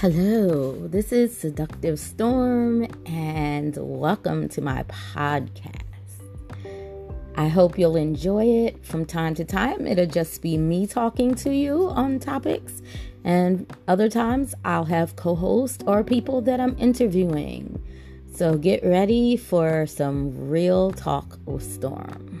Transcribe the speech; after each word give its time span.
Hello, 0.00 0.86
this 0.88 1.10
is 1.10 1.34
Seductive 1.34 1.98
Storm, 1.98 2.86
and 3.06 3.74
welcome 3.78 4.46
to 4.50 4.60
my 4.60 4.82
podcast. 4.82 5.80
I 7.34 7.48
hope 7.48 7.78
you'll 7.78 7.96
enjoy 7.96 8.44
it 8.44 8.84
from 8.84 9.06
time 9.06 9.34
to 9.36 9.44
time. 9.46 9.86
It'll 9.86 10.04
just 10.04 10.42
be 10.42 10.58
me 10.58 10.86
talking 10.86 11.34
to 11.36 11.50
you 11.50 11.88
on 11.88 12.18
topics, 12.18 12.82
and 13.24 13.74
other 13.88 14.10
times 14.10 14.54
I'll 14.66 14.84
have 14.84 15.16
co 15.16 15.34
hosts 15.34 15.82
or 15.86 16.04
people 16.04 16.42
that 16.42 16.60
I'm 16.60 16.76
interviewing. 16.78 17.82
So 18.34 18.58
get 18.58 18.84
ready 18.84 19.38
for 19.38 19.86
some 19.86 20.50
real 20.50 20.90
talk 20.90 21.38
with 21.46 21.62
Storm. 21.62 22.35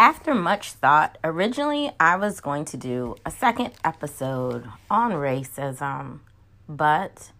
After 0.00 0.34
much 0.34 0.72
thought, 0.72 1.18
originally 1.22 1.92
I 2.00 2.16
was 2.16 2.40
going 2.40 2.64
to 2.64 2.78
do 2.78 3.16
a 3.26 3.30
second 3.30 3.72
episode 3.84 4.64
on 4.90 5.12
racism, 5.12 6.20
but 6.66 7.32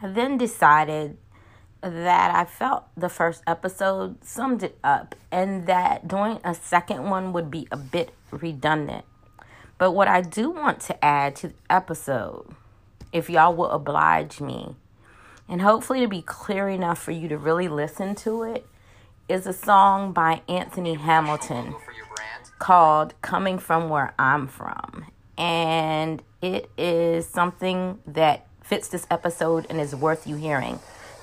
I 0.00 0.08
then 0.08 0.38
decided 0.38 1.18
that 1.82 2.34
I 2.34 2.46
felt 2.46 2.84
the 2.96 3.10
first 3.10 3.42
episode 3.46 4.24
summed 4.24 4.62
it 4.62 4.78
up 4.82 5.14
and 5.30 5.66
that 5.66 6.08
doing 6.08 6.40
a 6.42 6.54
second 6.54 7.10
one 7.10 7.34
would 7.34 7.50
be 7.50 7.68
a 7.70 7.76
bit 7.76 8.14
redundant. 8.30 9.04
But 9.76 9.90
what 9.90 10.08
I 10.08 10.22
do 10.22 10.48
want 10.48 10.80
to 10.80 11.04
add 11.04 11.36
to 11.36 11.48
the 11.48 11.54
episode, 11.68 12.46
if 13.12 13.28
y'all 13.28 13.54
will 13.54 13.68
oblige 13.68 14.40
me, 14.40 14.76
and 15.50 15.60
hopefully 15.60 16.00
to 16.00 16.08
be 16.08 16.22
clear 16.22 16.66
enough 16.66 17.02
for 17.02 17.10
you 17.10 17.28
to 17.28 17.36
really 17.36 17.68
listen 17.68 18.14
to 18.14 18.42
it, 18.42 18.66
is 19.26 19.46
a 19.46 19.52
song 19.54 20.12
by 20.12 20.42
Anthony 20.48 20.94
Hamilton 20.94 21.74
called 22.64 23.12
Coming 23.20 23.58
From 23.58 23.90
Where 23.90 24.14
I'm 24.18 24.48
From. 24.48 25.04
And 25.36 26.22
it 26.40 26.70
is 26.78 27.28
something 27.28 27.98
that 28.06 28.46
fits 28.62 28.88
this 28.88 29.06
episode 29.10 29.66
and 29.68 29.78
is 29.78 29.94
worth 29.94 30.26
you 30.26 30.36
hearing. 30.36 30.78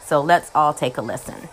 So 0.06 0.22
let's 0.22 0.52
all 0.53 0.72
take 0.72 0.97
a 0.97 1.02
listen. 1.02 1.50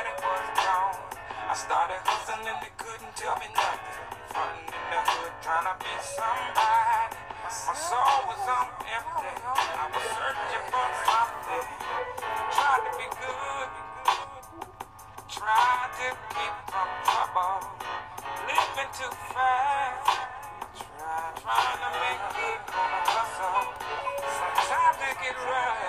nobody 0.00 0.24
was 0.24 0.64
wrong. 0.64 0.96
I 1.50 1.54
started 1.54 2.00
hustling 2.04 2.46
and 2.48 2.58
they 2.64 2.72
couldn't 2.78 3.12
tell 3.16 3.36
me 3.36 3.48
nothing. 3.52 4.00
Frontin' 4.32 4.64
in 4.64 4.84
the 4.88 5.00
hood 5.12 5.34
trying 5.44 5.66
to 5.68 5.74
be 5.76 5.92
somebody. 6.00 7.16
My 7.44 7.74
soul 7.76 8.16
was 8.30 8.44
on 8.48 8.66
empty. 8.80 9.34
I 9.44 9.84
was 9.92 10.04
searching 10.16 10.64
for 10.72 10.88
something. 11.04 11.66
Tried 12.54 12.82
to 12.86 12.92
be 12.96 13.08
good. 13.12 13.68
Tried 15.28 15.90
to 16.00 16.08
keep 16.32 16.54
from 16.70 16.88
trouble. 17.04 17.60
Living 18.46 18.90
too 18.96 19.12
fast. 19.34 20.06
Tried, 20.80 21.32
trying 21.44 21.80
to 21.84 21.90
make 22.00 22.24
it 22.40 22.60
on 22.72 22.88
a 22.88 23.02
hustle. 23.04 23.68
Sometimes 24.38 24.98
it 25.02 25.16
gets 25.20 25.44
rough. 25.44 25.79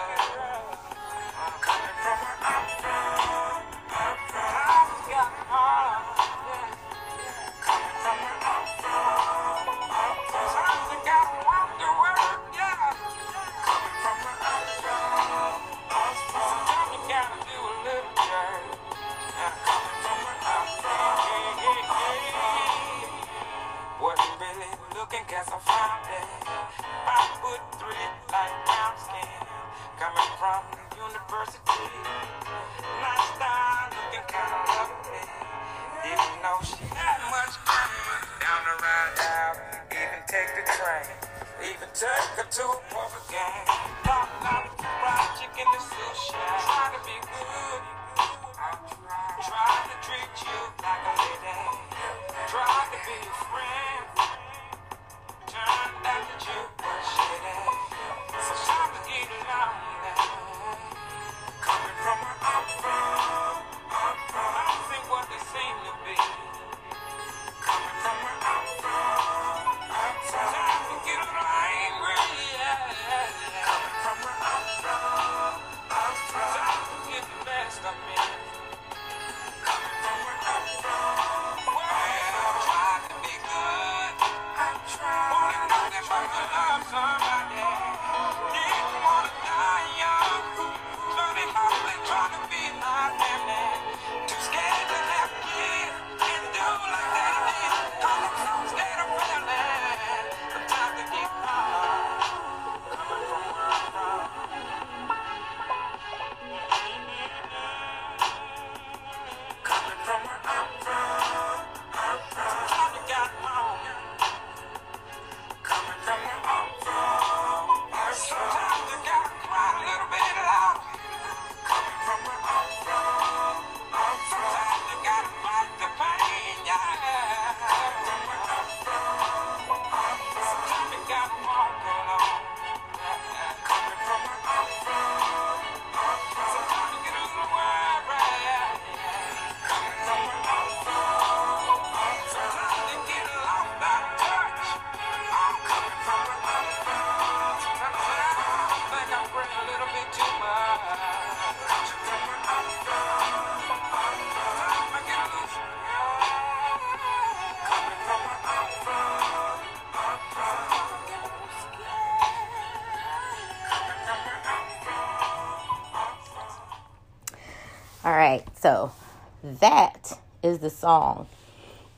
That 169.61 170.19
is 170.43 170.59
the 170.59 170.69
song. 170.69 171.27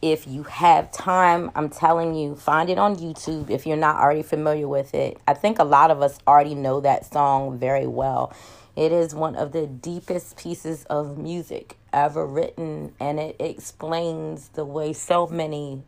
If 0.01 0.27
you 0.27 0.43
have 0.43 0.91
time, 0.91 1.49
I'm 1.55 1.69
telling 1.69 2.13
you, 2.13 2.35
find 2.35 2.69
it 2.69 2.77
on 2.77 2.97
YouTube 2.97 3.49
if 3.49 3.65
you're 3.65 3.77
not 3.77 3.95
already 3.95 4.21
familiar 4.21 4.67
with 4.67 4.93
it. 4.93 5.17
I 5.27 5.33
think 5.33 5.59
a 5.59 5.63
lot 5.63 5.89
of 5.89 6.01
us 6.01 6.19
already 6.27 6.55
know 6.55 6.81
that 6.81 7.11
song 7.11 7.57
very 7.57 7.87
well. 7.87 8.33
It 8.75 8.91
is 8.91 9.15
one 9.15 9.35
of 9.35 9.53
the 9.53 9.65
deepest 9.65 10.35
pieces 10.37 10.83
of 10.89 11.17
music 11.17 11.77
ever 11.93 12.25
written, 12.25 12.93
and 12.99 13.19
it 13.19 13.37
explains 13.39 14.49
the 14.49 14.65
way 14.65 14.93
so 14.93 15.27
many 15.27 15.83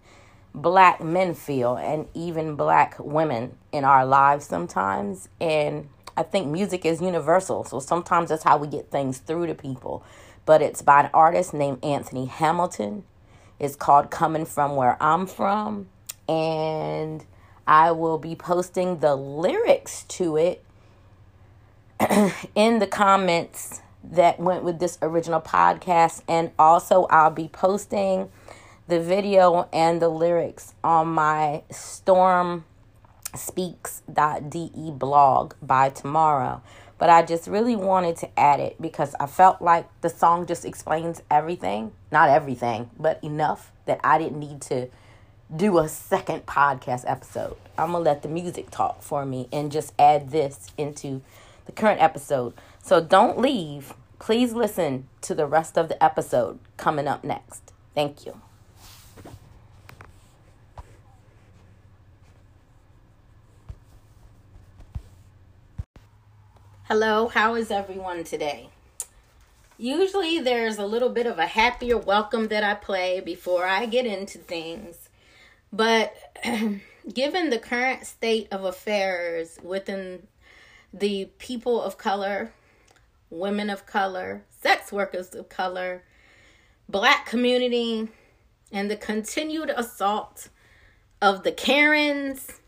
black 0.54 1.04
men 1.04 1.34
feel 1.34 1.76
and 1.76 2.08
even 2.14 2.56
black 2.56 2.96
women 3.00 3.58
in 3.74 3.84
our 3.84 4.06
lives 4.06 4.46
sometimes. 4.46 5.28
And 5.42 5.90
I 6.18 6.24
think 6.24 6.48
music 6.48 6.86
is 6.86 7.02
universal, 7.02 7.64
so 7.64 7.80
sometimes 7.80 8.30
that's 8.30 8.44
how 8.44 8.58
we 8.58 8.68
get 8.68 8.90
things 8.90 9.18
through 9.18 9.48
to 9.48 9.56
people. 9.56 10.04
But 10.46 10.62
it's 10.62 10.82
by 10.82 11.02
an 11.02 11.10
artist 11.14 11.54
named 11.54 11.84
Anthony 11.84 12.26
Hamilton 12.26 13.04
it's 13.60 13.76
called 13.76 14.12
Coming 14.12 14.46
From 14.46 14.76
Where 14.76 15.02
I'm 15.02 15.28
From. 15.28 15.88
And 16.28 17.24
I 17.66 17.92
will 17.92 18.18
be 18.18 18.36
posting 18.36 19.00
the 19.00 19.16
lyrics 19.16 20.04
to 20.04 20.38
it 20.38 20.64
in 22.56 22.80
the 22.80 22.88
comments 22.88 23.82
that 24.04 24.40
went 24.40 24.64
with 24.64 24.80
this 24.80 24.98
original 25.02 25.40
podcast. 25.40 26.22
And 26.28 26.52
also, 26.60 27.06
I'll 27.06 27.32
be 27.32 27.48
posting 27.48 28.30
the 28.88 29.00
video 29.00 29.70
and 29.72 30.02
the 30.02 30.10
lyrics 30.10 30.74
on 30.84 31.08
my 31.08 31.64
storm 31.72 32.66
speaks.de 33.36 34.92
blog 34.92 35.54
by 35.62 35.90
tomorrow 35.90 36.62
but 36.98 37.10
I 37.10 37.24
just 37.24 37.48
really 37.48 37.76
wanted 37.76 38.18
to 38.18 38.40
add 38.40 38.60
it 38.60 38.82
because 38.82 39.16
I 39.20 39.26
felt 39.26 39.62
like 39.62 39.88
the 40.02 40.10
song 40.10 40.46
just 40.46 40.64
explains 40.64 41.22
everything. 41.30 41.92
Not 42.12 42.30
everything, 42.30 42.90
but 42.98 43.22
enough 43.24 43.72
that 43.86 44.00
I 44.04 44.18
didn't 44.18 44.40
need 44.40 44.62
to 44.64 44.88
do 45.54 45.78
a 45.78 45.90
second 45.90 46.46
podcast 46.46 47.04
episode. 47.06 47.58
I'm 47.78 47.92
going 47.92 48.04
to 48.04 48.10
let 48.10 48.22
the 48.22 48.30
music 48.30 48.72
talk 48.72 49.02
for 49.02 49.26
me 49.26 49.48
and 49.52 49.72
just 49.72 49.94
add 50.00 50.32
this 50.32 50.72
into 50.78 51.22
the 51.66 51.72
current 51.72 52.02
episode. 52.02 52.54
So 52.82 53.02
don't 53.02 53.40
leave. 53.40 53.94
Please 54.20 54.54
listen 54.54 55.08
to 55.22 55.36
the 55.36 55.46
rest 55.46 55.78
of 55.78 55.90
the 55.90 56.02
episode 56.02 56.60
coming 56.78 57.08
up 57.08 57.24
next. 57.24 57.74
Thank 57.94 58.26
you. 58.26 58.45
Hello, 66.88 67.30
how 67.30 67.56
is 67.56 67.72
everyone 67.72 68.24
today? 68.24 68.70
Usually 69.76 70.40
there's 70.40 70.78
a 70.78 70.86
little 70.86 71.10
bit 71.10 71.26
of 71.26 71.40
a 71.40 71.48
happier 71.48 71.98
welcome 71.98 72.50
that 72.50 72.64
I 72.64 72.76
play 72.76 73.22
before 73.22 73.66
I 73.66 73.88
get 73.88 74.06
into 74.06 74.38
things. 74.38 75.10
But 75.74 76.14
given 77.12 77.50
the 77.50 77.58
current 77.58 78.06
state 78.06 78.50
of 78.52 78.66
affairs 78.66 79.58
within 79.64 80.28
the 80.94 81.26
people 81.40 81.82
of 81.82 81.98
color, 81.98 82.54
women 83.32 83.72
of 83.72 83.88
color, 83.88 84.44
sex 84.52 84.92
workers 84.92 85.34
of 85.34 85.50
color, 85.50 86.04
black 86.88 87.26
community, 87.26 88.10
and 88.72 88.92
the 88.92 88.96
continued 88.96 89.72
assault 89.72 90.50
of 91.20 91.42
the 91.42 91.52
Karens 91.52 92.62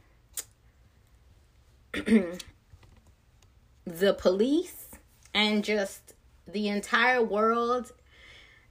the 3.87 4.13
police 4.13 4.87
and 5.33 5.63
just 5.63 6.13
the 6.45 6.67
entire 6.67 7.23
world 7.23 7.93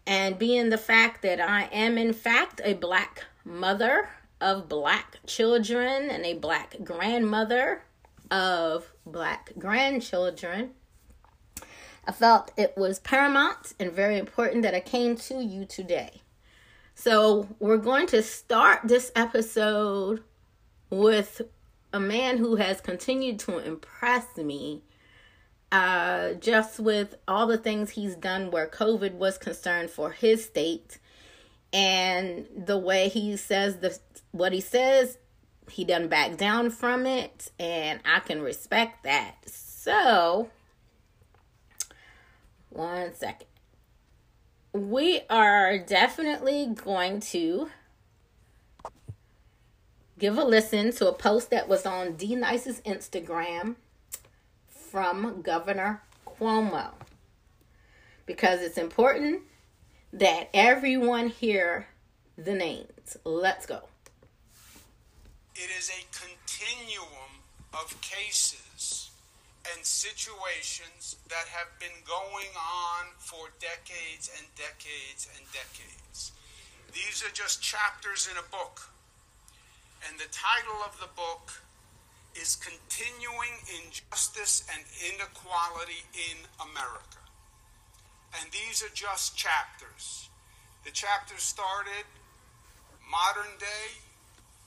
and 0.07 0.39
being 0.39 0.69
the 0.69 0.79
fact 0.79 1.23
that 1.23 1.41
I 1.41 1.65
am 1.73 1.97
in 1.97 2.13
fact 2.13 2.61
a 2.63 2.75
black 2.75 3.25
mother 3.45 4.11
of 4.41 4.69
black 4.69 5.17
children 5.27 6.11
and 6.11 6.25
a 6.27 6.35
black 6.35 6.77
grandmother 6.85 7.83
of 8.31 8.93
black 9.07 9.53
grandchildren 9.59 10.75
I 12.07 12.13
felt 12.13 12.53
it 12.57 12.75
was 12.77 13.01
paramount 13.01 13.73
and 13.81 13.91
very 13.91 14.19
important 14.19 14.63
that 14.63 14.75
I 14.75 14.81
came 14.81 15.17
to 15.17 15.43
you 15.43 15.65
today. 15.65 16.23
So, 16.95 17.49
we're 17.59 17.79
going 17.79 18.07
to 18.09 18.23
start 18.23 18.83
this 18.85 19.11
episode 19.17 20.23
with 20.89 21.43
a 21.93 21.99
man 21.99 22.39
who 22.39 22.57
has 22.57 22.81
continued 22.81 23.41
to 23.41 23.59
impress 23.59 24.37
me 24.37 24.83
uh, 25.73 26.35
just 26.35 26.79
with 26.79 27.17
all 27.27 27.47
the 27.47 27.59
things 27.59 27.91
he's 27.91 28.15
done 28.15 28.51
where 28.51 28.67
COVID 28.67 29.15
was 29.15 29.39
concerned 29.39 29.91
for 29.91 30.13
his 30.13 30.45
state 30.45 30.99
and 31.73 32.47
the 32.57 32.79
way 32.79 33.09
he 33.09 33.37
says 33.37 33.77
the 33.79 33.99
what 34.33 34.53
he 34.53 34.61
says, 34.61 35.19
he 35.71 35.85
doesn't 35.85 36.09
back 36.09 36.37
down 36.37 36.71
from 36.71 37.07
it, 37.07 37.51
and 37.59 38.01
I 38.05 38.21
can 38.21 38.41
respect 38.41 39.05
that. 39.05 39.37
So, 39.47 40.49
one 42.71 43.15
second. 43.15 43.49
We 44.73 45.23
are 45.31 45.79
definitely 45.79 46.67
going 46.75 47.21
to 47.21 47.71
give 50.19 50.37
a 50.37 50.45
listen 50.45 50.93
to 50.93 51.09
a 51.09 51.13
post 51.13 51.51
that 51.51 51.69
was 51.69 51.87
on 51.87 52.15
D 52.15 52.37
Nice's 52.37 52.81
Instagram 52.83 53.77
from 54.91 55.43
Governor 55.43 56.03
Cuomo 56.27 56.91
because 58.27 58.61
it's 58.61 58.79
important 58.79 59.43
that 60.13 60.49
everyone 60.55 61.29
hear 61.29 61.87
the 62.37 62.55
names. 62.55 63.17
Let's 63.25 63.67
go. 63.67 63.83
It 65.55 65.71
is 65.79 65.91
a 65.91 66.05
continuum 66.13 67.43
of 67.73 67.99
cases 68.01 69.11
and 69.73 69.85
situations 69.85 71.17
that 71.29 71.47
have 71.49 71.69
been 71.81 72.05
going 72.07 72.53
on 72.55 73.07
for 73.19 73.49
decades 73.59 74.31
and 74.39 74.47
decades 74.55 75.29
and 75.37 75.47
decades. 75.53 76.33
These 76.93 77.25
are 77.25 77.33
just 77.33 77.63
chapters 77.63 78.29
in 78.31 78.37
a 78.39 78.51
book. 78.51 78.89
And 80.09 80.19
the 80.19 80.31
title 80.31 80.81
of 80.85 80.99
the 81.01 81.09
book 81.17 81.53
is 82.41 82.57
continuing 82.57 83.57
injustice 83.81 84.65
and 84.73 84.85
inequality 85.13 86.05
in 86.15 86.37
America. 86.61 87.23
And 88.41 88.51
these 88.53 88.83
are 88.83 88.93
just 88.93 89.37
chapters. 89.37 90.29
The 90.85 90.91
chapter 90.93 91.39
started 91.39 92.05
modern 93.09 93.57
day 93.59 93.99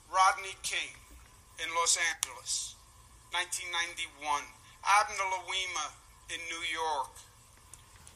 Rodney 0.09 0.57
King 0.63 0.97
in 1.61 1.69
Los 1.77 1.97
Angeles, 2.15 2.75
1991. 3.31 4.43
Abner 4.79 5.27
Louima 5.27 5.91
in 6.31 6.39
New 6.47 6.63
York, 6.71 7.13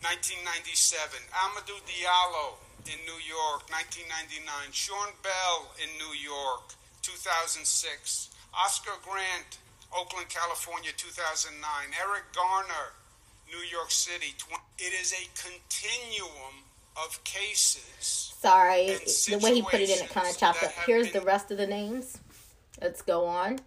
1997. 0.01 1.19
Amadou 1.43 1.77
Diallo 1.85 2.57
in 2.87 2.97
New 3.05 3.19
York, 3.21 3.67
1999. 3.69 4.71
Sean 4.71 5.11
Bell 5.21 5.69
in 5.77 5.91
New 5.99 6.15
York, 6.17 6.73
2006. 7.03 8.32
Oscar 8.57 8.93
Grant, 9.03 9.57
Oakland, 9.95 10.29
California, 10.29 10.91
2009. 10.95 11.61
Eric 12.01 12.23
Garner, 12.33 12.93
New 13.49 13.63
York 13.69 13.91
City. 13.91 14.33
It 14.77 14.93
is 15.01 15.13
a 15.13 15.27
continuum 15.35 16.63
of 16.97 17.23
cases. 17.23 18.33
Sorry, 18.39 18.97
the 19.29 19.39
way 19.41 19.55
he 19.55 19.61
put 19.61 19.79
it 19.79 19.89
in, 19.89 20.03
it 20.03 20.09
kind 20.09 20.27
of 20.27 20.37
chopped 20.37 20.63
up. 20.63 20.71
Here's 20.85 21.11
the 21.11 21.21
rest 21.21 21.49
of 21.51 21.57
the 21.57 21.67
names. 21.67 22.17
Let's 22.81 23.01
go 23.01 23.25
on. 23.25 23.59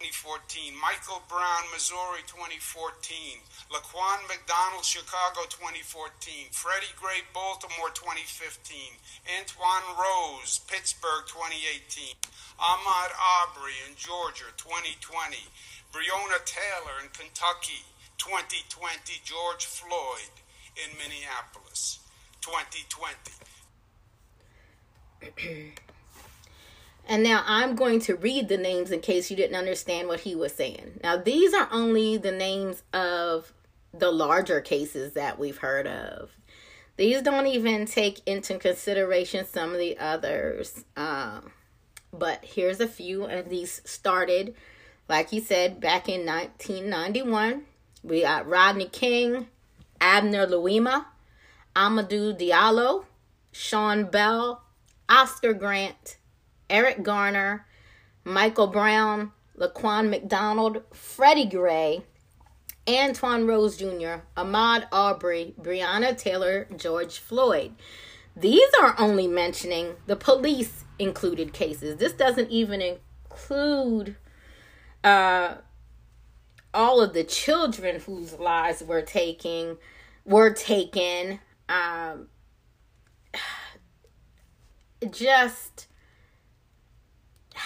2014. 0.00 0.76
Michael 0.76 1.22
Brown, 1.28 1.64
Missouri 1.72 2.20
2014. 2.28 3.40
Laquan 3.72 4.20
McDonald, 4.28 4.84
Chicago 4.84 5.48
2014. 5.48 6.52
Freddie 6.52 6.92
Gray, 7.00 7.24
Baltimore 7.32 7.88
2015. 7.96 9.00
Antwon 9.40 9.84
Rose, 9.96 10.60
Pittsburgh 10.68 11.24
2018. 11.26 12.12
Ahmaud 12.60 13.12
Arbery 13.40 13.80
in 13.88 13.96
Georgia 13.96 14.52
2020. 14.56 15.48
Breonna 15.92 16.44
Taylor 16.44 17.00
in 17.00 17.08
Kentucky 17.16 17.88
2020. 18.18 19.24
George 19.24 19.64
Floyd 19.64 20.32
in 20.76 20.92
Minneapolis 21.00 22.00
2020. 22.44 23.32
And 27.08 27.22
now 27.22 27.44
I'm 27.46 27.76
going 27.76 28.00
to 28.00 28.16
read 28.16 28.48
the 28.48 28.56
names 28.56 28.90
in 28.90 29.00
case 29.00 29.30
you 29.30 29.36
didn't 29.36 29.56
understand 29.56 30.08
what 30.08 30.20
he 30.20 30.34
was 30.34 30.52
saying. 30.52 31.00
Now, 31.04 31.16
these 31.16 31.54
are 31.54 31.68
only 31.70 32.16
the 32.16 32.32
names 32.32 32.82
of 32.92 33.52
the 33.94 34.10
larger 34.10 34.60
cases 34.60 35.12
that 35.12 35.38
we've 35.38 35.58
heard 35.58 35.86
of. 35.86 36.30
These 36.96 37.22
don't 37.22 37.46
even 37.46 37.86
take 37.86 38.26
into 38.26 38.58
consideration 38.58 39.46
some 39.46 39.72
of 39.72 39.78
the 39.78 39.98
others. 39.98 40.84
Um, 40.96 41.52
but 42.12 42.44
here's 42.44 42.80
a 42.80 42.88
few, 42.88 43.24
and 43.24 43.48
these 43.50 43.82
started, 43.84 44.54
like 45.08 45.30
he 45.30 45.40
said, 45.40 45.80
back 45.80 46.08
in 46.08 46.26
1991. 46.26 47.64
We 48.02 48.22
got 48.22 48.48
Rodney 48.48 48.86
King, 48.86 49.48
Abner 50.00 50.46
Louima, 50.46 51.06
Amadou 51.74 52.38
Diallo, 52.38 53.04
Sean 53.52 54.04
Bell, 54.04 54.62
Oscar 55.08 55.52
Grant, 55.52 56.16
Eric 56.68 57.02
Garner, 57.02 57.66
Michael 58.24 58.66
Brown, 58.66 59.32
Laquan 59.58 60.10
McDonald, 60.10 60.82
Freddie 60.92 61.46
Gray, 61.46 62.02
Antwon 62.86 63.48
Rose 63.48 63.76
Jr., 63.76 64.22
Ahmaud 64.36 64.86
Arbery, 64.92 65.54
Breonna 65.60 66.16
Taylor, 66.16 66.68
George 66.76 67.18
Floyd. 67.18 67.74
These 68.36 68.68
are 68.80 68.94
only 68.98 69.26
mentioning 69.26 69.94
the 70.06 70.16
police 70.16 70.84
included 70.98 71.52
cases. 71.52 71.96
This 71.96 72.12
doesn't 72.12 72.50
even 72.50 72.82
include 72.82 74.16
uh, 75.02 75.56
all 76.74 77.00
of 77.00 77.14
the 77.14 77.24
children 77.24 78.00
whose 78.00 78.34
lives 78.34 78.82
were 78.82 79.02
taking 79.02 79.78
were 80.24 80.52
taken. 80.52 81.40
Um, 81.68 82.28
just 85.10 85.88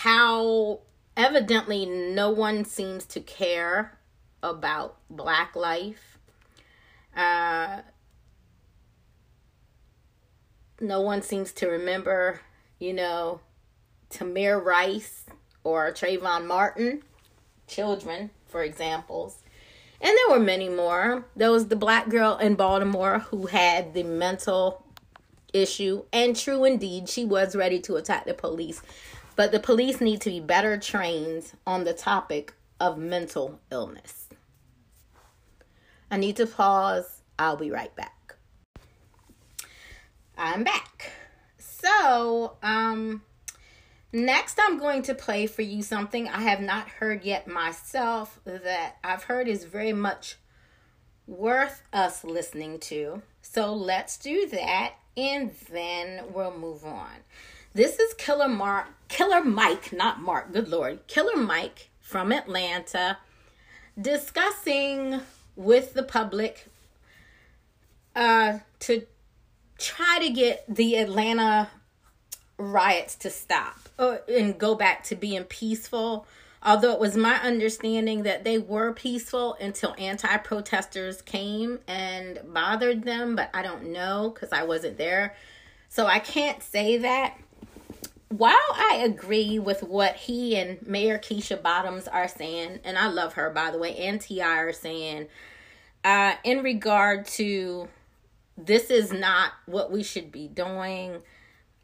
how 0.03 0.81
evidently 1.15 1.85
no 1.85 2.31
one 2.31 2.65
seems 2.65 3.05
to 3.05 3.21
care 3.21 3.99
about 4.43 4.97
black 5.11 5.55
life. 5.55 6.17
Uh, 7.15 7.83
no 10.81 11.03
one 11.03 11.21
seems 11.21 11.53
to 11.53 11.67
remember, 11.67 12.41
you 12.79 12.95
know, 12.95 13.41
Tamir 14.09 14.65
Rice 14.65 15.27
or 15.65 15.93
Trayvon 15.93 16.47
Martin, 16.47 17.03
children, 17.67 18.31
for 18.47 18.63
examples. 18.63 19.43
And 20.01 20.17
there 20.17 20.39
were 20.39 20.43
many 20.43 20.71
more. 20.71 21.27
There 21.37 21.51
was 21.51 21.69
the 21.69 21.77
black 21.77 22.09
girl 22.09 22.39
in 22.39 22.55
Baltimore 22.55 23.19
who 23.19 23.49
had 23.49 23.93
the 23.93 24.05
mental 24.05 24.83
issue. 25.53 26.05
And 26.11 26.35
true 26.35 26.65
indeed, 26.65 27.11
she 27.11 27.27
was 27.27 27.55
ready 27.55 27.81
to 27.81 27.97
attack 27.97 28.25
the 28.25 28.33
police. 28.33 28.81
But 29.41 29.53
the 29.53 29.59
police 29.59 30.03
need 30.03 30.21
to 30.21 30.29
be 30.29 30.39
better 30.39 30.77
trained 30.77 31.51
on 31.67 31.85
the 31.85 31.95
topic 31.95 32.53
of 32.79 32.99
mental 32.99 33.59
illness. 33.73 34.29
I 36.11 36.19
need 36.19 36.37
to 36.37 36.47
pause. 36.47 37.23
I'll 37.39 37.57
be 37.57 37.71
right 37.71 37.97
back. 37.97 38.37
I'm 40.37 40.63
back. 40.63 41.13
So, 41.57 42.59
um, 42.63 43.23
next 44.13 44.61
I'm 44.61 44.77
going 44.77 45.01
to 45.05 45.15
play 45.15 45.47
for 45.47 45.63
you 45.63 45.83
something 45.83 46.29
I 46.29 46.43
have 46.43 46.61
not 46.61 46.91
heard 46.91 47.25
yet 47.25 47.49
myself 47.49 48.41
that 48.45 48.99
I've 49.03 49.23
heard 49.23 49.49
is 49.49 49.65
very 49.65 49.95
much 49.95 50.37
worth 51.27 51.83
us 51.95 52.25
listening 52.25 52.79
to. 52.81 53.23
So 53.41 53.73
let's 53.73 54.19
do 54.19 54.51
that 54.51 54.97
and 55.17 55.53
then 55.73 56.25
we'll 56.35 56.59
move 56.59 56.85
on. 56.85 57.25
This 57.73 58.01
is 58.01 58.15
Killer 58.15 58.49
Mark, 58.49 58.89
Killer 59.07 59.45
Mike, 59.45 59.93
not 59.93 60.21
Mark, 60.21 60.53
good 60.53 60.67
lord. 60.67 61.07
Killer 61.07 61.37
Mike 61.37 61.91
from 62.01 62.33
Atlanta 62.33 63.19
discussing 64.01 65.21
with 65.55 65.95
the 65.95 66.03
public 66.03 66.67
uh 68.17 68.59
to 68.81 69.07
try 69.79 70.19
to 70.21 70.31
get 70.31 70.65
the 70.69 70.97
Atlanta 70.97 71.69
riots 72.59 73.15
to 73.15 73.31
stop 73.31 73.89
uh, 74.01 74.17
and 74.29 74.59
go 74.59 74.75
back 74.75 75.05
to 75.05 75.15
being 75.15 75.45
peaceful. 75.45 76.27
Although 76.65 76.93
it 76.93 77.01
was 77.01 77.17
my 77.17 77.37
understanding 77.37 78.25
that 78.25 78.43
they 78.43 78.59
were 78.59 78.93
peaceful 78.93 79.57
until 79.61 79.95
anti-protesters 79.97 81.23
came 81.23 81.79
and 81.87 82.41
bothered 82.53 83.05
them 83.05 83.37
but 83.37 83.49
i 83.55 83.63
don't 83.63 83.93
know 83.93 84.33
because 84.35 84.53
i 84.53 84.65
wasn't 84.65 84.99
there. 84.99 85.37
So 85.89 86.07
i 86.07 86.19
can't 86.19 86.65
say 86.65 86.99
that 86.99 87.37
while 88.31 88.55
i 88.75 89.01
agree 89.05 89.59
with 89.59 89.83
what 89.83 90.15
he 90.17 90.57
and 90.57 90.85
mayor 90.87 91.19
keisha 91.19 91.61
bottoms 91.61 92.09
are 92.09 92.29
saying 92.29 92.81
and 92.85 92.97
i 92.97 93.07
love 93.09 93.35
her 93.35 93.51
by 93.51 93.71
the 93.71 93.79
way 93.79 93.95
and 93.97 94.21
ti 94.21 94.41
are 94.41 94.73
saying 94.73 95.27
uh, 96.03 96.33
in 96.45 96.63
regard 96.63 97.27
to 97.27 97.87
this 98.57 98.89
is 98.89 99.13
not 99.13 99.53
what 99.67 99.93
we 99.93 100.03
should 100.03 100.33
be 100.33 100.49
doing 100.49 101.21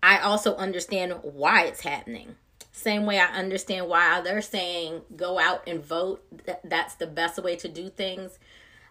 i 0.02 0.18
also 0.18 0.56
understand 0.56 1.12
why 1.22 1.64
it's 1.64 1.80
happening 1.80 2.36
same 2.76 3.06
way 3.06 3.18
I 3.18 3.28
understand 3.28 3.88
why 3.88 4.20
they're 4.20 4.42
saying 4.42 5.00
go 5.16 5.38
out 5.38 5.66
and 5.66 5.82
vote. 5.82 6.22
That's 6.62 6.94
the 6.96 7.06
best 7.06 7.42
way 7.42 7.56
to 7.56 7.68
do 7.68 7.88
things. 7.88 8.38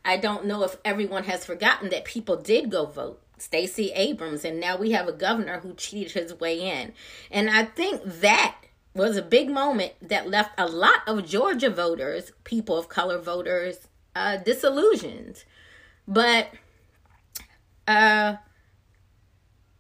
I 0.04 0.18
don't 0.18 0.46
know 0.46 0.64
if 0.64 0.78
everyone 0.84 1.26
has 1.26 1.46
forgotten 1.46 1.90
that 1.90 2.04
people 2.04 2.36
did 2.36 2.72
go 2.72 2.88
vote. 2.88 3.22
Stacey 3.38 3.92
Abrams, 3.94 4.46
and 4.46 4.60
now 4.60 4.78
we 4.78 4.92
have 4.92 5.08
a 5.08 5.14
governor 5.14 5.60
who 5.60 5.74
cheated 5.74 6.14
his 6.14 6.34
way 6.40 6.60
in. 6.60 6.94
And 7.30 7.50
I 7.50 7.66
think 7.66 8.02
that 8.04 8.56
was 8.94 9.18
a 9.18 9.22
big 9.22 9.50
moment 9.50 9.94
that 10.02 10.30
left 10.30 10.52
a 10.58 10.68
lot 10.68 11.02
of 11.06 11.28
Georgia 11.28 11.70
voters, 11.70 12.32
people 12.44 12.78
of 12.78 12.88
color 12.88 13.20
voters, 13.20 13.88
uh, 14.16 14.38
disillusioned. 14.38 15.44
But 16.08 16.50
uh, 17.88 18.36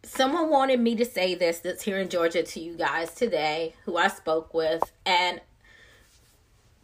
someone 0.03 0.49
wanted 0.49 0.79
me 0.79 0.95
to 0.95 1.05
say 1.05 1.33
this 1.33 1.59
that's 1.59 1.83
here 1.83 1.97
in 1.97 2.09
Georgia 2.09 2.43
to 2.43 2.59
you 2.59 2.75
guys 2.75 3.13
today, 3.13 3.73
who 3.85 3.97
I 3.97 4.09
spoke 4.09 4.53
with, 4.53 4.91
and 5.05 5.41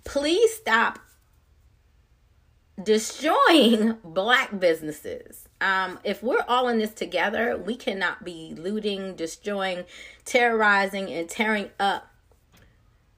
please 0.03 0.53
stop 0.55 0.99
destroying 2.81 3.97
black 4.03 4.59
businesses. 4.59 5.47
Um, 5.59 5.99
if 6.03 6.23
we're 6.23 6.43
all 6.47 6.67
in 6.67 6.79
this 6.79 6.93
together, 6.93 7.57
we 7.57 7.75
cannot 7.75 8.23
be 8.23 8.53
looting, 8.57 9.15
destroying, 9.15 9.85
terrorizing, 10.25 11.09
and 11.11 11.29
tearing 11.29 11.69
up 11.79 12.07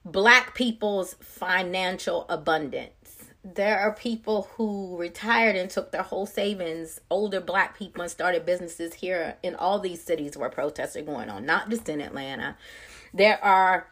black 0.04 0.54
people's 0.54 1.14
financial 1.14 2.26
abundance 2.28 3.04
there 3.44 3.78
are 3.78 3.92
people 3.92 4.48
who 4.54 4.96
retired 4.96 5.54
and 5.54 5.68
took 5.68 5.92
their 5.92 6.02
whole 6.02 6.24
savings, 6.24 6.98
older 7.10 7.40
black 7.40 7.78
people, 7.78 8.00
and 8.00 8.10
started 8.10 8.46
businesses 8.46 8.94
here 8.94 9.36
in 9.42 9.54
all 9.54 9.78
these 9.78 10.02
cities 10.02 10.36
where 10.36 10.48
protests 10.48 10.96
are 10.96 11.02
going 11.02 11.28
on, 11.28 11.44
not 11.44 11.68
just 11.68 11.88
in 11.90 12.00
Atlanta. 12.00 12.56
There 13.12 13.42
are 13.44 13.86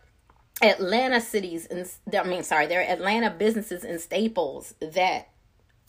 Atlanta 0.62 1.20
cities, 1.20 1.66
and 1.66 1.86
I 2.18 2.26
mean, 2.26 2.44
sorry, 2.44 2.66
there 2.66 2.80
are 2.80 2.90
Atlanta 2.90 3.28
businesses 3.30 3.84
and 3.84 4.00
staples 4.00 4.74
that 4.80 5.28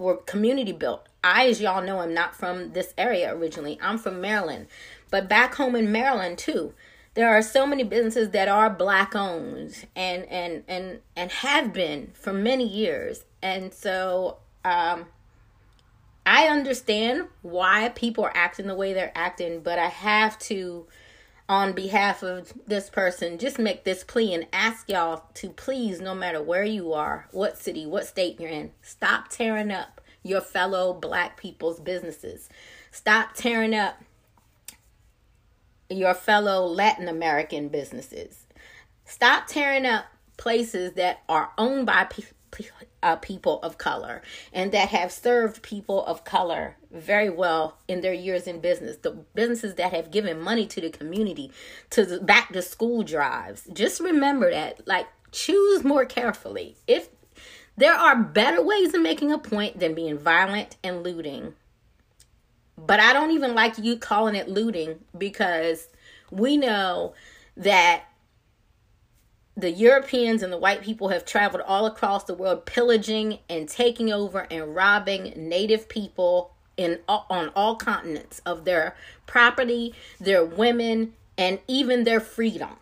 were 0.03 0.17
community 0.17 0.71
built. 0.71 1.07
I, 1.23 1.47
as 1.47 1.61
y'all 1.61 1.83
know, 1.83 1.99
I'm 1.99 2.13
not 2.13 2.35
from 2.35 2.73
this 2.73 2.93
area 2.97 3.33
originally. 3.33 3.79
I'm 3.81 3.97
from 3.97 4.21
Maryland, 4.21 4.67
but 5.09 5.29
back 5.29 5.55
home 5.55 5.75
in 5.75 5.91
Maryland 5.91 6.37
too 6.37 6.73
there 7.13 7.29
are 7.29 7.41
so 7.41 7.65
many 7.65 7.83
businesses 7.83 8.29
that 8.31 8.47
are 8.47 8.69
black 8.69 9.15
owned 9.15 9.85
and 9.95 10.25
and 10.25 10.63
and 10.67 10.99
and 11.15 11.31
have 11.31 11.73
been 11.73 12.11
for 12.13 12.33
many 12.33 12.67
years 12.67 13.25
and 13.41 13.73
so 13.73 14.37
um 14.65 15.05
i 16.25 16.47
understand 16.47 17.27
why 17.41 17.89
people 17.89 18.23
are 18.23 18.35
acting 18.35 18.67
the 18.67 18.75
way 18.75 18.93
they're 18.93 19.11
acting 19.15 19.61
but 19.61 19.77
i 19.77 19.87
have 19.87 20.37
to 20.39 20.85
on 21.53 21.73
behalf 21.73 22.23
of 22.23 22.53
this 22.67 22.89
person 22.89 23.37
just 23.37 23.59
make 23.59 23.83
this 23.83 24.03
plea 24.03 24.33
and 24.33 24.47
ask 24.51 24.89
y'all 24.89 25.25
to 25.33 25.49
please 25.49 26.01
no 26.01 26.15
matter 26.15 26.41
where 26.41 26.63
you 26.63 26.93
are 26.93 27.27
what 27.31 27.57
city 27.57 27.85
what 27.85 28.05
state 28.05 28.39
you're 28.39 28.49
in 28.49 28.71
stop 28.81 29.27
tearing 29.29 29.71
up 29.71 30.01
your 30.23 30.41
fellow 30.41 30.93
black 30.93 31.37
people's 31.37 31.79
businesses 31.79 32.49
stop 32.91 33.33
tearing 33.33 33.75
up 33.75 33.97
your 35.89 36.13
fellow 36.13 36.65
Latin 36.65 37.07
American 37.07 37.69
businesses. 37.69 38.45
Stop 39.05 39.47
tearing 39.47 39.85
up 39.85 40.05
places 40.37 40.93
that 40.93 41.21
are 41.29 41.51
owned 41.57 41.85
by 41.85 42.05
pe- 42.05 42.23
pe- 42.51 42.65
uh, 43.03 43.17
people 43.17 43.59
of 43.61 43.77
color 43.77 44.21
and 44.51 44.71
that 44.71 44.89
have 44.89 45.11
served 45.11 45.61
people 45.61 46.05
of 46.05 46.23
color 46.23 46.77
very 46.91 47.29
well 47.29 47.77
in 47.87 48.01
their 48.01 48.13
years 48.13 48.47
in 48.47 48.59
business. 48.59 48.97
The 48.97 49.11
businesses 49.35 49.75
that 49.75 49.93
have 49.93 50.09
given 50.11 50.39
money 50.39 50.65
to 50.67 50.81
the 50.81 50.89
community, 50.89 51.51
to 51.91 52.05
the 52.05 52.19
back 52.19 52.53
to 52.53 52.61
school 52.61 53.03
drives. 53.03 53.67
Just 53.73 53.99
remember 53.99 54.49
that. 54.49 54.87
Like, 54.87 55.07
choose 55.31 55.83
more 55.83 56.05
carefully. 56.05 56.77
If 56.87 57.09
there 57.77 57.93
are 57.93 58.15
better 58.15 58.63
ways 58.63 58.93
of 58.93 59.01
making 59.01 59.31
a 59.31 59.37
point 59.37 59.79
than 59.79 59.93
being 59.93 60.17
violent 60.17 60.77
and 60.83 61.03
looting 61.03 61.53
but 62.77 62.99
I 62.99 63.13
don't 63.13 63.31
even 63.31 63.55
like 63.55 63.77
you 63.77 63.97
calling 63.97 64.35
it 64.35 64.49
looting 64.49 64.99
because 65.17 65.87
we 66.31 66.57
know 66.57 67.13
that 67.57 68.03
the 69.55 69.71
Europeans 69.71 70.41
and 70.41 70.51
the 70.51 70.57
white 70.57 70.81
people 70.81 71.09
have 71.09 71.25
traveled 71.25 71.63
all 71.65 71.85
across 71.85 72.23
the 72.23 72.33
world 72.33 72.65
pillaging 72.65 73.39
and 73.49 73.69
taking 73.69 74.11
over 74.11 74.47
and 74.49 74.75
robbing 74.75 75.33
native 75.35 75.87
people 75.87 76.53
in 76.75 76.99
on 77.07 77.51
all 77.55 77.75
continents 77.75 78.41
of 78.45 78.65
their 78.65 78.95
property, 79.27 79.93
their 80.19 80.43
women, 80.43 81.13
and 81.37 81.59
even 81.67 82.03
their 82.03 82.19
freedom. 82.19 82.77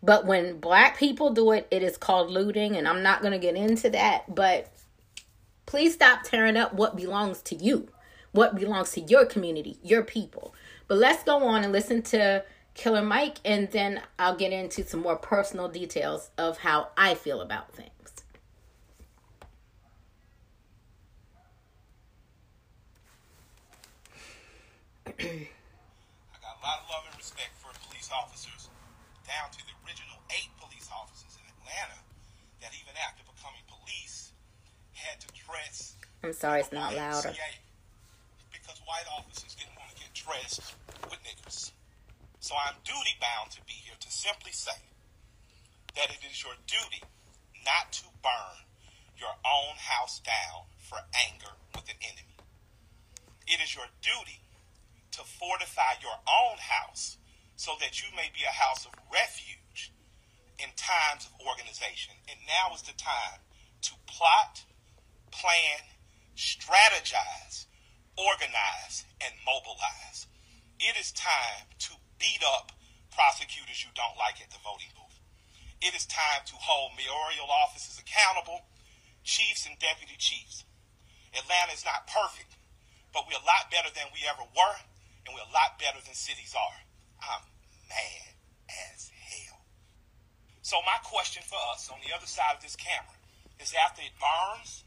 But 0.00 0.26
when 0.26 0.58
black 0.58 0.96
people 0.96 1.30
do 1.30 1.52
it, 1.52 1.66
it 1.70 1.82
is 1.82 1.96
called 1.96 2.30
looting, 2.30 2.76
and 2.76 2.86
I'm 2.86 3.02
not 3.02 3.20
going 3.20 3.32
to 3.32 3.38
get 3.38 3.56
into 3.56 3.90
that, 3.90 4.32
but 4.32 4.72
please 5.66 5.94
stop 5.94 6.22
tearing 6.22 6.56
up 6.56 6.72
what 6.74 6.96
belongs 6.96 7.42
to 7.42 7.56
you 7.56 7.88
what 8.32 8.56
belongs 8.56 8.90
to 8.92 9.00
your 9.00 9.24
community, 9.24 9.78
your 9.82 10.02
people. 10.02 10.54
But 10.88 10.98
let's 10.98 11.22
go 11.22 11.44
on 11.44 11.62
and 11.62 11.72
listen 11.72 12.02
to 12.02 12.44
Killer 12.74 13.02
Mike, 13.02 13.38
and 13.44 13.70
then 13.70 14.00
I'll 14.18 14.36
get 14.36 14.52
into 14.52 14.84
some 14.84 15.00
more 15.00 15.16
personal 15.16 15.68
details 15.68 16.30
of 16.38 16.58
how 16.58 16.88
I 16.96 17.14
feel 17.14 17.40
about 17.40 17.72
things. 17.72 17.88
I 25.06 25.12
got 26.40 26.56
a 26.56 26.62
lot 26.64 26.82
of 26.82 26.88
love 26.90 27.04
and 27.06 27.16
respect 27.16 27.52
for 27.60 27.70
police 27.86 28.10
officers, 28.12 28.68
down 29.28 29.50
to 29.52 29.58
the 29.58 29.74
original 29.86 30.16
eight 30.30 30.50
police 30.58 30.88
officers 30.90 31.36
in 31.38 31.44
Atlanta 31.60 32.00
that 32.62 32.72
even 32.74 32.94
after 33.06 33.22
becoming 33.22 33.62
police 33.68 34.32
had 34.94 35.20
to 35.20 35.28
dress. 35.46 35.94
I'm 36.24 36.32
sorry, 36.32 36.60
it's 36.60 36.72
not 36.72 36.96
louder. 36.96 37.34
Because 38.50 38.80
white 38.86 39.06
officers 39.18 39.54
didn't 39.54 39.76
want 39.76 39.90
to 39.94 40.00
get 40.00 40.14
dressed. 40.14 40.74
So 42.42 42.58
I'm 42.58 42.74
duty 42.82 43.14
bound 43.22 43.54
to 43.54 43.62
be 43.70 43.78
here 43.86 43.94
to 43.94 44.10
simply 44.10 44.50
say 44.50 44.74
that 45.94 46.10
it 46.10 46.26
is 46.26 46.42
your 46.42 46.58
duty 46.66 46.98
not 47.62 47.94
to 48.02 48.10
burn 48.18 48.66
your 49.14 49.30
own 49.46 49.78
house 49.78 50.18
down 50.26 50.66
for 50.82 50.98
anger 51.14 51.54
with 51.70 51.86
an 51.86 52.02
enemy. 52.02 52.34
It 53.46 53.62
is 53.62 53.78
your 53.78 53.86
duty 54.02 54.42
to 55.14 55.22
fortify 55.22 56.02
your 56.02 56.18
own 56.26 56.58
house 56.58 57.16
so 57.54 57.78
that 57.78 58.02
you 58.02 58.10
may 58.18 58.26
be 58.34 58.42
a 58.42 58.50
house 58.50 58.90
of 58.90 58.92
refuge 59.06 59.94
in 60.58 60.66
times 60.74 61.30
of 61.30 61.46
organization. 61.46 62.18
And 62.26 62.42
now 62.50 62.74
is 62.74 62.82
the 62.82 62.98
time 62.98 63.38
to 63.86 63.94
plot, 64.10 64.66
plan, 65.30 65.94
strategize, 66.34 67.70
organize, 68.18 69.06
and 69.22 69.30
mobilize. 69.46 70.26
It 70.82 70.98
is 70.98 71.14
time 71.14 71.70
to 71.86 72.01
beat 72.22 72.46
up 72.46 72.70
prosecutors 73.10 73.82
you 73.82 73.90
don't 73.98 74.14
like 74.14 74.38
at 74.38 74.54
the 74.54 74.62
voting 74.62 74.94
booth. 74.94 75.18
It 75.82 75.98
is 75.98 76.06
time 76.06 76.46
to 76.46 76.54
hold 76.54 76.94
mayoral 76.94 77.50
offices 77.50 77.98
accountable, 77.98 78.62
chiefs 79.26 79.66
and 79.66 79.74
deputy 79.82 80.14
chiefs. 80.14 80.62
Atlanta 81.34 81.74
is 81.74 81.82
not 81.82 82.06
perfect, 82.06 82.54
but 83.10 83.26
we're 83.26 83.42
a 83.42 83.44
lot 83.44 83.74
better 83.74 83.90
than 83.90 84.06
we 84.14 84.22
ever 84.30 84.46
were 84.54 84.78
and 85.26 85.34
we're 85.34 85.42
a 85.42 85.54
lot 85.54 85.82
better 85.82 85.98
than 86.06 86.14
cities 86.14 86.54
are. 86.54 86.78
I'm 87.26 87.42
mad 87.90 88.38
as 88.94 89.10
hell. 89.10 89.58
So 90.62 90.78
my 90.86 91.02
question 91.02 91.42
for 91.42 91.58
us 91.74 91.90
on 91.90 91.98
the 92.06 92.14
other 92.14 92.30
side 92.30 92.54
of 92.54 92.62
this 92.62 92.78
camera 92.78 93.18
is 93.58 93.74
after 93.74 94.02
it 94.02 94.14
burns, 94.22 94.86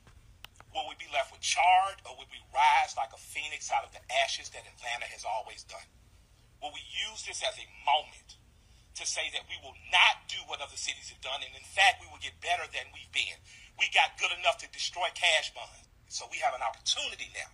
will 0.71 0.87
we 0.87 0.95
be 0.95 1.11
left 1.11 1.35
with 1.35 1.43
charred 1.43 1.99
or 2.07 2.15
will 2.15 2.31
we 2.31 2.39
rise 2.55 2.95
like 2.95 3.11
a 3.11 3.19
phoenix 3.19 3.71
out 3.75 3.83
of 3.83 3.91
the 3.91 4.03
ashes 4.23 4.47
that 4.55 4.63
Atlanta 4.63 5.11
has 5.11 5.27
always 5.27 5.67
done? 5.67 5.87
Will 6.65 6.73
we 6.73 6.81
use 7.13 7.21
this 7.21 7.45
as 7.45 7.53
a 7.61 7.69
moment 7.85 8.41
to 8.97 9.05
say 9.05 9.29
that 9.37 9.45
we 9.45 9.53
will 9.61 9.77
not 9.93 10.25
do 10.25 10.41
what 10.49 10.65
other 10.65 10.73
cities 10.73 11.13
have 11.13 11.21
done 11.21 11.45
and 11.45 11.53
in 11.53 11.61
fact 11.61 12.01
we 12.01 12.09
will 12.09 12.17
get 12.17 12.33
better 12.41 12.65
than 12.65 12.89
we've 12.89 13.13
been? 13.13 13.37
We 13.77 13.85
got 13.93 14.17
good 14.17 14.33
enough 14.33 14.57
to 14.65 14.67
destroy 14.73 15.05
cash 15.13 15.53
bonds. 15.53 15.85
So 16.09 16.25
we 16.33 16.41
have 16.41 16.57
an 16.57 16.65
opportunity 16.65 17.29
now 17.37 17.53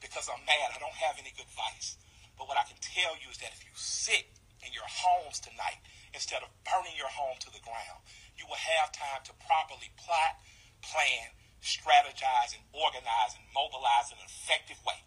because 0.00 0.32
I'm 0.32 0.40
mad. 0.48 0.72
I 0.72 0.80
don't 0.80 0.96
have 0.96 1.20
any 1.20 1.28
good 1.36 1.44
advice. 1.44 2.00
But 2.40 2.48
what 2.48 2.56
I 2.56 2.64
can 2.64 2.80
tell 2.80 3.20
you 3.20 3.28
is 3.28 3.36
that 3.44 3.52
if 3.52 3.60
you 3.68 3.76
sit 3.76 4.32
in 4.64 4.72
your 4.72 4.88
homes 4.88 5.36
tonight, 5.36 5.84
instead 6.16 6.40
of 6.40 6.48
burning 6.64 6.96
your 6.96 7.12
home 7.12 7.36
to 7.44 7.52
the 7.52 7.60
ground, 7.60 8.00
you 8.40 8.48
will 8.48 8.56
have 8.80 8.96
time 8.96 9.28
to 9.28 9.36
properly 9.44 9.92
plot, 10.00 10.40
plan, 10.80 11.36
strategize, 11.60 12.56
and 12.56 12.64
organize 12.72 13.36
and 13.36 13.44
mobilize 13.52 14.08
in 14.08 14.16
an 14.16 14.24
effective 14.24 14.80
way. 14.88 15.04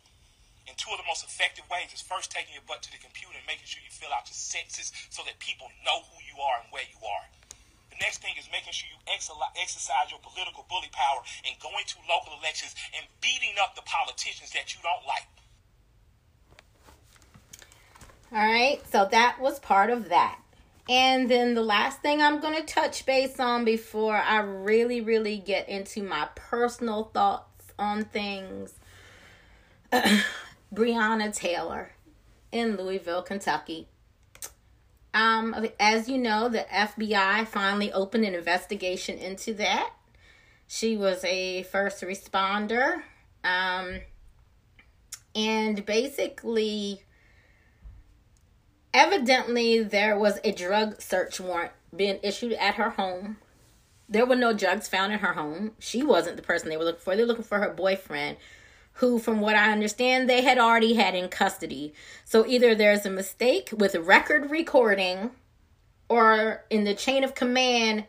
And 0.69 0.77
two 0.77 0.93
of 0.93 1.01
the 1.01 1.09
most 1.09 1.25
effective 1.25 1.65
ways 1.65 1.89
is 1.89 1.99
first 1.99 2.29
taking 2.29 2.53
your 2.53 2.61
butt 2.69 2.85
to 2.85 2.93
the 2.93 3.01
computer 3.01 3.33
and 3.33 3.45
making 3.49 3.65
sure 3.65 3.81
you 3.81 3.89
fill 3.89 4.13
out 4.13 4.29
your 4.29 4.37
census 4.37 4.93
so 5.09 5.25
that 5.25 5.41
people 5.41 5.65
know 5.81 6.05
who 6.13 6.21
you 6.21 6.37
are 6.37 6.61
and 6.61 6.69
where 6.69 6.85
you 6.85 7.01
are 7.01 7.25
The 7.89 7.97
next 7.97 8.21
thing 8.21 8.37
is 8.37 8.45
making 8.53 8.77
sure 8.77 8.85
you 8.85 9.01
exercise 9.09 10.13
your 10.13 10.21
political 10.21 10.69
bully 10.69 10.93
power 10.93 11.25
and 11.41 11.57
going 11.57 11.89
to 11.89 11.97
local 12.05 12.37
elections 12.37 12.77
and 12.93 13.01
beating 13.17 13.57
up 13.57 13.73
the 13.73 13.81
politicians 13.81 14.53
that 14.53 14.77
you 14.77 14.79
don't 14.85 15.01
like. 15.09 15.25
All 18.29 18.45
right, 18.45 18.77
so 18.93 19.09
that 19.09 19.41
was 19.41 19.57
part 19.57 19.89
of 19.89 20.13
that. 20.13 20.37
And 20.87 21.29
then 21.29 21.55
the 21.55 21.63
last 21.65 22.01
thing 22.01 22.21
I'm 22.21 22.39
going 22.39 22.55
to 22.55 22.65
touch 22.65 23.05
base 23.05 23.39
on 23.39 23.65
before 23.65 24.17
I 24.17 24.37
really, 24.37 25.01
really 25.01 25.37
get 25.37 25.67
into 25.67 26.03
my 26.03 26.29
personal 26.35 27.05
thoughts 27.13 27.73
on 27.77 28.05
things 28.05 28.73
Breonna 30.73 31.33
Taylor 31.33 31.91
in 32.51 32.77
Louisville, 32.77 33.21
Kentucky. 33.21 33.87
Um, 35.13 35.67
as 35.79 36.07
you 36.07 36.17
know, 36.17 36.49
the 36.49 36.65
FBI 36.71 37.47
finally 37.47 37.91
opened 37.91 38.25
an 38.25 38.35
investigation 38.35 39.17
into 39.17 39.53
that. 39.55 39.91
She 40.67 40.95
was 40.95 41.23
a 41.23 41.63
first 41.63 42.03
responder. 42.03 43.01
Um, 43.43 44.01
and 45.35 45.83
basically, 45.85 47.03
evidently, 48.93 49.81
there 49.81 50.17
was 50.17 50.39
a 50.43 50.51
drug 50.51 51.01
search 51.01 51.39
warrant 51.39 51.71
being 51.95 52.19
issued 52.21 52.53
at 52.53 52.75
her 52.75 52.91
home. 52.91 53.37
There 54.07 54.25
were 54.25 54.35
no 54.35 54.53
drugs 54.53 54.87
found 54.87 55.13
in 55.13 55.19
her 55.19 55.33
home. 55.33 55.71
She 55.79 56.03
wasn't 56.03 56.35
the 56.35 56.43
person 56.43 56.69
they 56.69 56.77
were 56.77 56.83
looking 56.83 57.01
for. 57.01 57.15
They're 57.15 57.25
looking 57.25 57.43
for 57.43 57.59
her 57.59 57.73
boyfriend 57.73 58.37
who, 58.99 59.17
from 59.17 59.39
what 59.39 59.55
I 59.55 59.71
understand, 59.71 60.29
they 60.29 60.41
had 60.41 60.57
already 60.57 60.93
had 60.93 61.15
in 61.15 61.29
custody. 61.29 61.93
So 62.25 62.45
either 62.45 62.75
there's 62.75 63.05
a 63.05 63.09
mistake 63.09 63.69
with 63.71 63.95
record 63.95 64.51
recording, 64.51 65.31
or 66.09 66.65
in 66.69 66.83
the 66.83 66.93
chain 66.93 67.23
of 67.23 67.33
command, 67.33 68.05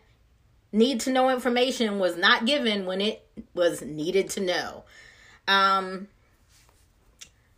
need 0.73 0.99
to 1.01 1.13
know 1.13 1.31
information 1.31 2.01
was 2.01 2.17
not 2.17 2.45
given 2.45 2.87
when 2.87 3.01
it 3.01 3.25
was 3.55 3.83
needed 3.83 4.31
to 4.31 4.41
know. 4.41 4.85
Um, 5.47 6.09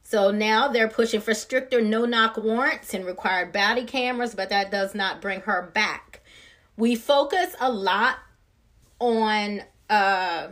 so 0.02 0.30
now 0.30 0.68
they're 0.68 0.88
pushing 0.88 1.22
for 1.22 1.32
stricter 1.32 1.80
no 1.80 2.04
knock 2.04 2.36
warrants 2.36 2.92
and 2.92 3.06
required 3.06 3.50
body 3.50 3.84
cameras, 3.84 4.34
but 4.34 4.50
that 4.50 4.70
does 4.70 4.94
not 4.94 5.22
bring 5.22 5.40
her 5.42 5.70
back. 5.74 6.20
We 6.76 6.96
focus 6.96 7.56
a 7.58 7.72
lot 7.72 8.16
on 8.98 9.62
uh, 9.88 10.48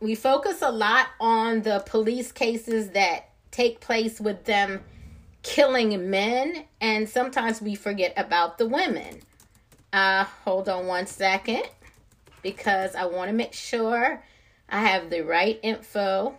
we 0.00 0.14
focus 0.14 0.62
a 0.62 0.70
lot 0.70 1.08
on 1.20 1.60
the 1.62 1.82
police 1.86 2.32
cases 2.32 2.90
that 2.90 3.28
take 3.50 3.80
place 3.80 4.18
with 4.18 4.44
them 4.44 4.80
killing 5.42 6.10
men, 6.10 6.64
and 6.80 7.08
sometimes 7.08 7.60
we 7.60 7.74
forget 7.74 8.14
about 8.16 8.56
the 8.56 8.66
women. 8.66 9.20
Uh, 9.92 10.24
hold 10.44 10.68
on 10.68 10.86
one 10.86 11.06
second 11.06 11.64
because 12.42 12.94
I 12.94 13.04
want 13.06 13.28
to 13.28 13.34
make 13.34 13.52
sure 13.52 14.22
I 14.68 14.80
have 14.80 15.10
the 15.10 15.20
right 15.22 15.60
info. 15.62 16.34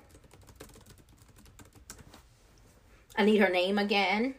I 3.16 3.26
need 3.26 3.38
her 3.38 3.50
name 3.50 3.78
again. 3.78 4.36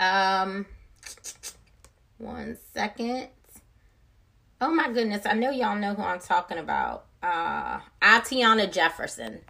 Um, 0.00 0.66
one 2.18 2.56
second. 2.72 3.28
Oh 4.60 4.72
my 4.72 4.90
goodness, 4.90 5.26
I 5.26 5.34
know 5.34 5.50
y'all 5.50 5.76
know 5.76 5.94
who 5.94 6.02
I'm 6.02 6.20
talking 6.20 6.58
about 6.58 7.04
uh, 7.22 7.80
Atiana 8.02 8.66
Jefferson 8.66 9.40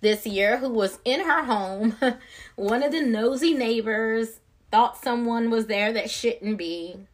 this 0.00 0.26
year, 0.26 0.58
who 0.58 0.68
was 0.68 0.98
in 1.04 1.20
her 1.20 1.44
home. 1.44 1.96
One 2.56 2.82
of 2.82 2.92
the 2.92 3.02
nosy 3.02 3.54
neighbors 3.54 4.40
thought 4.70 5.02
someone 5.02 5.50
was 5.50 5.66
there 5.66 5.92
that 5.92 6.10
shouldn't 6.10 6.58
be. 6.58 7.06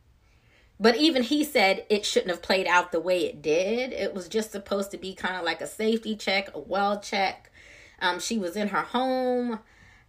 But 0.80 0.96
even 0.96 1.24
he 1.24 1.44
said 1.44 1.84
it 1.90 2.06
shouldn't 2.06 2.30
have 2.30 2.42
played 2.42 2.66
out 2.66 2.92
the 2.92 3.00
way 3.00 3.26
it 3.26 3.42
did. 3.42 3.92
It 3.92 4.14
was 4.14 4.28
just 4.28 4.52
supposed 4.52 4.90
to 4.92 4.96
be 4.96 5.12
kind 5.12 5.36
of 5.36 5.44
like 5.44 5.60
a 5.60 5.66
safety 5.66 6.16
check, 6.16 6.54
a 6.54 6.58
well 6.58 7.00
check. 7.00 7.50
Um, 8.00 8.20
she 8.20 8.38
was 8.38 8.54
in 8.56 8.68
her 8.68 8.82
home. 8.82 9.58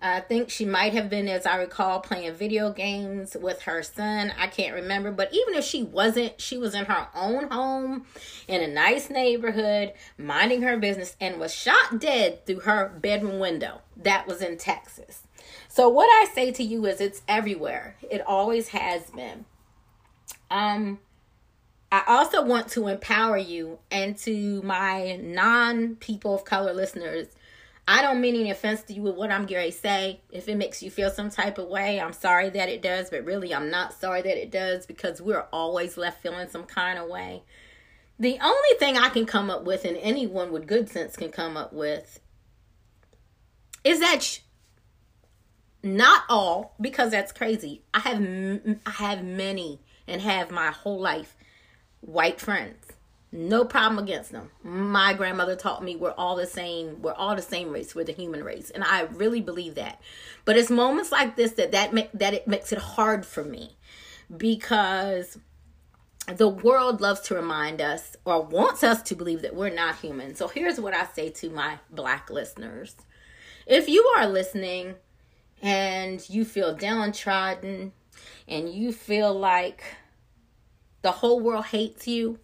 I 0.02 0.22
think 0.22 0.50
she 0.50 0.64
might 0.64 0.94
have 0.94 1.10
been, 1.10 1.28
as 1.28 1.46
I 1.46 1.58
recall, 1.58 2.00
playing 2.00 2.34
video 2.36 2.72
games 2.72 3.36
with 3.40 3.64
her 3.64 3.84
son. 3.84 4.32
I 4.38 4.48
can't 4.48 4.74
remember. 4.74 5.12
But 5.12 5.34
even 5.34 5.56
if 5.56 5.66
she 5.66 5.84
wasn't, 5.84 6.40
she 6.40 6.58
was 6.58 6.74
in 6.74 6.86
her 6.86 7.08
own 7.14 7.50
home 7.50 8.06
in 8.48 8.62
a 8.62 8.68
nice 8.68 9.10
neighborhood, 9.10 9.94
minding 10.18 10.62
her 10.62 10.78
business, 10.78 11.18
and 11.20 11.38
was 11.38 11.54
shot 11.54 12.00
dead 12.00 12.46
through 12.46 12.62
her 12.62 12.88
bedroom 13.02 13.40
window. 13.40 13.82
That 13.98 14.26
was 14.26 14.42
in 14.42 14.58
Texas. 14.58 15.24
So, 15.68 15.90
what 15.90 16.06
I 16.06 16.32
say 16.34 16.52
to 16.54 16.64
you 16.64 16.86
is 16.86 17.02
it's 17.02 17.22
everywhere, 17.28 17.96
it 18.10 18.22
always 18.26 18.70
has 18.70 19.10
been. 19.10 19.44
Um, 20.50 21.00
I 21.92 22.04
also 22.08 22.44
want 22.44 22.70
to 22.70 22.88
empower 22.88 23.38
you 23.38 23.80
and 23.90 24.18
to 24.20 24.62
my 24.62 25.18
non 25.22 25.96
people 25.96 26.36
of 26.36 26.46
color 26.46 26.74
listeners 26.74 27.28
I 27.92 28.04
don't 28.04 28.22
mean 28.22 28.36
any 28.36 28.52
offense 28.52 28.84
to 28.84 28.94
you 28.94 29.02
with 29.02 29.16
what 29.16 29.32
I'm 29.32 29.48
going 29.48 29.72
to 29.72 29.76
say. 29.76 30.22
If 30.30 30.48
it 30.48 30.58
makes 30.58 30.84
you 30.84 30.92
feel 30.92 31.10
some 31.10 31.32
type 31.32 31.58
of 31.58 31.70
way, 31.70 32.00
I'm 32.00 32.14
sorry 32.14 32.52
that 32.52 32.70
it 32.70 32.84
does, 32.84 33.10
but 33.10 33.26
really, 33.26 33.52
I'm 33.52 33.72
not 33.72 33.94
sorry 33.94 34.22
that 34.22 34.40
it 34.40 34.52
does 34.52 34.86
because 34.86 35.20
we're 35.20 35.48
always 35.52 35.98
left 35.98 36.22
feeling 36.22 36.48
some 36.50 36.66
kind 36.66 37.00
of 37.00 37.10
way. 37.10 37.42
The 38.20 38.38
only 38.44 38.78
thing 38.78 38.96
I 38.96 39.10
can 39.10 39.26
come 39.26 39.50
up 39.50 39.64
with, 39.64 39.86
and 39.86 39.98
anyone 39.98 40.52
with 40.52 40.68
good 40.68 40.88
sense 40.88 41.16
can 41.18 41.32
come 41.32 41.58
up 41.58 41.74
with, 41.74 42.20
is 43.84 44.00
that 44.02 44.22
sh- 44.22 44.42
not 45.82 46.26
all 46.30 46.76
because 46.80 47.10
that's 47.10 47.32
crazy. 47.32 47.82
I 47.92 48.02
have 48.02 48.18
m- 48.18 48.82
I 48.86 48.92
have 48.92 49.24
many 49.24 49.82
and 50.08 50.22
have 50.22 50.52
my 50.52 50.68
whole 50.68 51.00
life 51.00 51.36
white 52.02 52.40
friends. 52.40 52.79
No 53.32 53.64
problem 53.64 54.04
against 54.04 54.32
them. 54.32 54.50
My 54.64 55.14
grandmother 55.14 55.56
taught 55.56 55.84
me 55.84 55.96
we're 55.96 56.16
all 56.18 56.36
the 56.36 56.48
same. 56.48 57.02
We're 57.02 57.14
all 57.14 57.36
the 57.36 57.44
same 57.44 57.70
race. 57.70 57.94
We're 57.94 58.04
the 58.04 58.12
human 58.12 58.44
race, 58.44 58.72
and 58.72 58.84
I 58.84 59.02
really 59.04 59.42
believe 59.42 59.76
that. 59.76 60.02
But 60.46 60.58
it's 60.58 60.72
moments 60.72 61.12
like 61.12 61.36
this 61.36 61.52
that 61.54 61.72
that 61.72 61.94
make, 61.94 62.12
that 62.14 62.34
it 62.34 62.48
makes 62.48 62.72
it 62.72 62.80
hard 62.80 63.26
for 63.26 63.44
me 63.44 63.78
because 64.36 65.38
the 66.28 66.48
world 66.48 67.02
loves 67.02 67.22
to 67.22 67.36
remind 67.36 67.82
us 67.82 68.16
or 68.26 68.42
wants 68.42 68.84
us 68.84 69.02
to 69.04 69.16
believe 69.16 69.44
that 69.44 69.56
we're 69.56 69.70
not 69.70 70.00
human. 70.00 70.36
So 70.36 70.48
here's 70.48 70.80
what 70.80 70.94
I 70.94 71.06
say 71.06 71.30
to 71.30 71.50
my 71.50 71.80
black 71.92 72.30
listeners. 72.30 72.96
If 73.66 73.88
you 73.88 74.04
are 74.18 74.28
listening 74.28 74.96
and 75.62 76.28
you 76.30 76.46
feel 76.46 76.76
downtrodden 76.76 77.94
and 78.48 78.70
you 78.70 78.92
feel 78.92 79.34
like 79.34 79.84
the 81.02 81.12
whole 81.12 81.40
world 81.40 81.66
hates 81.66 82.08
you, 82.08 82.40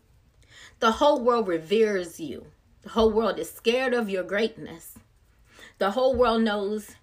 the 0.80 0.92
whole 0.92 1.22
world 1.22 1.48
reveres 1.48 2.20
you, 2.20 2.48
the 2.82 2.90
whole 2.90 3.12
world 3.12 3.40
is 3.40 3.52
scared 3.52 3.94
of 3.94 4.10
your 4.10 4.24
greatness, 4.24 4.96
the 5.78 5.92
whole 5.92 6.16
world 6.16 6.42
knows 6.42 6.96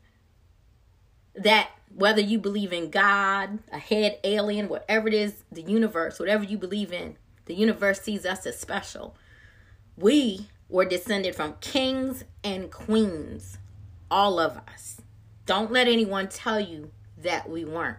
that 1.35 1.71
whether 1.95 2.21
you 2.21 2.39
believe 2.39 2.73
in 2.73 2.91
God, 2.91 3.59
a 3.71 3.79
head 3.79 4.19
alien, 4.25 4.69
whatever 4.69 5.09
it 5.09 5.15
is, 5.15 5.45
the 5.51 5.63
universe, 5.63 6.19
whatever 6.19 6.45
you 6.45 6.57
believe 6.57 6.93
in, 6.93 7.17
the 7.47 7.55
universe 7.55 8.01
sees 8.01 8.25
us 8.25 8.47
as 8.47 8.59
special. 8.59 9.15
We 9.97 10.49
were 10.69 10.85
descended 10.85 11.35
from 11.35 11.57
kings 11.61 12.25
and 12.43 12.71
queens, 12.71 13.59
all 14.11 14.39
of 14.39 14.57
us. 14.57 15.01
Don't 15.45 15.73
let 15.73 15.89
anyone 15.89 16.29
tell 16.29 16.61
you 16.61 16.91
that 17.19 17.49
we 17.49 17.65
weren't. 17.65 17.99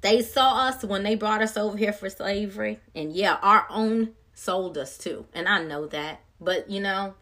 They 0.00 0.22
saw 0.22 0.66
us 0.68 0.84
when 0.84 1.02
they 1.02 1.16
brought 1.16 1.42
us 1.42 1.56
over 1.56 1.76
here 1.76 1.92
for 1.92 2.08
slavery, 2.08 2.78
and 2.94 3.12
yeah, 3.12 3.38
our 3.42 3.66
own 3.68 4.14
sold 4.38 4.78
us 4.78 4.96
to. 4.98 5.26
And 5.34 5.48
I 5.48 5.62
know 5.62 5.86
that. 5.86 6.20
But 6.40 6.70
you 6.70 6.80
know, 6.80 7.14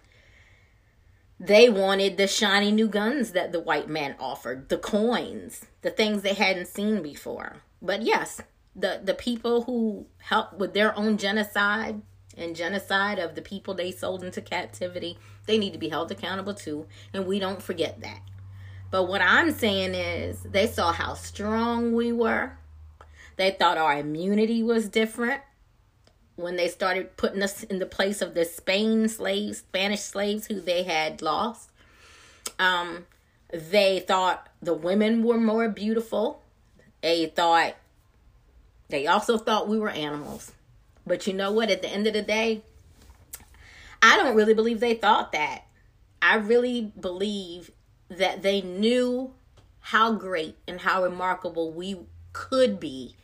they 1.40 1.68
wanted 1.68 2.16
the 2.16 2.26
shiny 2.26 2.70
new 2.70 2.88
guns 2.88 3.33
that 3.33 3.52
the 3.52 3.61
white 3.61 3.88
man 3.88 4.14
offered, 4.20 4.68
the 4.68 4.79
coins, 4.79 5.66
the 5.83 5.90
things 5.90 6.22
they 6.22 6.35
hadn't 6.35 6.68
seen 6.68 7.02
before. 7.02 7.57
But 7.81 8.02
yes, 8.02 8.40
the 8.74 9.00
the 9.02 9.14
people 9.14 9.62
who 9.62 10.07
helped 10.18 10.59
with 10.59 10.74
their 10.74 10.96
own 10.96 11.16
genocide 11.16 12.02
and 12.37 12.55
genocide 12.55 13.18
of 13.18 13.35
the 13.35 13.42
people 13.42 13.72
they 13.72 13.90
sold 13.90 14.22
into 14.22 14.42
captivity, 14.42 15.18
they 15.46 15.57
need 15.57 15.72
to 15.72 15.79
be 15.79 15.88
held 15.88 16.12
accountable 16.12 16.55
too, 16.55 16.87
and 17.14 17.26
we 17.26 17.38
don't 17.38 17.62
forget 17.62 18.00
that. 18.02 18.20
But 18.90 19.05
what 19.05 19.22
I'm 19.22 19.52
saying 19.52 19.94
is 19.94 20.42
they 20.42 20.66
saw 20.66 20.92
how 20.92 21.14
strong 21.14 21.94
we 21.94 22.12
were. 22.12 22.59
They 23.37 23.50
thought 23.50 23.79
our 23.79 23.98
immunity 23.98 24.62
was 24.62 24.88
different 24.88 25.42
when 26.37 26.57
they 26.57 26.68
started 26.68 27.16
putting 27.16 27.42
us 27.42 27.62
in 27.64 27.79
the 27.79 27.87
place 27.87 28.22
of 28.22 28.35
the 28.35 28.44
Spain 28.44 29.09
slaves, 29.09 29.59
Spanish 29.59 30.03
slaves 30.03 30.46
who 30.46 30.61
they 30.61 30.83
had 30.83 31.22
lost. 31.22 31.70
Um, 32.59 33.07
they 33.53 34.01
thought 34.01 34.49
the 34.61 34.75
women 34.75 35.22
were 35.22 35.38
more 35.38 35.68
beautiful. 35.68 36.42
They 37.03 37.27
thought, 37.27 37.75
they 38.88 39.07
also 39.07 39.38
thought 39.38 39.68
we 39.68 39.79
were 39.79 39.90
animals. 39.90 40.53
But 41.07 41.27
you 41.27 41.33
know 41.33 41.53
what? 41.53 41.70
At 41.70 41.83
the 41.83 41.88
end 41.88 42.07
of 42.07 42.12
the 42.12 42.22
day, 42.22 42.62
I 44.03 44.16
don't 44.16 44.37
really 44.37 44.55
believe 44.55 44.81
they 44.81 44.94
thought 44.94 45.33
that. 45.33 45.64
I 46.20 46.37
really 46.37 46.92
believe 46.99 47.70
that 48.09 48.42
they 48.42 48.61
knew 48.61 49.33
how 49.81 50.12
great 50.12 50.57
and 50.66 50.81
how 50.81 51.03
remarkable 51.03 51.70
we 51.72 51.96
could 52.33 52.81
be 52.81 53.14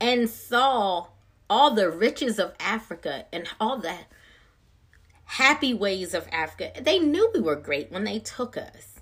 and 0.00 0.28
saw 0.28 1.06
all 1.52 1.74
the 1.74 1.90
riches 1.90 2.38
of 2.38 2.54
Africa 2.58 3.26
and 3.30 3.46
all 3.60 3.76
the 3.76 3.94
happy 5.24 5.74
ways 5.74 6.14
of 6.14 6.26
Africa. 6.32 6.72
They 6.80 6.98
knew 6.98 7.30
we 7.34 7.40
were 7.40 7.56
great 7.56 7.92
when 7.92 8.04
they 8.04 8.20
took 8.20 8.56
us. 8.56 9.00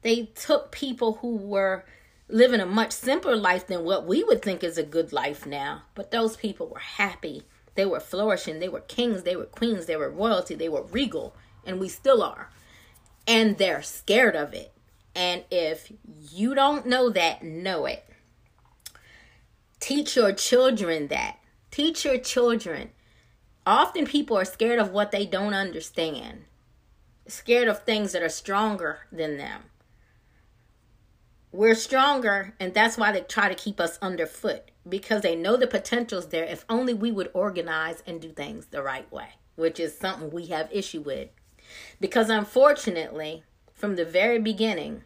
They 0.00 0.24
took 0.34 0.72
people 0.72 1.18
who 1.20 1.36
were 1.36 1.84
living 2.28 2.60
a 2.60 2.66
much 2.66 2.92
simpler 2.92 3.36
life 3.36 3.66
than 3.66 3.84
what 3.84 4.06
we 4.06 4.24
would 4.24 4.40
think 4.40 4.64
is 4.64 4.78
a 4.78 4.82
good 4.82 5.12
life 5.12 5.44
now. 5.44 5.82
But 5.94 6.10
those 6.10 6.34
people 6.34 6.66
were 6.66 6.78
happy. 6.78 7.42
They 7.74 7.84
were 7.84 8.00
flourishing. 8.00 8.58
They 8.58 8.70
were 8.70 8.80
kings. 8.80 9.24
They 9.24 9.36
were 9.36 9.44
queens. 9.44 9.84
They 9.84 9.96
were 9.96 10.08
royalty. 10.08 10.54
They 10.54 10.70
were 10.70 10.84
regal. 10.84 11.36
And 11.66 11.78
we 11.78 11.90
still 11.90 12.22
are. 12.22 12.48
And 13.26 13.58
they're 13.58 13.82
scared 13.82 14.34
of 14.34 14.54
it. 14.54 14.72
And 15.14 15.44
if 15.50 15.92
you 16.08 16.54
don't 16.54 16.86
know 16.86 17.10
that, 17.10 17.42
know 17.42 17.84
it. 17.84 18.02
Teach 19.78 20.16
your 20.16 20.32
children 20.32 21.08
that. 21.08 21.36
Teach 21.72 22.04
your 22.04 22.18
children. 22.18 22.90
Often 23.64 24.06
people 24.06 24.36
are 24.36 24.44
scared 24.44 24.78
of 24.78 24.90
what 24.90 25.10
they 25.10 25.24
don't 25.24 25.54
understand, 25.54 26.44
scared 27.26 27.66
of 27.66 27.82
things 27.82 28.12
that 28.12 28.22
are 28.22 28.28
stronger 28.28 29.06
than 29.10 29.38
them. 29.38 29.62
We're 31.50 31.74
stronger, 31.74 32.54
and 32.60 32.74
that's 32.74 32.98
why 32.98 33.10
they 33.10 33.22
try 33.22 33.48
to 33.48 33.54
keep 33.54 33.80
us 33.80 33.98
underfoot 34.02 34.70
because 34.86 35.22
they 35.22 35.34
know 35.34 35.56
the 35.56 35.66
potential's 35.66 36.28
there 36.28 36.44
if 36.44 36.66
only 36.68 36.92
we 36.92 37.10
would 37.10 37.30
organize 37.32 38.02
and 38.06 38.20
do 38.20 38.32
things 38.32 38.66
the 38.66 38.82
right 38.82 39.10
way, 39.10 39.30
which 39.56 39.80
is 39.80 39.96
something 39.96 40.30
we 40.30 40.46
have 40.48 40.68
issue 40.70 41.00
with. 41.00 41.30
Because 41.98 42.28
unfortunately, 42.28 43.44
from 43.72 43.96
the 43.96 44.04
very 44.04 44.38
beginning, 44.38 45.04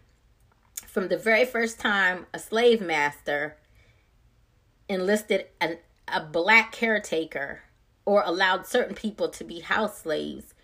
from 0.84 1.08
the 1.08 1.16
very 1.16 1.44
first 1.44 1.78
time 1.78 2.26
a 2.34 2.40
slave 2.40 2.80
master 2.80 3.56
enlisted 4.88 5.46
an 5.60 5.78
a 6.08 6.20
black 6.20 6.72
caretaker 6.72 7.62
or 8.04 8.22
allowed 8.24 8.66
certain 8.66 8.94
people 8.94 9.28
to 9.28 9.44
be 9.44 9.60
house 9.60 10.02
slaves, 10.02 10.54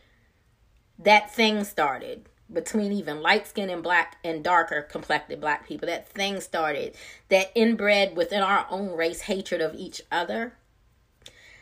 that 0.99 1.35
thing 1.35 1.65
started 1.65 2.29
between 2.53 2.93
even 2.93 3.21
light 3.21 3.47
skinned 3.47 3.71
and 3.71 3.83
black 3.83 4.19
and 4.23 4.45
darker 4.45 4.83
complected 4.83 5.41
black 5.41 5.67
people. 5.67 5.87
That 5.87 6.09
thing 6.09 6.41
started 6.41 6.95
that 7.29 7.51
inbred 7.55 8.17
within 8.17 8.43
our 8.43 8.67
own 8.71 8.97
race 8.97 9.23
hatred 9.23 9.61
of 9.61 9.75
each 9.75 10.03
other. 10.11 10.55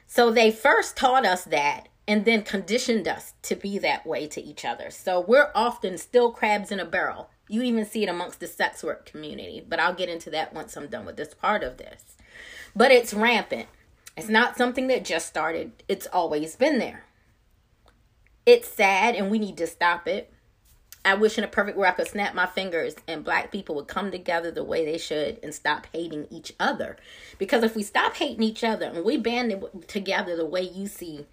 So 0.06 0.30
they 0.30 0.50
first 0.50 0.96
taught 0.96 1.24
us 1.24 1.44
that 1.44 1.88
and 2.08 2.24
then 2.24 2.42
conditioned 2.42 3.06
us 3.06 3.34
to 3.42 3.54
be 3.54 3.78
that 3.78 4.04
way 4.04 4.26
to 4.26 4.42
each 4.42 4.64
other. 4.64 4.90
So 4.90 5.20
we're 5.20 5.52
often 5.54 5.96
still 5.96 6.32
crabs 6.32 6.72
in 6.72 6.80
a 6.80 6.84
barrel. 6.84 7.30
You 7.48 7.62
even 7.62 7.86
see 7.86 8.02
it 8.02 8.08
amongst 8.08 8.40
the 8.40 8.46
sex 8.46 8.82
work 8.82 9.06
community, 9.06 9.64
but 9.66 9.78
I'll 9.78 9.94
get 9.94 10.08
into 10.08 10.30
that 10.30 10.52
once 10.52 10.76
I'm 10.76 10.88
done 10.88 11.06
with 11.06 11.16
this 11.16 11.34
part 11.34 11.62
of 11.62 11.76
this 11.76 12.16
but 12.74 12.90
it's 12.90 13.14
rampant. 13.14 13.68
It's 14.16 14.28
not 14.28 14.56
something 14.56 14.88
that 14.88 15.04
just 15.04 15.26
started, 15.26 15.72
it's 15.88 16.06
always 16.06 16.56
been 16.56 16.78
there. 16.78 17.04
It's 18.44 18.68
sad 18.68 19.14
and 19.14 19.30
we 19.30 19.38
need 19.38 19.56
to 19.58 19.66
stop 19.66 20.08
it. 20.08 20.32
I 21.04 21.14
wish 21.14 21.38
in 21.38 21.44
a 21.44 21.48
perfect 21.48 21.78
world 21.78 21.94
I 21.94 21.96
could 21.96 22.08
snap 22.08 22.34
my 22.34 22.46
fingers 22.46 22.94
and 23.08 23.24
black 23.24 23.50
people 23.50 23.74
would 23.76 23.88
come 23.88 24.10
together 24.10 24.50
the 24.50 24.64
way 24.64 24.84
they 24.84 24.98
should 24.98 25.38
and 25.42 25.54
stop 25.54 25.86
hating 25.92 26.26
each 26.30 26.52
other. 26.60 26.96
Because 27.38 27.62
if 27.62 27.74
we 27.74 27.82
stop 27.82 28.16
hating 28.16 28.42
each 28.42 28.62
other 28.62 28.86
and 28.86 29.04
we 29.04 29.16
band 29.16 29.64
together 29.86 30.36
the 30.36 30.44
way 30.44 30.62
you 30.62 30.86
see 30.86 31.26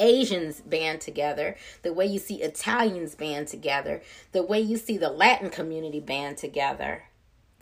Asians 0.00 0.60
band 0.60 1.00
together, 1.00 1.56
the 1.82 1.92
way 1.92 2.06
you 2.06 2.18
see 2.18 2.42
Italians 2.42 3.14
band 3.14 3.46
together, 3.46 4.02
the 4.32 4.42
way 4.42 4.60
you 4.60 4.76
see 4.76 4.98
the 4.98 5.10
Latin 5.10 5.48
community 5.48 6.00
band 6.00 6.38
together, 6.38 7.04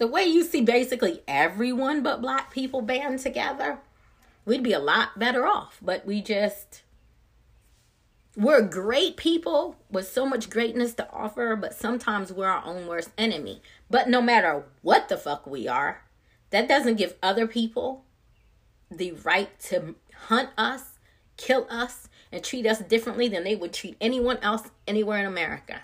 the 0.00 0.06
way 0.06 0.24
you 0.24 0.42
see 0.42 0.62
basically 0.62 1.20
everyone 1.28 2.02
but 2.02 2.22
black 2.22 2.50
people 2.50 2.80
band 2.80 3.18
together, 3.18 3.78
we'd 4.46 4.62
be 4.62 4.72
a 4.72 4.78
lot 4.78 5.18
better 5.18 5.46
off. 5.46 5.78
But 5.82 6.06
we 6.06 6.22
just, 6.22 6.80
we're 8.34 8.62
great 8.62 9.18
people 9.18 9.76
with 9.90 10.08
so 10.08 10.24
much 10.24 10.48
greatness 10.48 10.94
to 10.94 11.12
offer, 11.12 11.54
but 11.54 11.74
sometimes 11.74 12.32
we're 12.32 12.48
our 12.48 12.64
own 12.64 12.86
worst 12.86 13.10
enemy. 13.18 13.60
But 13.90 14.08
no 14.08 14.22
matter 14.22 14.64
what 14.80 15.10
the 15.10 15.18
fuck 15.18 15.46
we 15.46 15.68
are, 15.68 16.02
that 16.48 16.66
doesn't 16.66 16.96
give 16.96 17.16
other 17.22 17.46
people 17.46 18.06
the 18.90 19.12
right 19.12 19.60
to 19.64 19.96
hunt 20.28 20.48
us, 20.56 20.98
kill 21.36 21.66
us, 21.68 22.08
and 22.32 22.42
treat 22.42 22.64
us 22.64 22.78
differently 22.78 23.28
than 23.28 23.44
they 23.44 23.54
would 23.54 23.74
treat 23.74 23.98
anyone 24.00 24.38
else 24.38 24.70
anywhere 24.88 25.18
in 25.18 25.26
America. 25.26 25.82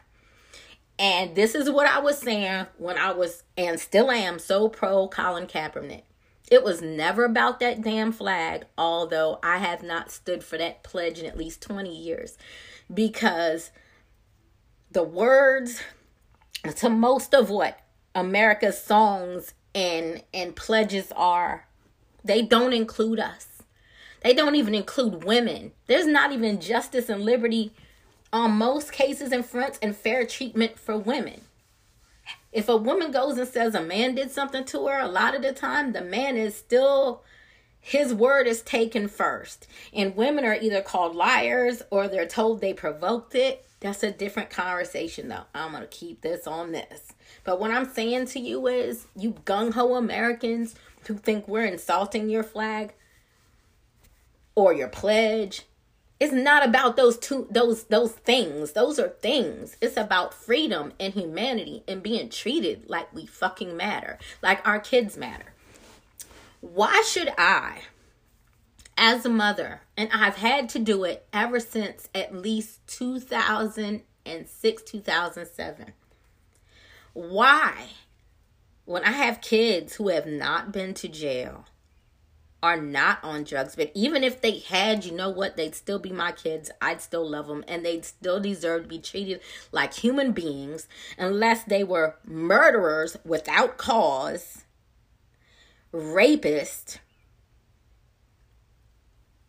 And 0.99 1.35
this 1.35 1.55
is 1.55 1.71
what 1.71 1.87
I 1.87 1.99
was 1.99 2.19
saying 2.19 2.67
when 2.79 2.97
I 2.97 3.13
was, 3.13 3.43
and 3.57 3.79
still 3.79 4.11
am, 4.11 4.39
so 4.39 4.69
pro 4.69 5.09
Colin 5.09 5.47
Kaepernick. 5.47 6.03
It 6.51 6.63
was 6.63 6.81
never 6.81 7.25
about 7.25 7.61
that 7.61 7.83
damn 7.83 8.13
flag, 8.13 8.67
although 8.79 9.39
I 9.43 9.59
have 9.59 9.83
not 9.83 10.11
stood 10.11 10.45
for 10.45 10.57
that 10.59 10.83
pledge 10.83 11.19
in 11.19 11.27
at 11.27 11.37
least 11.37 11.61
20 11.61 11.95
years. 11.95 12.39
Because 12.93 13.73
the 14.91 15.03
words 15.03 15.83
to 16.77 16.89
most 16.89 17.35
of 17.35 17.51
what 17.51 17.81
America's 18.15 18.81
songs 18.81 19.55
and 19.75 20.23
and 20.33 20.57
pledges 20.57 21.13
are, 21.17 21.67
they 22.25 22.43
don't 22.43 22.73
include 22.73 23.19
us. 23.19 23.63
They 24.23 24.33
don't 24.33 24.55
even 24.55 24.75
include 24.75 25.25
women. 25.25 25.73
There's 25.87 26.07
not 26.07 26.33
even 26.33 26.61
justice 26.61 27.09
and 27.09 27.25
liberty 27.25 27.73
on 28.33 28.53
most 28.53 28.93
cases 28.93 29.33
in 29.33 29.43
front 29.43 29.79
and 29.83 29.97
fair 29.97 30.27
treatment 30.27 30.79
for 30.79 30.97
women. 30.97 31.43
If 32.53 32.69
a 32.69 32.77
woman 32.77 33.11
goes 33.11 33.39
and 33.39 33.47
says 33.47 33.75
a 33.75 33.83
man 33.83 34.15
did 34.15 34.31
something 34.31 34.65
to 34.67 34.87
her, 34.87 34.99
a 34.99 35.09
lot 35.09 35.35
of 35.35 35.43
the 35.43 35.53
time 35.53 35.93
the 35.93 36.01
man 36.01 36.37
is 36.37 36.57
still 36.57 37.23
his 37.87 38.12
word 38.12 38.49
is 38.49 38.62
taken 38.62 39.07
first. 39.07 39.69
And 39.93 40.17
women 40.17 40.45
are 40.45 40.57
either 40.57 40.83
called 40.83 41.15
liars 41.15 41.83
or 41.91 42.09
they're 42.09 42.27
told 42.27 42.61
they 42.61 42.73
provoked 42.73 43.37
it. 43.37 43.65
That's 43.79 44.03
a 44.03 44.11
different 44.11 44.51
conversation, 44.51 45.29
though. 45.29 45.45
I'm 45.55 45.71
going 45.71 45.83
to 45.83 45.89
keep 45.89 46.23
this 46.23 46.49
on 46.49 46.73
this. 46.73 47.12
But 47.45 47.61
what 47.61 47.71
I'm 47.71 47.89
saying 47.89 48.27
to 48.27 48.41
you 48.41 48.67
is, 48.67 49.07
you 49.15 49.35
gung 49.45 49.75
ho 49.75 49.95
Americans 49.95 50.75
who 51.07 51.15
think 51.15 51.47
we're 51.47 51.65
insulting 51.65 52.29
your 52.29 52.43
flag 52.43 52.95
or 54.57 54.73
your 54.73 54.89
pledge, 54.89 55.62
it's 56.18 56.33
not 56.33 56.66
about 56.66 56.96
those 56.96 57.18
two 57.18 57.46
those 57.50 57.85
those 57.85 58.12
things. 58.12 58.72
Those 58.72 58.98
are 58.98 59.09
things. 59.09 59.76
It's 59.81 59.96
about 59.96 60.35
freedom 60.35 60.92
and 60.98 61.12
humanity 61.12 61.83
and 61.87 62.02
being 62.02 62.31
treated 62.31 62.88
like 62.88 63.14
we 63.14 63.26
fucking 63.26 63.76
matter, 63.76 64.18
like 64.42 64.66
our 64.66 64.81
kids 64.81 65.16
matter. 65.16 65.52
Why 66.61 67.05
should 67.07 67.31
I 67.37 67.83
as 68.96 69.26
a 69.26 69.31
mother, 69.31 69.83
and 69.96 70.09
I've 70.12 70.37
had 70.37 70.68
to 70.70 70.79
do 70.79 71.05
it 71.05 71.26
ever 71.33 71.61
since 71.61 72.09
at 72.14 72.35
least 72.35 72.81
2006, 72.87 74.83
2007. 74.83 75.92
Why, 77.12 77.88
when 78.85 79.05
I 79.05 79.12
have 79.12 79.40
kids 79.40 79.94
who 79.94 80.09
have 80.09 80.26
not 80.26 80.72
been 80.72 80.94
to 80.94 81.09
jail, 81.09 81.66
are 82.62 82.81
not 82.81 83.23
on 83.23 83.45
drugs, 83.45 83.77
but 83.77 83.92
even 83.95 84.25
if 84.25 84.40
they 84.40 84.59
had, 84.59 85.05
you 85.05 85.12
know 85.12 85.29
what, 85.31 85.57
they'd 85.57 85.75
still 85.75 85.99
be 85.99 86.11
my 86.11 86.33
kids. 86.33 86.71
I'd 86.81 87.01
still 87.01 87.29
love 87.29 87.47
them, 87.47 87.64
and 87.69 87.85
they'd 87.85 88.05
still 88.05 88.40
deserve 88.40 88.83
to 88.83 88.88
be 88.88 88.99
treated 88.99 89.40
like 89.73 89.95
human 89.95 90.33
beings 90.33 90.88
unless 91.19 91.64
they 91.64 91.85
were 91.85 92.16
murderers 92.25 93.16
without 93.25 93.77
cause, 93.77 94.64
rapists, 95.92 96.99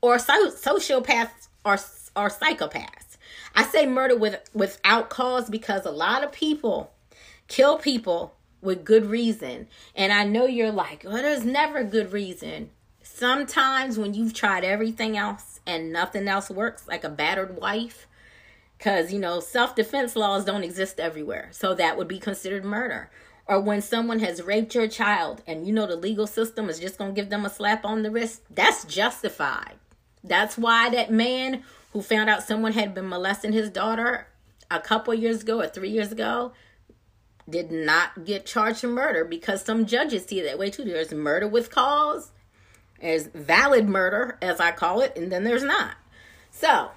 or 0.02 0.20
so- 0.20 0.52
sociopaths 0.52 1.48
or, 1.66 1.74
or 2.16 2.30
psychopaths. 2.30 3.18
I 3.56 3.64
say 3.64 3.86
murder 3.86 4.16
with, 4.16 4.50
without 4.54 5.10
cause 5.10 5.50
because 5.50 5.86
a 5.86 5.92
lot 5.92 6.24
of 6.24 6.32
people 6.32 6.94
kill 7.48 7.78
people 7.78 8.36
with 8.62 8.86
good 8.86 9.06
reason. 9.06 9.68
And 9.96 10.14
I 10.14 10.24
know 10.26 10.46
you're 10.46 10.72
like, 10.72 11.04
well, 11.04 11.16
there's 11.16 11.46
never 11.46 11.84
good 11.84 12.12
reason. 12.14 12.70
Sometimes 13.18 13.98
when 13.98 14.14
you've 14.14 14.36
tried 14.36 14.64
everything 14.64 15.18
else 15.18 15.60
and 15.66 15.92
nothing 15.92 16.28
else 16.28 16.52
works, 16.52 16.88
like 16.88 17.04
a 17.04 17.10
battered 17.10 17.58
wife, 17.58 18.06
because, 18.78 19.12
you 19.12 19.18
know, 19.18 19.40
self 19.40 19.76
defense 19.76 20.16
laws 20.16 20.46
don't 20.46 20.64
exist 20.64 21.00
everywhere. 21.00 21.50
So 21.50 21.74
that 21.74 21.98
would 21.98 22.08
be 22.08 22.20
considered 22.20 22.64
murder. 22.64 23.10
Or 23.48 23.60
when 23.60 23.82
someone 23.82 24.20
has 24.20 24.44
raped 24.44 24.76
your 24.76 24.88
child 24.88 25.42
and 25.48 25.66
you 25.66 25.74
know 25.74 25.88
the 25.88 25.96
legal 25.96 26.28
system 26.28 26.70
is 26.70 26.80
just 26.80 27.00
to 27.00 27.12
give 27.12 27.32
them 27.32 27.44
a 27.44 27.50
slap 27.50 27.86
on 27.86 28.04
the 28.04 28.12
wrist, 28.12 28.44
that's 28.54 28.86
justified. 28.86 29.78
That's 30.24 30.56
why 30.56 30.92
that 30.92 31.12
man 31.12 31.64
who 31.94 32.04
found 32.04 32.30
out 32.30 32.44
someone 32.44 32.74
had 32.74 32.94
been 32.94 33.10
molesting 33.10 33.52
his 33.52 33.72
daughter 33.72 34.28
a 34.70 34.80
couple 34.80 35.16
years 35.16 35.42
ago 35.42 35.60
or 35.60 35.68
three 35.68 35.90
years 35.90 36.12
ago 36.12 36.52
did 37.50 37.72
not 37.72 38.26
get 38.26 38.46
charged 38.46 38.82
for 38.82 38.90
murder 38.90 39.26
because 39.26 39.66
some 39.66 39.88
judges 39.88 40.26
see 40.26 40.40
it 40.40 40.44
that 40.44 40.60
way 40.60 40.70
too. 40.70 40.84
There's 40.84 41.12
murder 41.12 41.48
with 41.48 41.72
cause, 41.72 42.32
there's 43.02 43.28
valid 43.28 43.88
murder, 43.88 44.38
as 44.42 44.60
I 44.60 44.72
call 44.72 45.02
it, 45.02 45.18
and 45.18 45.32
then 45.32 45.44
there's 45.44 45.64
not. 45.64 45.96
So, 46.52 46.92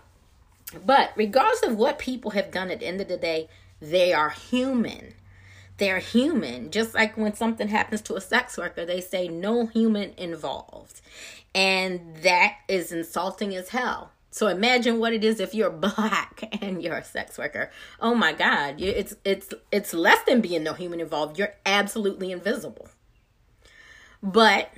but 0.85 1.13
regardless 1.17 1.63
of 1.63 1.77
what 1.77 1.99
people 1.99 2.33
have 2.33 2.51
done 2.51 2.71
at 2.71 2.81
the 2.81 2.87
end 2.87 3.01
of 3.01 3.09
the 3.09 3.17
day, 3.17 3.49
they 3.81 4.13
are 4.13 4.31
human. 4.31 5.15
They're 5.79 5.99
human. 5.99 6.71
Just 6.71 6.95
like 6.95 7.17
when 7.17 7.35
something 7.35 7.69
happens 7.69 8.03
to 8.03 8.17
a 8.17 8.21
sex 8.21 8.57
worker, 8.57 8.85
they 8.85 9.01
say 9.01 9.29
no 9.29 9.67
human 9.67 10.13
involved. 10.17 11.01
And 11.55 12.17
that 12.23 12.57
is 12.69 12.93
insulting 12.93 13.55
as 13.55 13.71
hell. 13.71 14.13
So 14.31 14.47
imagine 14.47 15.01
what 15.01 15.13
it 15.13 15.25
is 15.25 15.41
if 15.41 15.55
you're 15.55 15.71
black 15.71 16.49
and 16.63 16.83
you're 16.83 16.97
a 16.97 17.05
sex 17.05 17.37
worker. 17.39 17.71
Oh 18.01 18.15
my 18.15 18.33
God, 18.33 18.81
it's 18.81 19.15
it's 19.25 19.53
it's 19.73 19.93
less 19.93 20.23
than 20.25 20.41
being 20.41 20.63
no 20.63 20.75
human 20.75 21.01
involved. 21.01 21.39
You're 21.39 21.55
absolutely 21.67 22.31
invisible. 22.31 22.89
But 24.23 24.71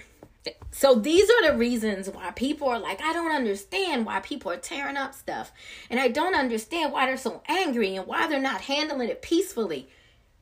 so 0.70 0.94
these 0.94 1.28
are 1.31 1.50
the 1.50 1.59
reasons 1.59 2.09
why 2.09 2.31
people 2.33 2.68
are 2.68 2.78
like, 2.78 3.00
I 3.00 3.12
don't 3.12 3.35
understand 3.35 4.07
why 4.07 4.20
people 4.20 4.50
are 4.50 4.57
tearing 4.57 4.96
up 4.96 5.14
stuff, 5.14 5.52
and 5.88 6.00
I 6.00 6.09
don't 6.09 6.35
understand 6.35 6.92
why 6.92 7.07
they're 7.07 7.16
so 7.16 7.42
angry 7.48 7.94
and 7.94 8.07
why 8.07 8.26
they're 8.26 8.40
not 8.40 8.62
handling 8.62 9.09
it 9.09 9.22
peacefully. 9.22 9.88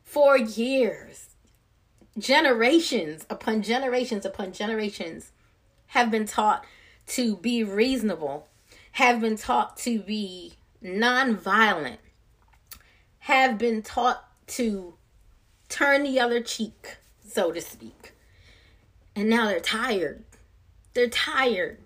For 0.03 0.37
years, 0.37 1.35
generations 2.17 3.25
upon 3.29 3.61
generations 3.61 4.25
upon 4.25 4.53
generations 4.53 5.31
have 5.87 6.09
been 6.09 6.25
taught 6.25 6.65
to 7.07 7.37
be 7.37 7.63
reasonable, 7.63 8.47
have 8.93 9.21
been 9.21 9.37
taught 9.37 9.77
to 9.77 9.99
be 9.99 10.53
nonviolent, 10.83 11.97
have 13.19 13.57
been 13.57 13.81
taught 13.81 14.25
to 14.47 14.95
turn 15.69 16.03
the 16.03 16.19
other 16.19 16.41
cheek, 16.41 16.97
so 17.25 17.51
to 17.51 17.61
speak. 17.61 18.10
And 19.15 19.29
now 19.29 19.47
they're 19.47 19.59
tired. 19.59 20.23
They're 20.93 21.09
tired. 21.09 21.79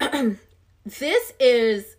this 0.84 1.32
is 1.38 1.96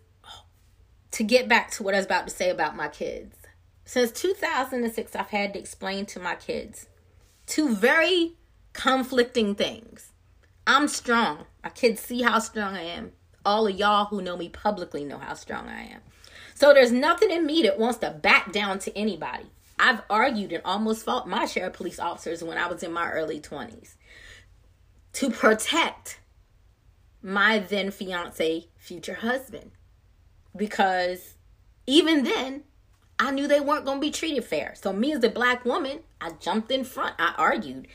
to 1.12 1.24
get 1.24 1.48
back 1.48 1.70
to 1.72 1.82
what 1.82 1.94
I 1.94 1.98
was 1.98 2.06
about 2.06 2.26
to 2.28 2.34
say 2.34 2.50
about 2.50 2.76
my 2.76 2.88
kids. 2.88 3.36
Since 3.84 4.12
2006, 4.12 5.16
I've 5.16 5.28
had 5.28 5.52
to 5.54 5.58
explain 5.58 6.06
to 6.06 6.20
my 6.20 6.34
kids 6.34 6.86
two 7.46 7.74
very 7.74 8.34
conflicting 8.72 9.54
things. 9.54 10.12
I'm 10.66 10.86
strong. 10.86 11.46
My 11.64 11.70
kids 11.70 12.00
see 12.00 12.22
how 12.22 12.38
strong 12.38 12.76
I 12.76 12.82
am. 12.82 13.12
All 13.44 13.66
of 13.66 13.74
y'all 13.74 14.06
who 14.06 14.22
know 14.22 14.36
me 14.36 14.48
publicly 14.48 15.04
know 15.04 15.18
how 15.18 15.34
strong 15.34 15.68
I 15.68 15.82
am. 15.82 16.00
So 16.54 16.72
there's 16.72 16.92
nothing 16.92 17.30
in 17.30 17.46
me 17.46 17.62
that 17.62 17.78
wants 17.78 17.98
to 17.98 18.10
back 18.10 18.52
down 18.52 18.78
to 18.80 18.96
anybody. 18.96 19.46
I've 19.80 20.02
argued 20.10 20.52
and 20.52 20.62
almost 20.64 21.04
fought 21.04 21.28
my 21.28 21.46
share 21.46 21.68
of 21.68 21.72
police 21.72 21.98
officers 21.98 22.44
when 22.44 22.58
I 22.58 22.66
was 22.66 22.82
in 22.82 22.92
my 22.92 23.10
early 23.10 23.40
20s 23.40 23.94
to 25.14 25.30
protect 25.30 26.20
my 27.22 27.58
then 27.58 27.90
fiance, 27.90 28.68
future 28.76 29.14
husband. 29.14 29.72
Because 30.54 31.34
even 31.86 32.24
then, 32.24 32.64
I 33.18 33.30
knew 33.30 33.46
they 33.46 33.60
weren't 33.60 33.84
going 33.84 33.98
to 33.98 34.06
be 34.06 34.10
treated 34.10 34.44
fair. 34.44 34.74
So, 34.74 34.92
me 34.92 35.12
as 35.12 35.22
a 35.24 35.28
black 35.28 35.64
woman, 35.64 36.00
I 36.20 36.30
jumped 36.40 36.70
in 36.70 36.84
front. 36.84 37.14
I 37.18 37.34
argued. 37.36 37.86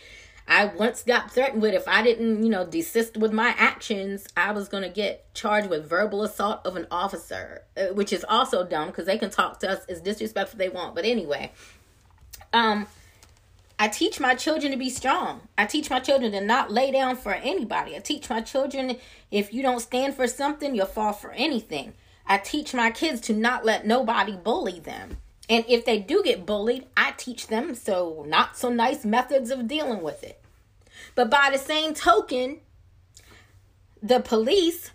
I 0.47 0.65
once 0.65 1.01
got 1.03 1.31
threatened 1.31 1.61
with 1.61 1.73
if 1.73 1.87
I 1.87 2.03
didn't, 2.03 2.43
you 2.43 2.49
know, 2.49 2.65
desist 2.65 3.17
with 3.17 3.33
my 3.33 3.55
actions, 3.57 4.27
I 4.37 4.51
was 4.51 4.69
going 4.69 4.83
to 4.83 4.89
get 4.89 5.33
charged 5.33 5.69
with 5.69 5.89
verbal 5.89 6.23
assault 6.23 6.61
of 6.65 6.75
an 6.75 6.85
officer, 6.91 7.63
uh, 7.75 7.93
which 7.93 8.13
is 8.13 8.23
also 8.29 8.63
dumb 8.63 8.87
because 8.87 9.05
they 9.05 9.17
can 9.17 9.31
talk 9.31 9.59
to 9.61 9.69
us 9.69 9.83
as 9.85 10.01
disrespectful 10.01 10.59
they 10.59 10.69
want. 10.69 10.93
But 10.93 11.05
anyway, 11.05 11.51
um, 12.53 12.85
I 13.79 13.87
teach 13.87 14.19
my 14.19 14.35
children 14.35 14.71
to 14.71 14.77
be 14.77 14.89
strong. 14.89 15.41
I 15.57 15.65
teach 15.65 15.89
my 15.89 15.99
children 15.99 16.31
to 16.33 16.41
not 16.41 16.71
lay 16.71 16.91
down 16.91 17.15
for 17.15 17.33
anybody. 17.33 17.95
I 17.95 17.99
teach 17.99 18.29
my 18.29 18.41
children 18.41 18.97
if 19.31 19.51
you 19.51 19.63
don't 19.63 19.81
stand 19.81 20.15
for 20.15 20.27
something, 20.27 20.75
you'll 20.75 20.85
fall 20.85 21.13
for 21.13 21.31
anything. 21.31 21.93
I 22.27 22.37
teach 22.37 22.73
my 22.73 22.91
kids 22.91 23.19
to 23.21 23.33
not 23.33 23.65
let 23.65 23.85
nobody 23.85 24.35
bully 24.37 24.79
them. 24.79 25.17
And 25.49 25.63
if 25.67 25.85
they 25.85 25.99
do 25.99 26.23
get 26.23 26.45
bullied, 26.45 26.85
I 26.97 27.11
teach 27.11 27.47
them 27.47 27.75
so 27.75 28.25
not 28.27 28.57
so 28.57 28.69
nice 28.69 29.05
methods 29.05 29.51
of 29.51 29.67
dealing 29.67 30.01
with 30.01 30.23
it. 30.23 30.41
But 31.13 31.29
by 31.29 31.49
the 31.51 31.57
same 31.57 31.93
token, 31.93 32.59
the 34.01 34.19
police, 34.19 34.91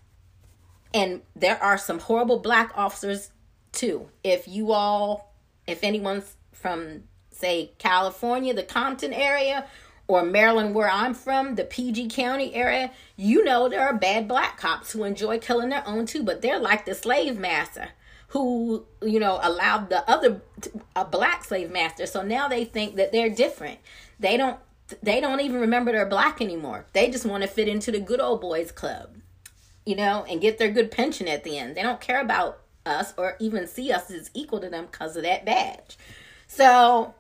and 0.93 1.23
there 1.37 1.63
are 1.63 1.79
some 1.79 2.01
horrible 2.01 2.39
black 2.39 2.73
officers 2.75 3.31
too. 3.73 4.09
If 4.25 4.49
you 4.49 4.73
all, 4.73 5.35
if 5.67 5.85
anyone's 5.85 6.35
from, 6.53 7.05
say, 7.31 7.73
California, 7.79 8.53
the 8.53 8.63
Compton 8.63 9.13
area, 9.13 9.67
or 10.09 10.25
Maryland, 10.25 10.75
where 10.75 10.91
I'm 10.91 11.15
from, 11.15 11.55
the 11.55 11.65
PG 11.65 12.09
County 12.09 12.53
area, 12.53 12.91
you 13.17 13.45
know 13.45 13.69
there 13.69 13.87
are 13.87 13.95
bad 13.95 14.27
black 14.27 14.59
cops 14.59 14.91
who 14.91 15.05
enjoy 15.05 15.39
killing 15.39 15.69
their 15.69 15.87
own 15.87 16.07
too, 16.07 16.25
but 16.25 16.43
they're 16.43 16.59
like 16.59 16.85
the 16.85 16.95
slave 16.95 17.39
master 17.39 17.91
who 18.31 18.85
you 19.03 19.21
know 19.21 19.39
allowed 19.43 19.91
the 19.91 20.09
other 20.11 20.41
a 20.97 21.05
black 21.05 21.45
slave 21.45 21.71
master. 21.71 22.07
So 22.07 22.23
now 22.23 22.49
they 22.49 22.65
think 22.65 22.97
that 22.97 23.13
they're 23.13 23.31
different. 23.31 23.79
They 24.19 24.37
don't 24.37 24.59
they 25.03 25.21
don't 25.21 25.41
even 25.41 25.61
remember 25.61 25.93
they're 25.93 26.07
black 26.07 26.41
anymore. 26.41 26.87
They 26.93 27.11
just 27.11 27.25
want 27.25 27.43
to 27.43 27.49
fit 27.49 27.69
into 27.69 27.93
the 27.93 28.01
good 28.01 28.21
old 28.21 28.41
boys 28.41 28.73
club 28.73 29.17
you 29.85 29.97
know 29.97 30.25
and 30.29 30.41
get 30.41 30.59
their 30.59 30.71
good 30.71 30.91
pension 30.91 31.29
at 31.29 31.45
the 31.45 31.59
end. 31.59 31.77
They 31.77 31.83
don't 31.83 32.01
care 32.01 32.21
about 32.21 32.61
us 32.87 33.13
or 33.17 33.37
even 33.41 33.67
see 33.67 33.93
us 33.93 34.11
as 34.11 34.31
equal 34.35 34.61
to 34.61 34.71
them 34.71 34.87
because 34.91 35.17
of 35.17 35.23
that 35.25 35.45
badge. 35.45 35.99
So 36.47 37.15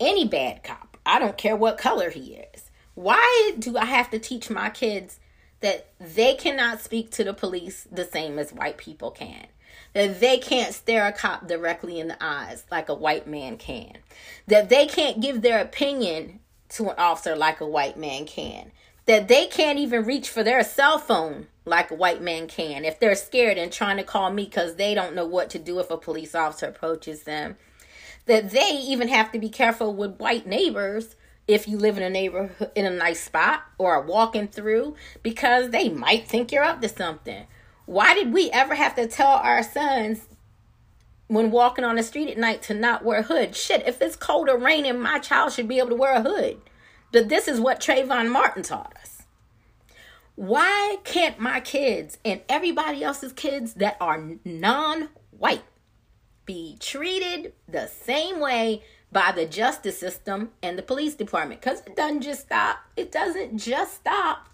any 0.00 0.26
bad 0.26 0.64
cop 0.64 0.96
i 1.04 1.18
don't 1.18 1.36
care 1.36 1.56
what 1.56 1.78
color 1.78 2.10
he 2.10 2.34
is. 2.34 2.70
Why 2.94 3.52
do 3.58 3.76
i 3.76 3.84
have 3.84 4.10
to 4.10 4.18
teach 4.18 4.50
my 4.50 4.70
kids 4.70 5.18
that 5.60 5.88
they 6.00 6.34
cannot 6.34 6.80
speak 6.80 7.10
to 7.12 7.24
the 7.24 7.34
police 7.34 7.86
the 7.90 8.04
same 8.04 8.38
as 8.38 8.52
white 8.52 8.78
people 8.78 9.10
can. 9.10 9.46
That 9.94 10.20
they 10.20 10.38
can't 10.38 10.74
stare 10.74 11.06
a 11.06 11.12
cop 11.12 11.46
directly 11.46 12.00
in 12.00 12.08
the 12.08 12.16
eyes 12.22 12.64
like 12.70 12.88
a 12.88 12.94
white 12.94 13.26
man 13.26 13.58
can. 13.58 13.98
That 14.46 14.68
they 14.68 14.86
can't 14.86 15.20
give 15.20 15.42
their 15.42 15.60
opinion 15.60 16.40
to 16.70 16.90
an 16.90 16.96
officer 16.98 17.36
like 17.36 17.60
a 17.60 17.66
white 17.66 17.98
man 17.98 18.24
can. 18.24 18.72
That 19.06 19.28
they 19.28 19.46
can't 19.46 19.78
even 19.78 20.04
reach 20.04 20.28
for 20.28 20.42
their 20.42 20.62
cell 20.62 20.98
phone 20.98 21.48
like 21.64 21.90
a 21.90 21.94
white 21.94 22.22
man 22.22 22.48
can 22.48 22.84
if 22.84 22.98
they're 22.98 23.14
scared 23.14 23.58
and 23.58 23.70
trying 23.70 23.96
to 23.96 24.02
call 24.02 24.30
me 24.30 24.44
because 24.44 24.76
they 24.76 24.94
don't 24.94 25.14
know 25.14 25.26
what 25.26 25.50
to 25.50 25.58
do 25.58 25.78
if 25.78 25.90
a 25.90 25.96
police 25.96 26.34
officer 26.34 26.66
approaches 26.66 27.24
them. 27.24 27.56
That 28.26 28.50
they 28.50 28.70
even 28.70 29.08
have 29.08 29.32
to 29.32 29.38
be 29.38 29.48
careful 29.48 29.94
with 29.94 30.18
white 30.18 30.46
neighbors 30.46 31.16
if 31.48 31.66
you 31.66 31.76
live 31.76 31.96
in 31.96 32.02
a 32.02 32.10
neighborhood 32.10 32.70
in 32.74 32.86
a 32.86 32.90
nice 32.90 33.20
spot 33.20 33.62
or 33.78 33.92
are 33.94 34.02
walking 34.02 34.48
through 34.48 34.94
because 35.22 35.70
they 35.70 35.88
might 35.88 36.28
think 36.28 36.52
you're 36.52 36.62
up 36.62 36.80
to 36.80 36.88
something. 36.88 37.46
Why 37.86 38.14
did 38.14 38.32
we 38.32 38.50
ever 38.50 38.74
have 38.74 38.94
to 38.96 39.06
tell 39.06 39.32
our 39.32 39.62
sons 39.62 40.22
when 41.28 41.50
walking 41.50 41.84
on 41.84 41.96
the 41.96 42.02
street 42.02 42.30
at 42.30 42.38
night 42.38 42.62
to 42.62 42.74
not 42.74 43.04
wear 43.04 43.20
a 43.20 43.22
hood? 43.22 43.56
Shit, 43.56 43.86
if 43.86 44.00
it's 44.00 44.16
cold 44.16 44.48
or 44.48 44.58
raining, 44.58 45.00
my 45.00 45.18
child 45.18 45.52
should 45.52 45.68
be 45.68 45.78
able 45.78 45.90
to 45.90 45.96
wear 45.96 46.14
a 46.14 46.22
hood. 46.22 46.60
But 47.12 47.28
this 47.28 47.48
is 47.48 47.60
what 47.60 47.80
Trayvon 47.80 48.30
Martin 48.30 48.62
taught 48.62 48.94
us. 49.00 49.22
Why 50.34 50.96
can't 51.04 51.38
my 51.38 51.60
kids 51.60 52.18
and 52.24 52.40
everybody 52.48 53.04
else's 53.04 53.32
kids 53.32 53.74
that 53.74 53.96
are 54.00 54.22
non 54.44 55.10
white 55.30 55.64
be 56.46 56.76
treated 56.80 57.52
the 57.68 57.86
same 57.86 58.40
way 58.40 58.82
by 59.12 59.30
the 59.32 59.44
justice 59.44 59.98
system 59.98 60.50
and 60.62 60.78
the 60.78 60.82
police 60.82 61.14
department 61.14 61.60
because 61.60 61.80
it 61.80 61.94
doesn't 61.94 62.22
just 62.22 62.40
stop 62.40 62.78
it 62.96 63.12
doesn't 63.12 63.58
just 63.58 63.94
stop 63.94 64.48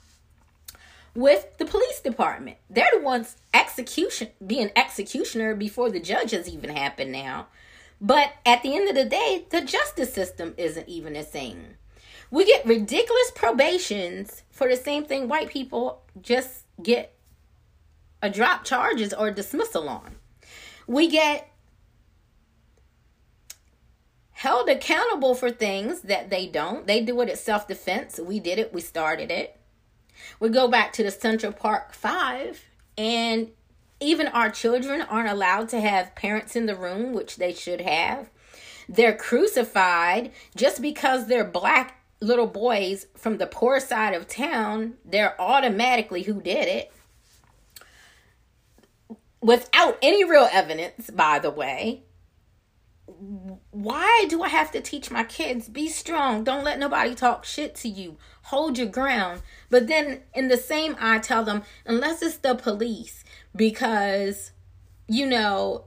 with 1.18 1.58
the 1.58 1.64
police 1.64 2.00
department 2.00 2.56
they're 2.70 2.92
the 2.92 3.02
ones 3.02 3.36
execution 3.52 4.28
being 4.46 4.70
executioner 4.76 5.52
before 5.52 5.90
the 5.90 5.98
judges 5.98 6.48
even 6.48 6.70
happen 6.70 7.10
now 7.10 7.48
but 8.00 8.34
at 8.46 8.62
the 8.62 8.76
end 8.76 8.88
of 8.88 8.94
the 8.94 9.04
day 9.04 9.44
the 9.50 9.60
justice 9.60 10.14
system 10.14 10.54
isn't 10.56 10.88
even 10.88 11.16
a 11.16 11.22
thing 11.24 11.74
we 12.30 12.44
get 12.44 12.64
ridiculous 12.64 13.32
probations 13.34 14.44
for 14.52 14.68
the 14.68 14.76
same 14.76 15.04
thing 15.04 15.26
white 15.26 15.50
people 15.50 16.02
just 16.22 16.64
get 16.80 17.12
a 18.22 18.30
drop 18.30 18.62
charges 18.62 19.12
or 19.12 19.32
dismissal 19.32 19.88
on 19.88 20.14
we 20.86 21.08
get 21.08 21.50
held 24.30 24.68
accountable 24.68 25.34
for 25.34 25.50
things 25.50 26.02
that 26.02 26.30
they 26.30 26.46
don't. 26.46 26.86
They 26.86 27.00
do 27.00 27.20
it 27.22 27.28
at 27.28 27.38
self 27.38 27.66
defense. 27.66 28.20
We 28.22 28.38
did 28.38 28.60
it, 28.60 28.72
we 28.72 28.80
started 28.80 29.32
it. 29.32 29.57
We 30.40 30.48
go 30.48 30.68
back 30.68 30.92
to 30.94 31.02
the 31.02 31.10
Central 31.10 31.52
Park 31.52 31.92
Five, 31.92 32.64
and 32.96 33.50
even 34.00 34.28
our 34.28 34.50
children 34.50 35.02
aren't 35.02 35.30
allowed 35.30 35.68
to 35.70 35.80
have 35.80 36.14
parents 36.14 36.56
in 36.56 36.66
the 36.66 36.76
room, 36.76 37.12
which 37.12 37.36
they 37.36 37.52
should 37.52 37.80
have. 37.80 38.30
They're 38.88 39.16
crucified 39.16 40.32
just 40.56 40.80
because 40.80 41.26
they're 41.26 41.44
black 41.44 42.00
little 42.20 42.46
boys 42.46 43.06
from 43.14 43.38
the 43.38 43.46
poor 43.46 43.80
side 43.80 44.14
of 44.14 44.26
town. 44.26 44.94
They're 45.04 45.40
automatically 45.40 46.22
who 46.22 46.40
did 46.40 46.68
it. 46.68 46.92
Without 49.40 49.98
any 50.02 50.24
real 50.24 50.48
evidence, 50.50 51.10
by 51.10 51.38
the 51.38 51.50
way 51.50 52.02
why 53.82 54.26
do 54.28 54.42
I 54.42 54.48
have 54.48 54.72
to 54.72 54.80
teach 54.80 55.08
my 55.08 55.22
kids 55.22 55.68
be 55.68 55.88
strong? 55.88 56.42
Don't 56.42 56.64
let 56.64 56.80
nobody 56.80 57.14
talk 57.14 57.44
shit 57.44 57.76
to 57.76 57.88
you. 57.88 58.16
Hold 58.42 58.76
your 58.76 58.88
ground. 58.88 59.42
But 59.70 59.86
then 59.86 60.22
in 60.34 60.48
the 60.48 60.56
same 60.56 60.96
I 60.98 61.20
tell 61.20 61.44
them 61.44 61.62
unless 61.86 62.20
it's 62.20 62.38
the 62.38 62.56
police 62.56 63.22
because 63.54 64.50
you 65.06 65.28
know 65.28 65.84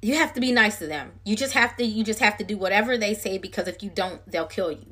you 0.00 0.14
have 0.14 0.34
to 0.34 0.40
be 0.40 0.52
nice 0.52 0.78
to 0.78 0.86
them. 0.86 1.12
You 1.24 1.34
just 1.34 1.54
have 1.54 1.76
to 1.78 1.84
you 1.84 2.04
just 2.04 2.20
have 2.20 2.36
to 2.36 2.44
do 2.44 2.56
whatever 2.56 2.96
they 2.96 3.14
say 3.14 3.38
because 3.38 3.66
if 3.66 3.82
you 3.82 3.90
don't 3.90 4.20
they'll 4.30 4.46
kill 4.46 4.70
you. 4.70 4.91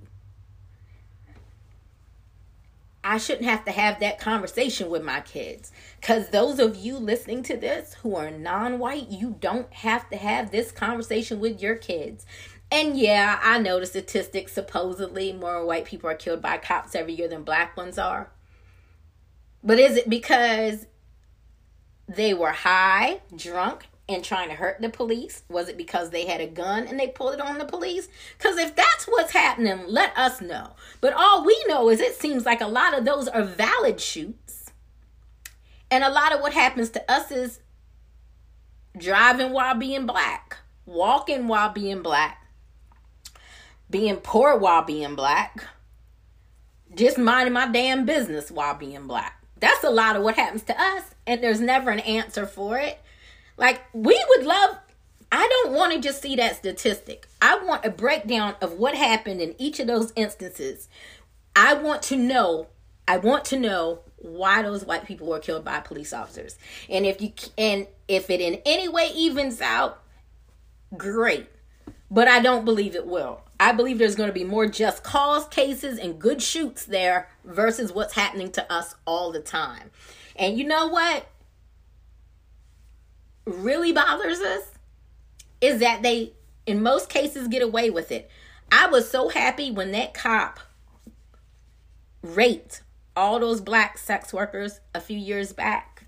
I 3.03 3.19
shouldn't 3.19 3.49
have 3.49 3.65
to 3.65 3.73
have 3.73 4.01
that 4.01 4.19
conversation 4.19 4.91
with 4.91 5.03
my 5.03 5.21
kids. 5.21 5.73
Because 6.01 6.29
those 6.29 6.59
of 6.59 6.77
you 6.77 6.97
listening 6.97 7.43
to 7.45 7.57
this 7.57 7.95
who 8.03 8.15
are 8.15 8.31
non 8.31 8.79
white, 8.79 9.09
you 9.09 9.37
don't 9.41 9.73
have 9.73 10.09
to 10.11 10.17
have 10.17 10.51
this 10.51 10.71
conversation 10.71 11.41
with 11.41 11.63
your 11.63 11.77
kids. 11.77 12.27
And 12.71 12.97
yeah, 12.97 13.41
I 13.43 13.59
know 13.59 13.81
the 13.81 13.87
statistics 13.87 14.53
supposedly 14.53 15.33
more 15.33 15.65
white 15.65 15.87
people 15.87 16.09
are 16.09 16.15
killed 16.15 16.43
by 16.43 16.59
cops 16.59 16.95
every 16.95 17.15
year 17.15 17.29
than 17.29 17.43
black 17.43 17.77
ones 17.77 17.99
are. 17.99 18.31
But 19.63 19.79
is 19.79 19.97
it 19.97 20.09
because 20.09 20.87
they 22.09 22.33
were 22.33 22.53
high, 22.53 23.21
drunk, 23.35 23.89
and 24.12 24.25
trying 24.25 24.49
to 24.49 24.55
hurt 24.55 24.81
the 24.81 24.88
police? 24.88 25.42
Was 25.49 25.68
it 25.68 25.77
because 25.77 26.11
they 26.11 26.27
had 26.27 26.40
a 26.40 26.46
gun 26.46 26.87
and 26.87 26.99
they 26.99 27.09
pulled 27.09 27.35
it 27.35 27.40
on 27.40 27.59
the 27.59 27.64
police? 27.64 28.09
Because 28.37 28.59
if 28.59 28.75
that's 28.75 29.05
what's 29.07 29.33
happening, 29.33 29.85
let 29.87 30.16
us 30.16 30.40
know. 30.40 30.70
But 31.01 31.12
all 31.14 31.44
we 31.44 31.64
know 31.66 31.88
is 31.88 32.01
it 32.01 32.14
seems 32.14 32.44
like 32.44 32.61
a 32.61 32.66
lot 32.66 32.96
of 32.96 33.05
those 33.05 33.29
are 33.29 33.42
valid 33.42 34.01
shoots. 34.01 34.70
And 35.90 36.05
a 36.05 36.11
lot 36.11 36.33
of 36.33 36.40
what 36.40 36.53
happens 36.53 36.90
to 36.90 37.11
us 37.11 37.31
is 37.31 37.61
driving 38.96 39.53
while 39.53 39.75
being 39.75 40.07
black, 40.07 40.57
walking 40.87 41.49
while 41.49 41.70
being 41.70 42.03
black, 42.03 42.46
being 43.88 44.16
poor 44.16 44.57
while 44.57 44.83
being 44.83 45.14
black, 45.14 45.64
just 46.94 47.18
minding 47.18 47.53
my 47.53 47.66
damn 47.66 48.05
business 48.05 48.51
while 48.51 48.75
being 48.75 49.07
black. 49.07 49.44
That's 49.59 49.85
a 49.85 49.90
lot 49.90 50.16
of 50.16 50.23
what 50.23 50.37
happens 50.37 50.62
to 50.64 50.81
us, 50.81 51.03
and 51.27 51.42
there's 51.42 51.61
never 51.61 51.90
an 51.90 52.01
answer 52.01 52.46
for 52.46 52.79
it. 52.79 53.01
Like, 53.61 53.83
we 53.92 54.18
would 54.31 54.46
love, 54.46 54.79
I 55.31 55.46
don't 55.46 55.75
want 55.75 55.92
to 55.92 56.01
just 56.01 56.23
see 56.23 56.35
that 56.37 56.57
statistic. 56.57 57.29
I 57.42 57.59
want 57.62 57.85
a 57.85 57.90
breakdown 57.90 58.55
of 58.62 58.73
what 58.73 58.94
happened 58.94 59.42
in 59.42 59.55
each 59.59 59.79
of 59.79 59.87
those 59.87 60.14
instances. 60.16 60.88
I 61.55 61.75
want 61.75 62.03
to 62.05 62.16
know, 62.16 62.68
I 63.07 63.18
want 63.18 63.44
to 63.46 63.59
know 63.59 64.01
why 64.16 64.62
those 64.62 64.87
white 64.87 65.05
people 65.05 65.27
were 65.27 65.40
killed 65.40 65.62
by 65.62 65.81
police 65.81 66.14
officers. 66.14 66.57
And 66.88 67.05
if 67.05 67.20
you 67.20 67.33
and 67.59 67.87
if 68.09 68.31
it 68.31 68.40
in 68.40 68.61
any 68.64 68.88
way 68.88 69.11
evens 69.14 69.61
out, 69.61 70.03
great. 70.96 71.46
But 72.11 72.29
I 72.29 72.40
don't 72.40 72.64
believe 72.64 72.96
it 72.96 73.07
will. 73.07 73.42
I 73.59 73.73
believe 73.73 73.99
there's 73.99 74.14
going 74.14 74.31
to 74.31 74.35
be 74.35 74.44
more 74.44 74.66
just 74.66 75.03
cause 75.03 75.46
cases 75.49 75.99
and 75.99 76.18
good 76.18 76.40
shoots 76.40 76.87
there 76.87 77.29
versus 77.44 77.92
what's 77.92 78.14
happening 78.14 78.51
to 78.53 78.73
us 78.73 78.94
all 79.07 79.33
the 79.33 79.40
time. 79.40 79.90
And 80.35 80.59
you 80.59 80.64
know 80.64 80.87
what? 80.88 81.27
Really 83.46 83.92
bothers 83.92 84.40
us 84.40 84.72
is 85.61 85.81
that 85.81 86.03
they, 86.03 86.33
in 86.66 86.83
most 86.83 87.09
cases, 87.09 87.48
get 87.48 87.62
away 87.62 87.90
with 87.90 88.11
it. 88.12 88.31
I 88.72 88.87
was 88.87 89.11
so 89.11 89.29
happy 89.29 89.70
when 89.70 89.92
that 89.92 90.14
cop 90.14 90.61
raped 92.22 92.83
all 93.16 93.40
those 93.40 93.61
black 93.61 93.98
sex 93.98 94.33
workers 94.33 94.81
a 94.94 95.00
few 95.00 95.18
years 95.18 95.53
back. 95.53 96.05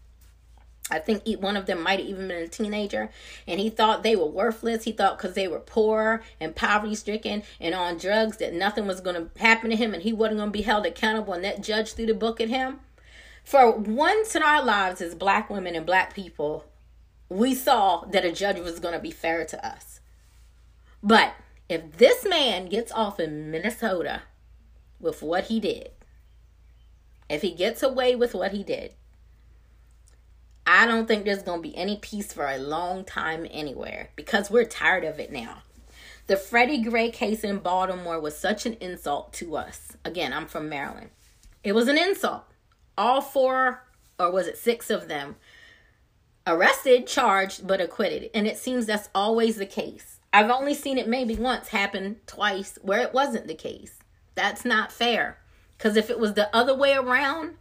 I 0.91 0.99
think 0.99 1.23
one 1.41 1.57
of 1.57 1.67
them 1.67 1.83
might 1.83 2.01
have 2.01 2.09
even 2.09 2.29
been 2.29 2.43
a 2.43 2.49
teenager, 2.49 3.11
and 3.47 3.59
he 3.59 3.71
thought 3.71 4.03
they 4.03 4.17
were 4.17 4.27
worthless. 4.27 4.85
He 4.85 4.93
thought 4.93 5.17
because 5.17 5.35
they 5.35 5.49
were 5.49 5.59
poor 5.59 6.23
and 6.41 6.55
poverty 6.55 6.95
stricken 6.95 7.45
and 7.61 7.75
on 7.75 7.97
drugs 7.97 8.37
that 8.39 8.53
nothing 8.53 8.87
was 8.87 9.01
going 9.01 9.17
to 9.17 9.41
happen 9.41 9.71
to 9.71 9.77
him 9.77 9.95
and 9.95 10.03
he 10.03 10.13
wasn't 10.13 10.39
going 10.39 10.51
to 10.51 10.59
be 10.59 10.63
held 10.63 10.85
accountable. 10.85 11.33
And 11.33 11.45
that 11.45 11.63
judge 11.63 11.95
threw 11.95 12.07
the 12.07 12.15
book 12.15 12.41
at 12.41 12.49
him. 12.49 12.81
For 13.45 13.71
once 13.71 14.37
in 14.37 14.43
our 14.43 14.63
lives 14.63 15.01
as 15.01 15.15
black 15.15 15.49
women 15.49 15.75
and 15.75 15.87
black 15.87 16.15
people, 16.15 16.67
we 17.33 17.55
saw 17.55 18.05
that 18.07 18.25
a 18.25 18.33
judge 18.33 18.59
was 18.59 18.79
going 18.79 18.95
to 18.95 19.01
be 19.01 19.11
fair 19.11 19.45
to 19.47 19.67
us. 19.67 20.01
But 21.03 21.35
if 21.69 21.97
this 21.97 22.25
man 22.25 22.67
gets 22.67 22.93
off 22.93 23.19
in 23.19 23.51
Minnesota 23.51 24.23
with 25.01 25.23
what 25.23 25.45
he 25.45 25.59
did, 25.59 25.91
if 27.29 27.43
he 27.43 27.53
gets 27.53 27.83
away 27.83 28.15
with 28.15 28.35
what 28.35 28.53
he 28.53 28.63
did, 28.63 28.95
I 30.67 30.87
don't 30.87 31.09
think 31.09 31.25
there's 31.25 31.43
going 31.43 31.63
to 31.63 31.69
be 31.69 31.77
any 31.77 31.97
peace 31.97 32.33
for 32.33 32.47
a 32.47 32.59
long 32.59 33.05
time 33.05 33.47
anywhere 33.51 34.11
because 34.15 34.51
we're 34.51 34.65
tired 34.65 35.05
of 35.05 35.19
it 35.19 35.33
now. 35.33 35.63
The 36.29 36.37
Freddie 36.37 36.83
Gray 36.83 37.11
case 37.11 37.43
in 37.43 37.59
Baltimore 37.59 38.21
was 38.21 38.37
such 38.37 38.65
an 38.65 38.75
insult 38.75 39.33
to 39.35 39.57
us. 39.57 39.97
Again, 40.05 40.33
I'm 40.33 40.47
from 40.47 40.69
Maryland. 40.69 41.11
It 41.65 41.75
was 41.75 41.89
an 41.89 41.99
insult. 41.99 42.45
All 42.97 43.21
four, 43.21 43.85
or 44.21 44.31
was 44.31 44.47
it 44.47 44.59
six 44.59 44.89
of 44.89 45.09
them, 45.09 45.37
arrested, 46.47 47.07
charged, 47.07 47.67
but 47.67 47.81
acquitted. 47.81 48.31
And 48.35 48.47
it 48.47 48.59
seems 48.59 48.87
that's 48.87 49.09
always 49.15 49.57
the 49.57 49.67
case. 49.67 50.19
I've 50.33 50.51
only 50.51 50.75
seen 50.75 50.99
it 50.99 51.09
maybe 51.09 51.37
once 51.37 51.69
happen 51.69 52.17
twice 52.27 52.79
where 52.83 53.01
it 53.01 53.13
wasn't 53.13 53.47
the 53.47 53.55
case. 53.55 53.99
That's 54.35 54.65
not 54.65 54.93
fair. 54.93 55.39
Because 55.77 55.97
if 55.97 56.11
it 56.11 56.19
was 56.19 56.35
the 56.35 56.55
other 56.55 56.75
way 56.75 56.95
around, 56.95 57.57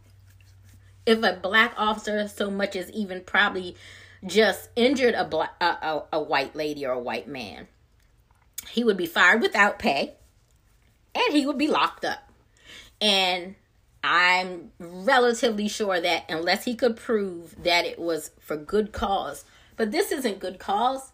if 1.04 1.22
a 1.22 1.38
black 1.42 1.74
officer 1.76 2.26
so 2.28 2.50
much 2.50 2.76
as 2.76 2.90
even 2.92 3.22
probably 3.22 3.76
just 4.24 4.70
injured 4.76 5.14
a 5.14 5.24
black 5.24 5.54
a, 5.60 5.64
a, 5.64 6.04
a 6.12 6.22
white 6.22 6.54
lady 6.54 6.86
or 6.86 6.92
a 6.92 6.98
white 6.98 7.28
man, 7.28 7.66
he 8.68 8.84
would 8.84 8.96
be 8.96 9.06
fired 9.06 9.42
without 9.42 9.78
pay 9.78 10.14
and 11.14 11.34
he 11.34 11.46
would 11.46 11.58
be 11.58 11.68
locked 11.68 12.04
up. 12.04 12.30
And 13.00 13.56
I'm 14.04 14.72
relatively 14.78 15.68
sure 15.68 16.00
that 16.00 16.24
unless 16.28 16.64
he 16.64 16.74
could 16.74 16.96
prove 16.96 17.62
that 17.62 17.84
it 17.84 17.98
was 17.98 18.32
for 18.40 18.56
good 18.56 18.92
cause, 18.92 19.44
but 19.76 19.92
this 19.92 20.10
isn't 20.10 20.40
good 20.40 20.58
cause. 20.58 21.12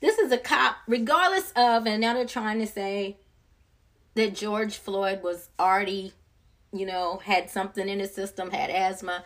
This 0.00 0.18
is 0.18 0.32
a 0.32 0.38
cop, 0.38 0.76
regardless 0.88 1.52
of, 1.54 1.86
and 1.86 2.00
now 2.00 2.14
they're 2.14 2.26
trying 2.26 2.58
to 2.58 2.66
say 2.66 3.18
that 4.14 4.34
George 4.34 4.76
Floyd 4.76 5.22
was 5.22 5.50
already, 5.58 6.12
you 6.72 6.86
know, 6.86 7.20
had 7.24 7.50
something 7.50 7.88
in 7.88 8.00
his 8.00 8.14
system, 8.14 8.50
had 8.50 8.70
asthma. 8.70 9.24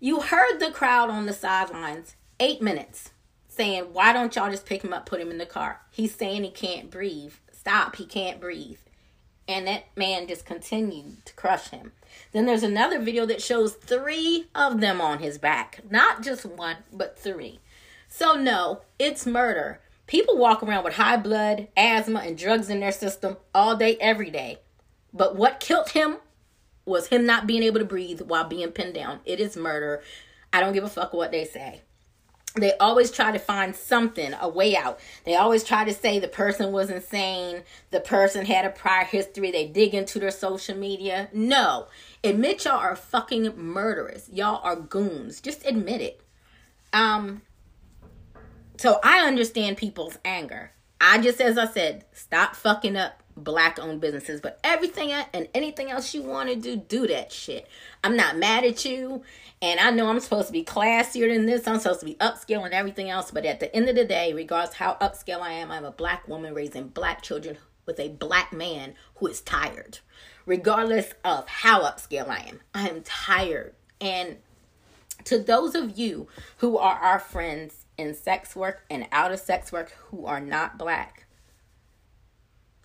You 0.00 0.20
heard 0.20 0.58
the 0.58 0.70
crowd 0.70 1.10
on 1.10 1.26
the 1.26 1.32
sidelines, 1.32 2.16
eight 2.40 2.62
minutes, 2.62 3.10
saying, 3.48 3.92
Why 3.92 4.12
don't 4.12 4.34
y'all 4.34 4.50
just 4.50 4.66
pick 4.66 4.82
him 4.82 4.92
up, 4.92 5.06
put 5.06 5.20
him 5.20 5.30
in 5.30 5.38
the 5.38 5.46
car? 5.46 5.80
He's 5.90 6.14
saying 6.14 6.44
he 6.44 6.50
can't 6.50 6.90
breathe. 6.90 7.34
Stop, 7.52 7.96
he 7.96 8.06
can't 8.06 8.40
breathe. 8.40 8.78
And 9.48 9.66
that 9.66 9.84
man 9.96 10.26
just 10.26 10.44
continued 10.44 11.24
to 11.26 11.34
crush 11.34 11.68
him. 11.68 11.92
Then 12.32 12.46
there's 12.46 12.62
another 12.62 12.98
video 12.98 13.26
that 13.26 13.42
shows 13.42 13.74
three 13.74 14.48
of 14.54 14.80
them 14.80 15.00
on 15.00 15.18
his 15.18 15.38
back. 15.38 15.80
Not 15.90 16.22
just 16.22 16.44
one, 16.44 16.78
but 16.92 17.18
three. 17.18 17.60
So, 18.08 18.34
no, 18.34 18.82
it's 18.98 19.26
murder. 19.26 19.80
People 20.06 20.38
walk 20.38 20.62
around 20.62 20.84
with 20.84 20.94
high 20.94 21.16
blood, 21.16 21.68
asthma, 21.76 22.20
and 22.20 22.38
drugs 22.38 22.70
in 22.70 22.80
their 22.80 22.92
system 22.92 23.36
all 23.54 23.76
day, 23.76 23.96
every 24.00 24.30
day. 24.30 24.58
But 25.12 25.36
what 25.36 25.60
killed 25.60 25.90
him 25.90 26.18
was 26.84 27.08
him 27.08 27.26
not 27.26 27.46
being 27.46 27.62
able 27.62 27.80
to 27.80 27.84
breathe 27.84 28.20
while 28.20 28.44
being 28.44 28.70
pinned 28.70 28.94
down. 28.94 29.20
It 29.24 29.40
is 29.40 29.56
murder. 29.56 30.02
I 30.52 30.60
don't 30.60 30.72
give 30.72 30.84
a 30.84 30.88
fuck 30.88 31.12
what 31.12 31.32
they 31.32 31.44
say. 31.44 31.80
They 32.56 32.76
always 32.78 33.10
try 33.10 33.32
to 33.32 33.38
find 33.38 33.76
something, 33.76 34.34
a 34.40 34.48
way 34.48 34.74
out. 34.76 34.98
They 35.24 35.36
always 35.36 35.62
try 35.62 35.84
to 35.84 35.92
say 35.92 36.18
the 36.18 36.28
person 36.28 36.72
was 36.72 36.90
insane, 36.90 37.62
the 37.90 38.00
person 38.00 38.46
had 38.46 38.64
a 38.64 38.70
prior 38.70 39.04
history. 39.04 39.50
They 39.50 39.68
dig 39.68 39.94
into 39.94 40.18
their 40.18 40.30
social 40.30 40.76
media. 40.76 41.28
No. 41.32 41.88
Admit 42.24 42.64
y'all 42.64 42.78
are 42.78 42.96
fucking 42.96 43.56
murderers. 43.56 44.28
Y'all 44.32 44.60
are 44.64 44.76
goons. 44.76 45.40
Just 45.40 45.66
admit 45.66 46.00
it. 46.00 46.20
Um, 46.92 47.42
so 48.78 49.00
I 49.04 49.26
understand 49.26 49.76
people's 49.76 50.18
anger. 50.24 50.72
I 51.00 51.18
just, 51.18 51.40
as 51.40 51.58
I 51.58 51.66
said, 51.66 52.06
stop 52.12 52.56
fucking 52.56 52.96
up 52.96 53.22
black 53.36 53.78
owned 53.78 54.00
businesses. 54.00 54.40
But 54.40 54.58
everything 54.64 55.12
and 55.12 55.48
anything 55.54 55.90
else 55.90 56.14
you 56.14 56.22
want 56.22 56.48
to 56.48 56.56
do, 56.56 56.76
do 56.76 57.06
that 57.08 57.32
shit. 57.32 57.68
I'm 58.02 58.16
not 58.16 58.36
mad 58.36 58.64
at 58.64 58.84
you. 58.84 59.22
And 59.62 59.80
I 59.80 59.90
know 59.90 60.08
I'm 60.08 60.20
supposed 60.20 60.48
to 60.48 60.52
be 60.52 60.64
classier 60.64 61.32
than 61.32 61.46
this. 61.46 61.66
I'm 61.66 61.78
supposed 61.78 62.00
to 62.00 62.06
be 62.06 62.14
upscale 62.16 62.64
and 62.64 62.74
everything 62.74 63.10
else. 63.10 63.30
But 63.30 63.46
at 63.46 63.60
the 63.60 63.74
end 63.74 63.88
of 63.88 63.96
the 63.96 64.04
day, 64.04 64.32
regardless 64.32 64.76
how 64.76 64.94
upscale 65.00 65.40
I 65.40 65.52
am, 65.52 65.70
I'm 65.70 65.84
a 65.84 65.90
black 65.90 66.28
woman 66.28 66.54
raising 66.54 66.88
black 66.88 67.22
children 67.22 67.58
with 67.86 68.00
a 68.00 68.08
black 68.08 68.52
man 68.52 68.94
who 69.16 69.28
is 69.28 69.40
tired. 69.40 70.00
Regardless 70.44 71.12
of 71.24 71.48
how 71.48 71.82
upscale 71.82 72.28
I 72.28 72.40
am, 72.48 72.60
I 72.74 72.88
am 72.88 73.02
tired. 73.02 73.74
And 74.00 74.36
to 75.24 75.38
those 75.38 75.74
of 75.74 75.98
you 75.98 76.28
who 76.58 76.76
are 76.78 76.98
our 76.98 77.18
friends 77.18 77.86
in 77.96 78.14
sex 78.14 78.54
work 78.54 78.84
and 78.90 79.06
out 79.10 79.32
of 79.32 79.40
sex 79.40 79.72
work 79.72 79.90
who 80.10 80.26
are 80.26 80.40
not 80.40 80.78
black. 80.78 81.15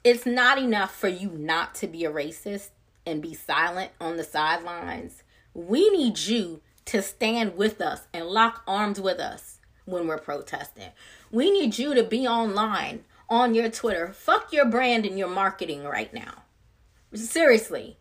It's 0.04 0.26
not 0.26 0.58
enough 0.58 0.96
for 0.96 1.08
you 1.08 1.30
not 1.30 1.76
to 1.76 1.88
be 1.88 2.06
a 2.06 2.12
racist 2.12 2.70
and 3.06 3.22
be 3.22 3.36
silent 3.36 3.92
on 4.02 4.18
the 4.18 4.24
sidelines. 4.24 5.22
We 5.54 5.92
need 5.92 6.18
you 6.18 6.62
to 6.86 7.04
stand 7.04 7.56
with 7.56 7.80
us 7.82 8.08
and 8.12 8.26
lock 8.26 8.64
arms 8.68 9.00
with 9.00 9.20
us 9.20 9.60
when 9.86 10.08
we're 10.08 10.18
protesting. 10.18 10.90
We 11.30 11.52
need 11.52 11.78
you 11.78 11.94
to 11.94 12.04
be 12.04 12.28
online 12.28 13.04
on 13.30 13.54
your 13.54 13.70
Twitter. 13.70 14.12
Fuck 14.12 14.52
your 14.52 14.66
brand 14.66 15.06
and 15.06 15.20
your 15.20 15.28
marketing 15.28 15.84
right 15.84 16.12
now. 16.12 16.46
Seriously, 17.14 17.98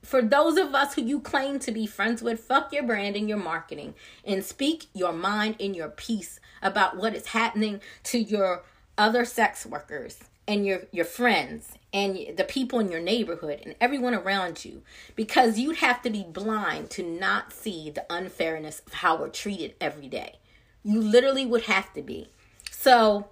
for 0.00 0.22
those 0.22 0.56
of 0.56 0.74
us 0.74 0.94
who 0.94 1.02
you 1.02 1.20
claim 1.20 1.58
to 1.58 1.72
be 1.72 1.86
friends 1.86 2.22
with, 2.22 2.40
fuck 2.40 2.72
your 2.72 2.84
brand 2.84 3.16
and 3.16 3.28
your 3.28 3.38
marketing 3.38 3.94
and 4.24 4.42
speak 4.42 4.86
your 4.94 5.12
mind 5.12 5.56
and 5.60 5.76
your 5.76 5.88
peace 5.88 6.40
about 6.62 6.96
what 6.96 7.14
is 7.14 7.28
happening 7.28 7.82
to 8.04 8.18
your 8.18 8.62
other 8.96 9.26
sex 9.26 9.66
workers 9.66 10.20
and 10.46 10.66
your 10.66 10.82
your 10.92 11.04
friends 11.04 11.72
and 11.92 12.36
the 12.36 12.44
people 12.44 12.78
in 12.80 12.90
your 12.90 13.00
neighborhood 13.00 13.60
and 13.64 13.74
everyone 13.80 14.14
around 14.14 14.64
you 14.64 14.82
because 15.16 15.58
you'd 15.58 15.76
have 15.76 16.02
to 16.02 16.10
be 16.10 16.24
blind 16.24 16.90
to 16.90 17.02
not 17.02 17.52
see 17.52 17.90
the 17.90 18.04
unfairness 18.10 18.82
of 18.86 18.94
how 18.94 19.16
we're 19.16 19.28
treated 19.28 19.74
every 19.80 20.08
day. 20.08 20.38
You 20.82 21.00
literally 21.00 21.46
would 21.46 21.62
have 21.62 21.92
to 21.94 22.02
be. 22.02 22.28
So 22.70 23.28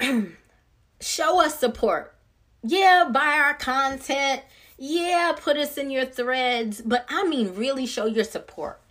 show 1.01 1.45
us 1.45 1.59
support. 1.59 2.15
Yeah, 2.63 3.09
buy 3.11 3.33
our 3.33 3.55
content 3.55 4.41
yeah, 4.83 5.33
put 5.39 5.57
us 5.57 5.77
in 5.77 5.91
your 5.91 6.05
threads, 6.05 6.81
but 6.83 7.05
I 7.07 7.27
mean, 7.27 7.53
really 7.53 7.85
show 7.85 8.07
your 8.07 8.23
support. 8.23 8.81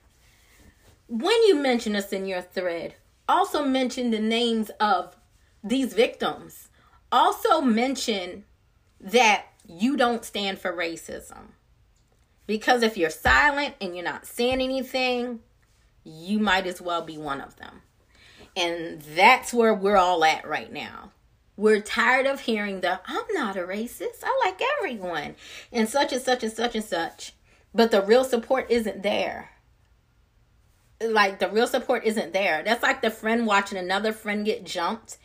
When 1.09 1.35
you 1.49 1.57
mention 1.57 1.97
us 1.97 2.12
in 2.12 2.26
your 2.26 2.43
thread, 2.43 2.95
also 3.28 3.64
mention 3.64 4.12
the 4.12 4.20
names 4.20 4.70
of 4.78 5.16
these 5.62 5.94
victims. 5.94 6.68
Also 7.12 7.61
mention 7.61 8.44
that 9.00 9.46
you 9.66 9.96
don't 9.96 10.24
stand 10.24 10.58
for 10.58 10.72
racism. 10.72 11.52
Because 12.46 12.82
if 12.82 12.96
you're 12.96 13.11
silent 13.11 13.74
and 13.80 13.94
you're 13.94 14.04
not 14.04 14.26
saying 14.26 14.61
anything, 14.61 15.40
you 16.04 16.38
might 16.38 16.66
as 16.66 16.80
well 16.80 17.02
be 17.02 17.16
one 17.16 17.40
of 17.40 17.56
them. 17.56 17.82
And 18.56 19.00
that's 19.00 19.54
where 19.54 19.72
we're 19.72 19.96
all 19.96 20.24
at 20.24 20.46
right 20.46 20.72
now. 20.72 21.12
We're 21.56 21.80
tired 21.80 22.26
of 22.26 22.40
hearing 22.40 22.80
the 22.80 23.00
I'm 23.06 23.24
not 23.32 23.56
a 23.56 23.61
racist. 23.61 24.24
I 24.24 24.40
like 24.44 24.61
everyone 24.78 25.36
and 25.72 25.88
such 25.88 26.12
and 26.12 26.22
such 26.22 26.42
and 26.42 26.52
such 26.52 26.74
and 26.74 26.84
such. 26.84 27.34
But 27.74 27.90
the 27.90 28.02
real 28.02 28.24
support 28.24 28.70
isn't 28.70 29.02
there. 29.02 29.50
Like 31.00 31.38
the 31.38 31.48
real 31.48 31.66
support 31.66 32.04
isn't 32.04 32.32
there. 32.32 32.62
That's 32.64 32.82
like 32.82 33.02
the 33.02 33.11
friend 33.11 33.46
watching 33.46 33.78
another 33.78 34.12
friend 34.12 34.44
get 34.44 34.64
jumped 34.64 35.18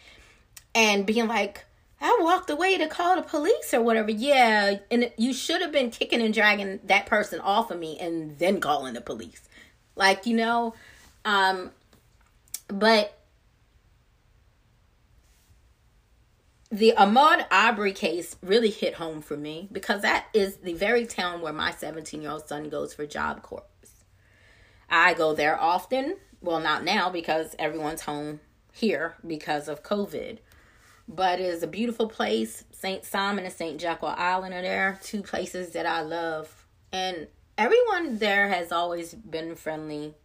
and 0.75 1.05
being 1.05 1.27
like, 1.27 1.65
I 2.01 2.19
walked 2.21 2.49
away 2.49 2.77
to 2.77 2.87
call 2.87 3.15
the 3.15 3.21
police 3.23 3.73
or 3.73 3.81
whatever. 3.81 4.11
Yeah, 4.11 4.77
and 4.91 5.11
you 5.17 5.33
should 5.33 5.61
have 5.61 5.71
been 5.71 5.89
kicking 5.89 6.21
and 6.21 6.33
dragging 6.33 6.81
that 6.83 7.05
person 7.05 7.39
off 7.39 7.71
of 7.71 7.79
me 7.79 7.97
and 7.97 8.37
then 8.37 8.59
calling 8.59 8.93
the 8.93 9.01
police. 9.01 9.41
Like, 9.95 10.25
you 10.25 10.35
know, 10.35 10.75
um 11.23 11.71
but 12.67 13.17
the 16.69 16.93
Ahmaud 16.97 17.45
Arbery 17.49 17.93
case 17.93 18.35
really 18.41 18.69
hit 18.69 18.95
home 18.95 19.21
for 19.21 19.37
me 19.37 19.69
because 19.71 20.01
that 20.01 20.25
is 20.33 20.57
the 20.57 20.73
very 20.73 21.05
town 21.05 21.41
where 21.41 21.53
my 21.53 21.71
17 21.71 22.21
year 22.21 22.31
old 22.31 22.47
son 22.47 22.69
goes 22.69 22.93
for 22.93 23.05
Job 23.05 23.41
Corps. 23.41 23.63
I 24.89 25.13
go 25.13 25.33
there 25.33 25.59
often. 25.59 26.17
Well, 26.41 26.59
not 26.59 26.83
now 26.83 27.09
because 27.09 27.55
everyone's 27.57 28.01
home 28.01 28.41
here 28.73 29.15
because 29.25 29.67
of 29.67 29.83
COVID. 29.83 30.39
But 31.07 31.39
it 31.39 31.45
is 31.45 31.63
a 31.63 31.67
beautiful 31.67 32.07
place. 32.09 32.63
St. 32.71 33.05
Simon 33.05 33.45
and 33.45 33.53
St. 33.53 33.79
Jekyll 33.79 34.09
Island 34.09 34.53
are 34.53 34.61
there, 34.61 34.99
two 35.03 35.21
places 35.21 35.71
that 35.71 35.85
I 35.85 36.01
love. 36.01 36.65
And 36.91 37.27
everyone 37.57 38.17
there 38.17 38.49
has 38.49 38.71
always 38.71 39.13
been 39.13 39.55
friendly 39.55 40.15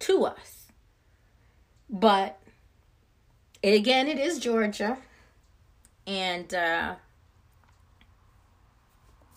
to 0.00 0.24
us. 0.24 0.66
But 1.88 2.40
again, 3.62 4.08
it 4.08 4.18
is 4.18 4.40
Georgia 4.40 4.98
and 6.06 6.54
uh 6.54 6.94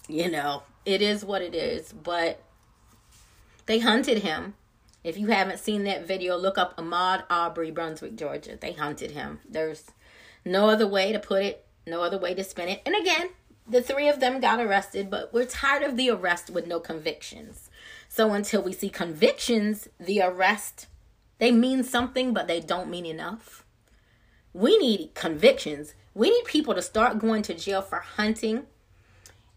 you 0.08 0.30
know 0.30 0.64
it 0.86 1.02
is 1.02 1.26
what 1.26 1.42
it 1.42 1.56
is 1.56 1.92
but 1.94 2.42
they 3.66 3.80
hunted 3.80 4.20
him 4.20 4.54
if 5.04 5.18
you 5.18 5.28
haven't 5.28 5.60
seen 5.60 5.86
that 5.86 6.06
video 6.06 6.36
look 6.36 6.58
up 6.58 6.76
Ahmaud 6.78 7.24
Arbery, 7.30 7.72
brunswick 7.72 8.16
georgia 8.16 8.58
they 8.60 8.74
hunted 8.74 9.12
him 9.12 9.40
there's 9.50 9.92
no 10.46 10.70
other 10.70 10.88
way 10.88 11.12
to 11.12 11.20
put 11.20 11.44
it 11.44 11.66
no 11.86 12.02
other 12.02 12.18
way 12.18 12.34
to 12.34 12.44
spin 12.44 12.70
it 12.70 12.82
and 12.86 12.96
again 12.96 13.30
the 13.68 13.82
three 13.82 14.08
of 14.08 14.20
them 14.20 14.40
got 14.40 14.60
arrested 14.60 15.10
but 15.10 15.34
we're 15.34 15.46
tired 15.46 15.84
of 15.84 15.98
the 15.98 16.10
arrest 16.10 16.50
with 16.50 16.68
no 16.68 16.80
convictions 16.80 17.70
so 18.08 18.34
until 18.34 18.62
we 18.62 18.74
see 18.74 18.90
convictions 18.90 19.88
the 20.00 20.22
arrest 20.22 20.88
they 21.38 21.52
mean 21.52 21.84
something 21.84 22.34
but 22.34 22.48
they 22.48 22.60
don't 22.60 22.90
mean 22.90 23.06
enough 23.06 23.66
we 24.54 24.78
need 24.78 25.14
convictions 25.14 25.94
we 26.14 26.30
need 26.30 26.46
people 26.46 26.74
to 26.74 26.82
start 26.82 27.20
going 27.20 27.42
to 27.44 27.54
jail 27.54 27.82
for 27.82 28.00
hunting 28.00 28.66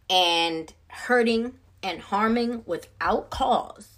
and 0.09 0.73
hurting 0.89 1.55
and 1.83 2.01
harming 2.01 2.63
without 2.67 3.31
cause 3.31 3.89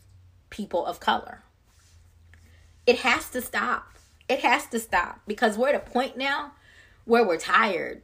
people 0.50 0.86
of 0.86 1.00
color. 1.00 1.42
It 2.86 3.00
has 3.00 3.28
to 3.30 3.42
stop. 3.42 3.96
It 4.28 4.40
has 4.40 4.66
to 4.68 4.78
stop 4.78 5.20
because 5.26 5.58
we're 5.58 5.70
at 5.70 5.74
a 5.74 5.90
point 5.90 6.16
now 6.16 6.52
where 7.04 7.26
we're 7.26 7.38
tired. 7.38 8.02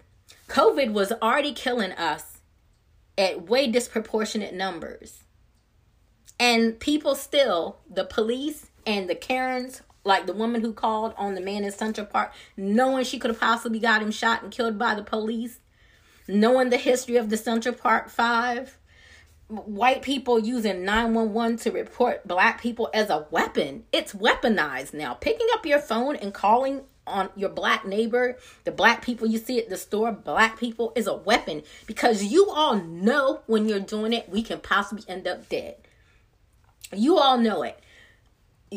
COVID 0.48 0.92
was 0.92 1.12
already 1.22 1.52
killing 1.52 1.92
us 1.92 2.38
at 3.16 3.48
way 3.48 3.66
disproportionate 3.66 4.54
numbers. 4.54 5.24
And 6.38 6.80
people 6.80 7.14
still, 7.14 7.78
the 7.88 8.04
police 8.04 8.66
and 8.86 9.08
the 9.08 9.14
Karens 9.14 9.82
like 10.04 10.26
the 10.26 10.32
woman 10.32 10.60
who 10.60 10.72
called 10.72 11.14
on 11.16 11.34
the 11.34 11.40
man 11.40 11.64
in 11.64 11.72
Central 11.72 12.06
Park, 12.06 12.32
knowing 12.56 13.04
she 13.04 13.18
could 13.18 13.30
have 13.30 13.40
possibly 13.40 13.78
got 13.78 14.02
him 14.02 14.10
shot 14.10 14.42
and 14.42 14.50
killed 14.50 14.78
by 14.78 14.94
the 14.94 15.02
police, 15.02 15.60
knowing 16.26 16.70
the 16.70 16.76
history 16.76 17.16
of 17.16 17.30
the 17.30 17.36
Central 17.36 17.74
Park 17.74 18.08
Five, 18.08 18.78
white 19.48 20.00
people 20.00 20.38
using 20.38 20.84
911 20.84 21.58
to 21.58 21.70
report 21.70 22.26
black 22.26 22.60
people 22.60 22.88
as 22.94 23.10
a 23.10 23.26
weapon. 23.30 23.84
It's 23.92 24.14
weaponized 24.14 24.94
now. 24.94 25.14
Picking 25.14 25.48
up 25.52 25.66
your 25.66 25.80
phone 25.80 26.16
and 26.16 26.32
calling 26.32 26.82
on 27.06 27.30
your 27.36 27.48
black 27.48 27.86
neighbor, 27.86 28.38
the 28.64 28.72
black 28.72 29.04
people 29.04 29.26
you 29.26 29.38
see 29.38 29.58
at 29.58 29.68
the 29.68 29.76
store, 29.76 30.12
black 30.12 30.58
people 30.58 30.92
is 30.94 31.06
a 31.06 31.14
weapon 31.14 31.62
because 31.86 32.24
you 32.24 32.48
all 32.50 32.76
know 32.76 33.42
when 33.46 33.68
you're 33.68 33.80
doing 33.80 34.12
it, 34.12 34.28
we 34.28 34.42
can 34.42 34.60
possibly 34.60 35.04
end 35.08 35.26
up 35.26 35.48
dead. 35.48 35.76
You 36.94 37.18
all 37.18 37.38
know 37.38 37.62
it. 37.62 37.78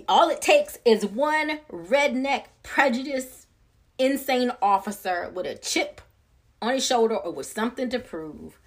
All 0.07 0.29
it 0.29 0.41
takes 0.41 0.79
is 0.85 1.05
one 1.05 1.59
redneck, 1.71 2.45
prejudice, 2.63 3.47
insane 3.99 4.51
officer 4.61 5.31
with 5.33 5.45
a 5.45 5.55
chip 5.55 6.01
on 6.61 6.73
his 6.73 6.85
shoulder 6.85 7.15
or 7.15 7.31
with 7.31 7.45
something 7.45 7.89
to 7.89 7.99
prove 7.99 8.59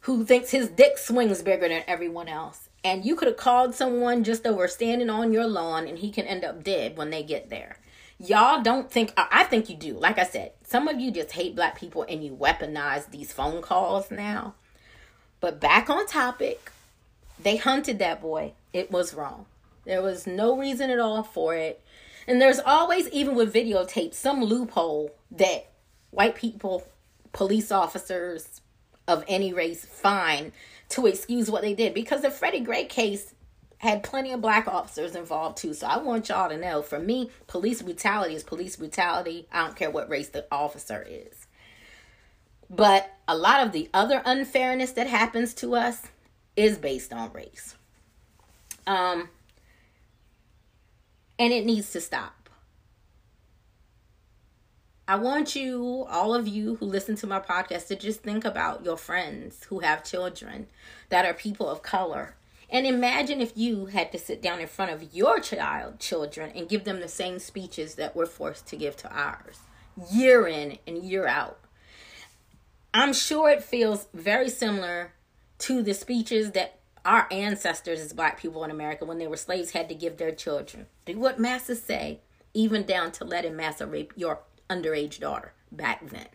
who 0.00 0.24
thinks 0.24 0.50
his 0.50 0.68
dick 0.68 0.96
swings 0.96 1.42
bigger 1.42 1.68
than 1.68 1.82
everyone 1.86 2.28
else. 2.28 2.68
And 2.84 3.04
you 3.04 3.16
could 3.16 3.28
have 3.28 3.36
called 3.36 3.74
someone 3.74 4.24
just 4.24 4.46
over 4.46 4.68
standing 4.68 5.10
on 5.10 5.32
your 5.32 5.46
lawn 5.46 5.86
and 5.86 5.98
he 5.98 6.10
can 6.10 6.26
end 6.26 6.44
up 6.44 6.62
dead 6.62 6.96
when 6.96 7.10
they 7.10 7.22
get 7.22 7.50
there. 7.50 7.76
Y'all 8.18 8.62
don't 8.62 8.90
think, 8.90 9.12
I 9.16 9.44
think 9.44 9.70
you 9.70 9.76
do. 9.76 9.94
Like 9.94 10.18
I 10.18 10.24
said, 10.24 10.52
some 10.64 10.88
of 10.88 10.98
you 10.98 11.10
just 11.10 11.32
hate 11.32 11.54
black 11.54 11.78
people 11.78 12.04
and 12.08 12.24
you 12.24 12.32
weaponize 12.32 13.10
these 13.10 13.32
phone 13.32 13.62
calls 13.62 14.10
now. 14.10 14.54
But 15.40 15.60
back 15.60 15.88
on 15.88 16.06
topic, 16.06 16.72
they 17.40 17.56
hunted 17.56 18.00
that 18.00 18.20
boy. 18.20 18.54
It 18.72 18.90
was 18.90 19.14
wrong. 19.14 19.46
There 19.84 20.02
was 20.02 20.26
no 20.26 20.58
reason 20.58 20.90
at 20.90 20.98
all 20.98 21.22
for 21.22 21.54
it. 21.54 21.80
And 22.26 22.42
there's 22.42 22.58
always, 22.58 23.08
even 23.10 23.36
with 23.36 23.54
videotape, 23.54 24.14
some 24.14 24.42
loophole 24.42 25.14
that 25.30 25.70
white 26.10 26.34
people, 26.34 26.86
police 27.32 27.70
officers, 27.70 28.60
of 29.08 29.24
any 29.26 29.52
race 29.52 29.84
find 29.86 30.52
to 30.90 31.06
excuse 31.06 31.50
what 31.50 31.62
they 31.62 31.74
did 31.74 31.94
because 31.94 32.20
the 32.20 32.30
Freddie 32.30 32.60
Gray 32.60 32.84
case 32.84 33.34
had 33.78 34.02
plenty 34.02 34.32
of 34.32 34.40
black 34.40 34.66
officers 34.66 35.14
involved 35.14 35.58
too. 35.58 35.72
So 35.72 35.86
I 35.86 35.98
want 35.98 36.28
y'all 36.28 36.48
to 36.48 36.56
know 36.56 36.82
for 36.82 36.98
me, 36.98 37.30
police 37.46 37.80
brutality 37.80 38.34
is 38.34 38.42
police 38.42 38.76
brutality. 38.76 39.46
I 39.52 39.64
don't 39.64 39.76
care 39.76 39.90
what 39.90 40.10
race 40.10 40.28
the 40.28 40.46
officer 40.50 41.04
is. 41.08 41.46
But 42.68 43.10
a 43.26 43.36
lot 43.36 43.64
of 43.64 43.72
the 43.72 43.88
other 43.94 44.20
unfairness 44.24 44.92
that 44.92 45.06
happens 45.06 45.54
to 45.54 45.74
us 45.74 46.02
is 46.56 46.76
based 46.76 47.12
on 47.12 47.32
race. 47.32 47.76
Um 48.86 49.28
and 51.38 51.52
it 51.52 51.64
needs 51.64 51.92
to 51.92 52.00
stop. 52.00 52.34
I 55.06 55.16
want 55.16 55.56
you, 55.56 56.04
all 56.10 56.34
of 56.34 56.46
you 56.46 56.74
who 56.74 56.84
listen 56.84 57.16
to 57.16 57.26
my 57.26 57.40
podcast, 57.40 57.86
to 57.86 57.96
just 57.96 58.22
think 58.22 58.44
about 58.44 58.84
your 58.84 58.98
friends 58.98 59.64
who 59.64 59.78
have 59.78 60.04
children 60.04 60.66
that 61.08 61.24
are 61.24 61.32
people 61.32 61.70
of 61.70 61.80
color. 61.80 62.34
And 62.70 62.86
imagine 62.86 63.40
if 63.40 63.56
you 63.56 63.86
had 63.86 64.12
to 64.12 64.18
sit 64.18 64.42
down 64.42 64.60
in 64.60 64.68
front 64.68 64.92
of 64.92 65.14
your 65.14 65.40
child 65.40 65.98
children 65.98 66.52
and 66.54 66.68
give 66.68 66.84
them 66.84 67.00
the 67.00 67.08
same 67.08 67.38
speeches 67.38 67.94
that 67.94 68.14
we're 68.14 68.26
forced 68.26 68.66
to 68.68 68.76
give 68.76 68.96
to 68.98 69.10
ours, 69.10 69.60
year 70.10 70.46
in 70.46 70.78
and 70.86 70.98
year 71.02 71.26
out. 71.26 71.58
I'm 72.92 73.12
sure 73.12 73.48
it 73.50 73.62
feels 73.62 74.08
very 74.12 74.50
similar 74.50 75.12
to 75.60 75.82
the 75.82 75.94
speeches 75.94 76.52
that 76.52 76.78
our 77.04 77.26
ancestors 77.30 78.00
as 78.00 78.12
black 78.12 78.38
people 78.38 78.64
in 78.64 78.70
America 78.70 79.04
when 79.04 79.18
they 79.18 79.26
were 79.26 79.36
slaves 79.36 79.70
had 79.70 79.88
to 79.88 79.94
give 79.94 80.18
their 80.18 80.32
children. 80.32 80.86
Do 81.06 81.18
what 81.18 81.38
masses 81.38 81.82
say, 81.82 82.20
even 82.52 82.84
down 82.84 83.12
to 83.12 83.24
letting 83.24 83.56
massa 83.56 83.86
rape 83.86 84.12
your 84.14 84.40
underage 84.68 85.20
daughter 85.20 85.52
back 85.72 86.06
then. 86.10 86.26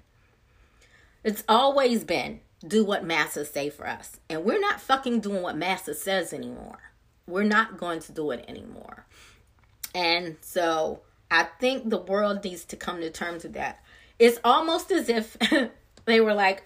It's 1.24 1.44
always 1.48 2.04
been 2.04 2.42
do 2.66 2.84
what 2.84 3.04
massa 3.04 3.46
say 3.46 3.70
for 3.70 3.88
us. 3.88 4.20
And 4.30 4.44
we're 4.44 4.60
not 4.60 4.82
fucking 4.82 5.20
doing 5.20 5.42
what 5.42 5.58
massa 5.58 5.94
says 5.94 6.34
anymore. 6.34 6.80
We're 7.28 7.44
not 7.44 7.78
going 7.78 8.00
to 8.02 8.12
do 8.12 8.32
it 8.32 8.46
anymore. 8.48 9.06
And 9.96 10.38
so 10.42 11.02
I 11.30 11.44
think 11.60 11.90
the 11.90 11.98
world 11.98 12.44
needs 12.44 12.66
to 12.66 12.76
come 12.76 13.02
to 13.02 13.10
terms 13.10 13.44
with 13.44 13.54
that. 13.54 13.84
It's 14.20 14.40
almost 14.44 14.92
as 14.92 15.10
if 15.10 15.38
they 16.06 16.22
were 16.22 16.34
like, 16.34 16.64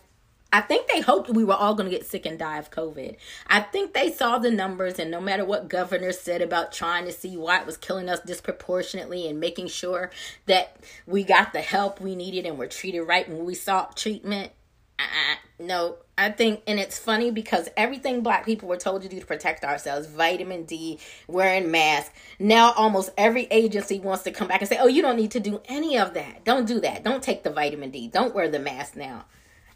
I 0.51 0.61
think 0.61 0.87
they 0.87 1.01
hoped 1.01 1.29
we 1.29 1.43
were 1.43 1.53
all 1.53 1.75
going 1.75 1.89
to 1.89 1.95
get 1.95 2.07
sick 2.07 2.25
and 2.25 2.39
die 2.39 2.57
of 2.57 2.71
COVID. 2.71 3.17
I 3.47 3.59
think 3.59 3.93
they 3.93 4.11
saw 4.11 4.37
the 4.37 4.49
numbers, 4.49 4.97
and 4.97 5.11
no 5.11 5.19
matter 5.19 5.43
what 5.43 5.67
governor 5.67 6.13
said 6.13 6.41
about 6.41 6.71
trying 6.71 7.03
to 7.05 7.11
see 7.11 7.35
why 7.35 7.59
it 7.59 7.65
was 7.65 7.75
killing 7.75 8.07
us 8.07 8.21
disproportionately 8.21 9.27
and 9.27 9.41
making 9.41 9.67
sure 9.67 10.09
that 10.45 10.77
we 11.05 11.23
got 11.23 11.51
the 11.51 11.61
help 11.61 11.99
we 11.99 12.15
needed 12.15 12.45
and 12.45 12.57
were 12.57 12.67
treated 12.67 13.01
right 13.01 13.27
when 13.27 13.43
we 13.43 13.55
sought 13.55 13.97
treatment, 13.97 14.53
uh, 14.99 15.35
no, 15.59 15.97
I 16.17 16.29
think, 16.29 16.63
and 16.67 16.79
it's 16.79 16.97
funny 16.97 17.31
because 17.31 17.69
everything 17.77 18.21
black 18.21 18.45
people 18.45 18.67
were 18.67 18.77
told 18.77 19.03
to 19.03 19.09
do 19.09 19.19
to 19.19 19.25
protect 19.25 19.63
ourselves 19.63 20.07
vitamin 20.07 20.63
D, 20.63 20.99
wearing 21.27 21.69
masks 21.69 22.13
now 22.39 22.71
almost 22.73 23.11
every 23.17 23.47
agency 23.51 23.99
wants 23.99 24.23
to 24.23 24.31
come 24.31 24.47
back 24.47 24.61
and 24.61 24.69
say, 24.69 24.77
oh, 24.79 24.87
you 24.87 25.01
don't 25.01 25.17
need 25.17 25.31
to 25.31 25.39
do 25.39 25.61
any 25.65 25.97
of 25.97 26.13
that. 26.13 26.43
Don't 26.43 26.67
do 26.67 26.79
that. 26.81 27.03
Don't 27.03 27.23
take 27.23 27.43
the 27.43 27.51
vitamin 27.51 27.91
D. 27.91 28.07
Don't 28.07 28.33
wear 28.33 28.49
the 28.49 28.59
mask 28.59 28.95
now. 28.95 29.25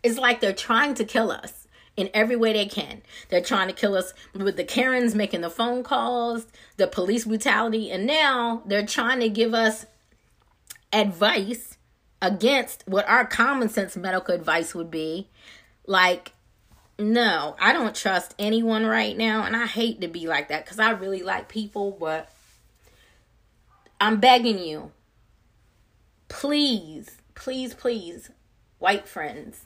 It's 0.03 0.17
like 0.17 0.41
they're 0.41 0.53
trying 0.53 0.95
to 0.95 1.05
kill 1.05 1.31
us 1.31 1.67
in 1.95 2.09
every 2.13 2.35
way 2.35 2.53
they 2.53 2.65
can. 2.65 3.01
They're 3.29 3.41
trying 3.41 3.67
to 3.67 3.73
kill 3.73 3.95
us 3.95 4.13
with 4.33 4.57
the 4.57 4.63
Karens 4.63 5.13
making 5.13 5.41
the 5.41 5.49
phone 5.49 5.83
calls, 5.83 6.47
the 6.77 6.87
police 6.87 7.25
brutality, 7.25 7.91
and 7.91 8.07
now 8.07 8.63
they're 8.65 8.85
trying 8.85 9.19
to 9.19 9.29
give 9.29 9.53
us 9.53 9.85
advice 10.93 11.70
against 12.21 12.83
what 12.87 13.07
our 13.09 13.25
common 13.25 13.69
sense 13.69 13.97
medical 13.97 14.35
advice 14.35 14.75
would 14.75 14.91
be. 14.91 15.27
Like, 15.87 16.33
no, 16.99 17.55
I 17.59 17.73
don't 17.73 17.95
trust 17.95 18.35
anyone 18.37 18.85
right 18.85 19.17
now, 19.17 19.43
and 19.43 19.55
I 19.55 19.65
hate 19.65 20.01
to 20.01 20.07
be 20.07 20.27
like 20.27 20.49
that 20.49 20.65
because 20.65 20.79
I 20.79 20.91
really 20.91 21.23
like 21.23 21.49
people, 21.49 21.97
but 21.99 22.31
I'm 23.99 24.19
begging 24.19 24.59
you, 24.59 24.91
please, 26.27 27.17
please, 27.33 27.73
please, 27.73 28.29
white 28.79 29.07
friends, 29.07 29.65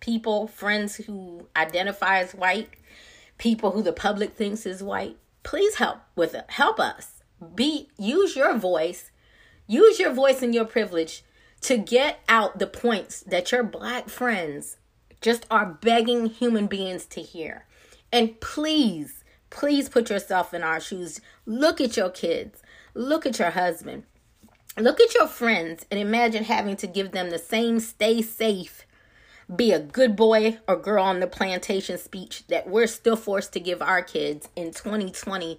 people, 0.00 0.46
friends 0.46 0.96
who 0.96 1.48
identify 1.56 2.20
as 2.20 2.32
white, 2.32 2.70
people 3.38 3.72
who 3.72 3.82
the 3.82 3.92
public 3.92 4.34
thinks 4.34 4.66
is 4.66 4.82
white, 4.82 5.16
please 5.42 5.76
help 5.76 5.98
with 6.14 6.34
it. 6.34 6.44
Help 6.48 6.78
us. 6.78 7.22
Be 7.54 7.88
use 7.98 8.36
your 8.36 8.56
voice. 8.56 9.10
Use 9.66 9.98
your 9.98 10.12
voice 10.12 10.42
and 10.42 10.54
your 10.54 10.64
privilege 10.64 11.24
to 11.62 11.76
get 11.78 12.20
out 12.28 12.58
the 12.58 12.66
points 12.66 13.20
that 13.20 13.52
your 13.52 13.62
black 13.62 14.08
friends 14.08 14.76
just 15.20 15.46
are 15.50 15.78
begging 15.80 16.26
human 16.26 16.66
beings 16.66 17.06
to 17.06 17.22
hear. 17.22 17.66
And 18.12 18.40
please, 18.40 19.24
please 19.48 19.88
put 19.88 20.10
yourself 20.10 20.52
in 20.52 20.62
our 20.62 20.80
shoes. 20.80 21.20
Look 21.46 21.80
at 21.80 21.96
your 21.96 22.10
kids. 22.10 22.62
Look 22.92 23.24
at 23.24 23.38
your 23.38 23.50
husband. 23.50 24.04
Look 24.76 25.00
at 25.00 25.14
your 25.14 25.28
friends 25.28 25.86
and 25.90 25.98
imagine 25.98 26.44
having 26.44 26.76
to 26.76 26.86
give 26.86 27.12
them 27.12 27.30
the 27.30 27.38
same 27.38 27.80
stay 27.80 28.20
safe 28.20 28.86
be 29.54 29.72
a 29.72 29.80
good 29.80 30.16
boy 30.16 30.58
or 30.66 30.76
girl 30.76 31.04
on 31.04 31.20
the 31.20 31.26
plantation 31.26 31.98
speech 31.98 32.46
that 32.48 32.66
we're 32.68 32.86
still 32.86 33.16
forced 33.16 33.52
to 33.52 33.60
give 33.60 33.82
our 33.82 34.02
kids 34.02 34.48
in 34.56 34.72
2020 34.72 35.58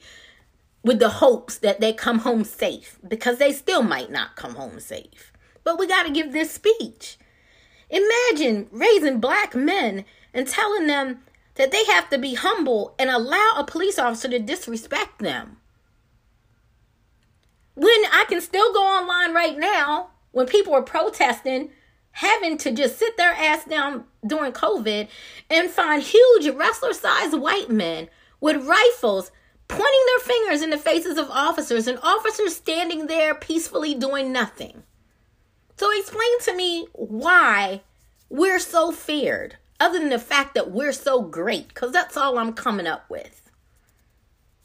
with 0.86 1.00
the 1.00 1.10
hopes 1.10 1.58
that 1.58 1.82
they 1.82 1.92
come 1.92 2.20
home 2.20 2.44
safe 2.44 3.00
because 3.06 3.40
they 3.40 3.52
still 3.52 3.82
might 3.82 4.12
not 4.12 4.36
come 4.36 4.54
home 4.54 4.80
safe. 4.80 5.34
But 5.64 5.80
we 5.80 5.88
got 5.88 6.04
to 6.04 6.14
give 6.14 6.32
this 6.32 6.52
speech. 6.52 7.18
Imagine 7.90 8.68
raising 8.72 9.20
black 9.20 9.56
men 9.56 10.06
and 10.32 10.48
telling 10.48 10.86
them 10.86 11.24
that 11.56 11.72
they 11.72 11.84
have 11.86 12.08
to 12.12 12.20
be 12.20 12.36
humble 12.36 12.94
and 13.00 13.10
allow 13.10 13.54
a 13.58 13.64
police 13.64 13.98
officer 13.98 14.28
to 14.30 14.38
disrespect 14.38 15.18
them. 15.18 15.58
When 17.74 18.06
I 18.12 18.26
can 18.30 18.40
still 18.40 18.72
go 18.72 18.84
online 18.84 19.34
right 19.34 19.58
now 19.58 20.12
when 20.34 20.46
people 20.46 20.76
are 20.76 20.84
protesting 20.84 21.72
having 22.12 22.60
to 22.60 22.72
just 22.72 23.00
sit 23.00 23.18
their 23.18 23.34
ass 23.34 23.66
down 23.66 24.04
during 24.26 24.52
COVID 24.52 25.08
and 25.50 25.70
find 25.72 26.04
huge 26.04 26.48
wrestler 26.56 26.94
sized 26.94 27.34
white 27.34 27.72
men 27.72 28.08
with 28.40 28.68
rifles 28.68 29.32
pointing 29.68 30.06
their 30.08 30.20
fingers 30.20 30.62
in 30.62 30.70
the 30.70 30.78
faces 30.78 31.18
of 31.18 31.30
officers 31.30 31.88
and 31.88 32.00
officers 32.04 32.56
standing 32.56 33.08
there 33.08 33.36
peacefully 33.36 33.96
doing 33.96 34.32
nothing. 34.32 34.84
So 35.78 35.92
explain 35.98 36.40
to 36.42 36.56
me 36.56 36.88
why 36.94 37.82
we're 38.30 38.60
so 38.60 38.92
feared, 38.92 39.58
other 39.80 40.00
than 40.00 40.10
the 40.10 40.20
fact 40.20 40.56
that 40.56 40.72
we're 40.72 40.94
so 40.94 41.22
great, 41.22 41.68
because 41.70 41.92
that's 41.92 42.16
all 42.16 42.38
I'm 42.38 42.54
coming 42.54 42.88
up 42.88 43.10
with. 43.10 43.52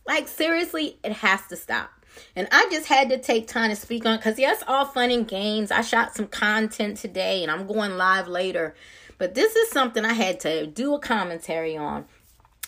Like, 0.06 0.28
seriously, 0.28 0.98
it 1.02 1.12
has 1.12 1.46
to 1.48 1.56
stop. 1.56 1.90
And 2.34 2.48
I 2.50 2.68
just 2.70 2.86
had 2.86 3.08
to 3.10 3.18
take 3.18 3.46
time 3.46 3.70
to 3.70 3.76
speak 3.76 4.04
on 4.06 4.16
because 4.16 4.38
yes, 4.38 4.62
all 4.66 4.84
fun 4.84 5.10
and 5.10 5.26
games. 5.26 5.70
I 5.70 5.82
shot 5.82 6.14
some 6.14 6.26
content 6.26 6.96
today 6.96 7.42
and 7.42 7.50
I'm 7.50 7.66
going 7.66 7.96
live 7.96 8.28
later. 8.28 8.74
But 9.18 9.34
this 9.34 9.54
is 9.54 9.70
something 9.70 10.04
I 10.04 10.14
had 10.14 10.40
to 10.40 10.66
do 10.66 10.94
a 10.94 10.98
commentary 10.98 11.76
on 11.76 12.06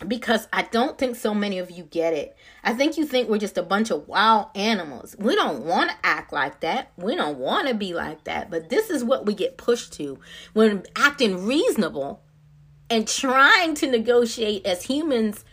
because 0.08 0.48
I 0.52 0.62
don't 0.62 0.98
think 0.98 1.16
so 1.16 1.34
many 1.34 1.58
of 1.58 1.70
you 1.70 1.84
get 1.84 2.14
it. 2.14 2.36
I 2.64 2.74
think 2.74 2.96
you 2.96 3.06
think 3.06 3.28
we're 3.28 3.38
just 3.38 3.58
a 3.58 3.62
bunch 3.62 3.90
of 3.90 4.08
wild 4.08 4.48
animals. 4.54 5.16
We 5.18 5.34
don't 5.34 5.64
want 5.64 5.90
to 5.90 5.96
act 6.02 6.32
like 6.32 6.60
that. 6.60 6.92
We 6.96 7.16
don't 7.16 7.38
want 7.38 7.68
to 7.68 7.74
be 7.74 7.94
like 7.94 8.24
that. 8.24 8.50
But 8.50 8.68
this 8.68 8.90
is 8.90 9.04
what 9.04 9.26
we 9.26 9.34
get 9.34 9.56
pushed 9.56 9.92
to 9.94 10.18
when 10.52 10.84
acting 10.96 11.46
reasonable 11.46 12.22
and 12.90 13.08
trying 13.08 13.74
to 13.76 13.90
negotiate 13.90 14.66
as 14.66 14.84
humans 14.84 15.44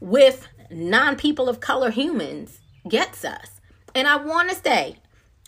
with 0.00 0.46
non 0.70 1.16
people 1.16 1.48
of 1.48 1.60
color 1.60 1.90
humans 1.90 2.60
gets 2.88 3.24
us. 3.24 3.60
And 3.94 4.06
I 4.06 4.16
want 4.16 4.50
to 4.50 4.56
say, 4.56 4.96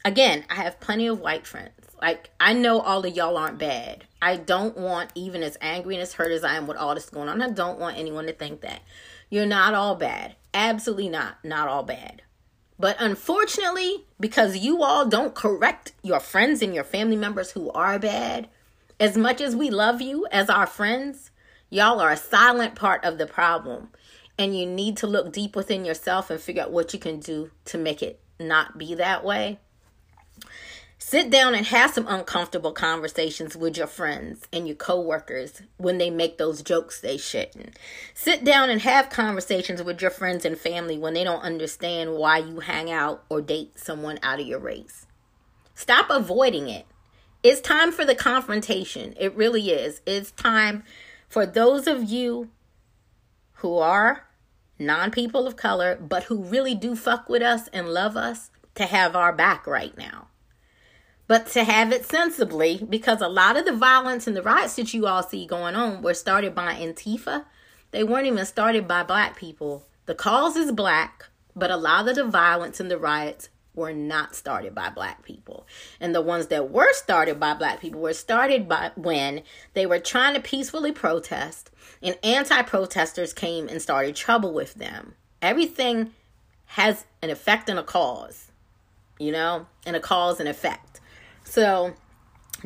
again, 0.04 0.44
I 0.50 0.57
have 0.57 0.80
plenty 0.80 1.07
of 1.07 1.20
white 1.20 1.46
friends. 1.46 1.72
Like, 2.00 2.30
I 2.38 2.52
know 2.52 2.80
all 2.80 3.04
of 3.04 3.16
y'all 3.16 3.36
aren't 3.36 3.59
bad. 3.59 4.05
I 4.20 4.36
don't 4.36 4.76
want, 4.76 5.10
even 5.14 5.42
as 5.42 5.58
angry 5.60 5.94
and 5.94 6.02
as 6.02 6.14
hurt 6.14 6.32
as 6.32 6.44
I 6.44 6.56
am 6.56 6.66
with 6.66 6.76
all 6.76 6.94
this 6.94 7.10
going 7.10 7.28
on, 7.28 7.42
I 7.42 7.50
don't 7.50 7.78
want 7.78 7.98
anyone 7.98 8.26
to 8.26 8.32
think 8.32 8.62
that. 8.62 8.80
You're 9.28 9.46
not 9.46 9.74
all 9.74 9.94
bad. 9.94 10.36
Absolutely 10.54 11.08
not. 11.08 11.44
Not 11.44 11.68
all 11.68 11.82
bad. 11.82 12.22
But 12.78 12.96
unfortunately, 13.00 14.04
because 14.20 14.56
you 14.56 14.82
all 14.82 15.06
don't 15.06 15.34
correct 15.34 15.92
your 16.02 16.20
friends 16.20 16.62
and 16.62 16.74
your 16.74 16.84
family 16.84 17.16
members 17.16 17.50
who 17.52 17.70
are 17.72 17.98
bad, 17.98 18.48
as 19.00 19.16
much 19.16 19.40
as 19.40 19.56
we 19.56 19.70
love 19.70 20.00
you 20.00 20.26
as 20.30 20.48
our 20.48 20.66
friends, 20.66 21.30
y'all 21.70 22.00
are 22.00 22.10
a 22.10 22.16
silent 22.16 22.74
part 22.74 23.04
of 23.04 23.18
the 23.18 23.26
problem. 23.26 23.90
And 24.38 24.58
you 24.58 24.66
need 24.66 24.98
to 24.98 25.06
look 25.06 25.32
deep 25.32 25.56
within 25.56 25.84
yourself 25.84 26.30
and 26.30 26.38
figure 26.38 26.62
out 26.62 26.72
what 26.72 26.92
you 26.92 26.98
can 26.98 27.20
do 27.20 27.50
to 27.66 27.78
make 27.78 28.02
it 28.02 28.20
not 28.38 28.76
be 28.76 28.94
that 28.94 29.24
way. 29.24 29.58
Sit 30.99 31.28
down 31.28 31.55
and 31.55 31.66
have 31.66 31.92
some 31.92 32.07
uncomfortable 32.09 32.72
conversations 32.72 33.55
with 33.55 33.76
your 33.76 33.86
friends 33.86 34.49
and 34.51 34.66
your 34.66 34.76
coworkers 34.76 35.61
when 35.76 35.99
they 35.99 36.09
make 36.09 36.38
those 36.38 36.62
jokes 36.62 37.01
they 37.01 37.18
shouldn't. 37.18 37.78
Sit 38.14 38.44
down 38.44 38.70
and 38.70 38.80
have 38.80 39.11
conversations 39.11 39.82
with 39.82 40.01
your 40.01 40.11
friends 40.11 40.47
and 40.47 40.57
family 40.57 40.97
when 40.97 41.12
they 41.12 41.22
don't 41.22 41.42
understand 41.42 42.14
why 42.14 42.38
you 42.38 42.61
hang 42.61 42.90
out 42.90 43.24
or 43.28 43.42
date 43.42 43.78
someone 43.78 44.18
out 44.22 44.40
of 44.40 44.47
your 44.47 44.59
race. 44.59 45.07
Stop 45.74 46.07
avoiding 46.09 46.70
it. 46.70 46.86
It's 47.42 47.61
time 47.61 47.92
for 47.92 48.07
the 48.07 48.14
confrontation. 48.14 49.14
It 49.20 49.36
really 49.36 49.68
is. 49.68 50.01
It's 50.07 50.30
time 50.30 50.82
for 51.28 51.44
those 51.44 51.86
of 51.86 52.05
you 52.05 52.49
who 53.57 53.76
are 53.76 54.26
non 54.78 55.11
people 55.11 55.47
of 55.47 55.57
color, 55.57 55.94
but 55.97 56.24
who 56.24 56.42
really 56.42 56.74
do 56.74 56.97
fuck 56.97 57.28
with 57.28 57.42
us 57.42 57.68
and 57.68 57.90
love 57.90 58.16
us 58.16 58.51
to 58.76 58.86
have 58.86 59.14
our 59.14 59.32
back 59.32 59.66
right 59.66 59.97
now 59.99 60.28
but 61.27 61.47
to 61.49 61.64
have 61.64 61.93
it 61.93 62.05
sensibly 62.05 62.85
because 62.89 63.20
a 63.20 63.29
lot 63.29 63.57
of 63.57 63.64
the 63.64 63.72
violence 63.72 64.27
and 64.27 64.37
the 64.37 64.43
riots 64.43 64.77
that 64.77 64.95
you 64.95 65.07
all 65.07 65.22
see 65.22 65.47
going 65.47 65.74
on 65.74 66.03
were 66.03 66.14
started 66.14 66.55
by 66.55 66.74
Antifa. 66.74 67.45
They 67.91 68.05
weren't 68.05 68.27
even 68.27 68.45
started 68.47 68.87
by 68.87 69.03
black 69.03 69.37
people. 69.37 69.87
The 70.07 70.14
cause 70.14 70.57
is 70.57 70.72
black, 70.72 71.27
but 71.55 71.70
a 71.70 71.77
lot 71.77 72.09
of 72.09 72.16
the 72.16 72.24
violence 72.24 72.79
and 72.79 72.91
the 72.91 72.99
riots 72.99 73.49
were 73.74 73.93
not 73.93 74.35
started 74.35 74.74
by 74.74 74.89
black 74.89 75.22
people. 75.22 75.66
And 76.01 76.14
the 76.14 76.22
ones 76.22 76.47
that 76.47 76.70
were 76.70 76.93
started 76.93 77.39
by 77.39 77.55
black 77.55 77.81
people 77.81 78.01
were 78.01 78.14
started 78.14 78.68
by 78.68 78.93
when 78.95 79.43
they 79.74 79.85
were 79.87 79.99
trying 79.99 80.35
to 80.35 80.41
peacefully 80.41 80.93
protest 80.93 81.70
and 82.03 82.18
anti-protesters 82.22 83.33
came 83.33 83.68
and 83.68 83.83
started 83.83 84.16
trouble 84.16 84.53
with 84.53 84.74
them. 84.74 85.14
Everything 85.43 86.12
has 86.70 87.05
an 87.22 87.31
effect 87.31 87.68
and 87.68 87.79
a 87.79 87.83
cause, 87.83 88.51
you 89.18 89.31
know, 89.31 89.66
and 89.85 89.95
a 89.95 90.01
cause 90.01 90.41
and 90.41 90.49
effect. 90.49 90.95
So 91.47 91.94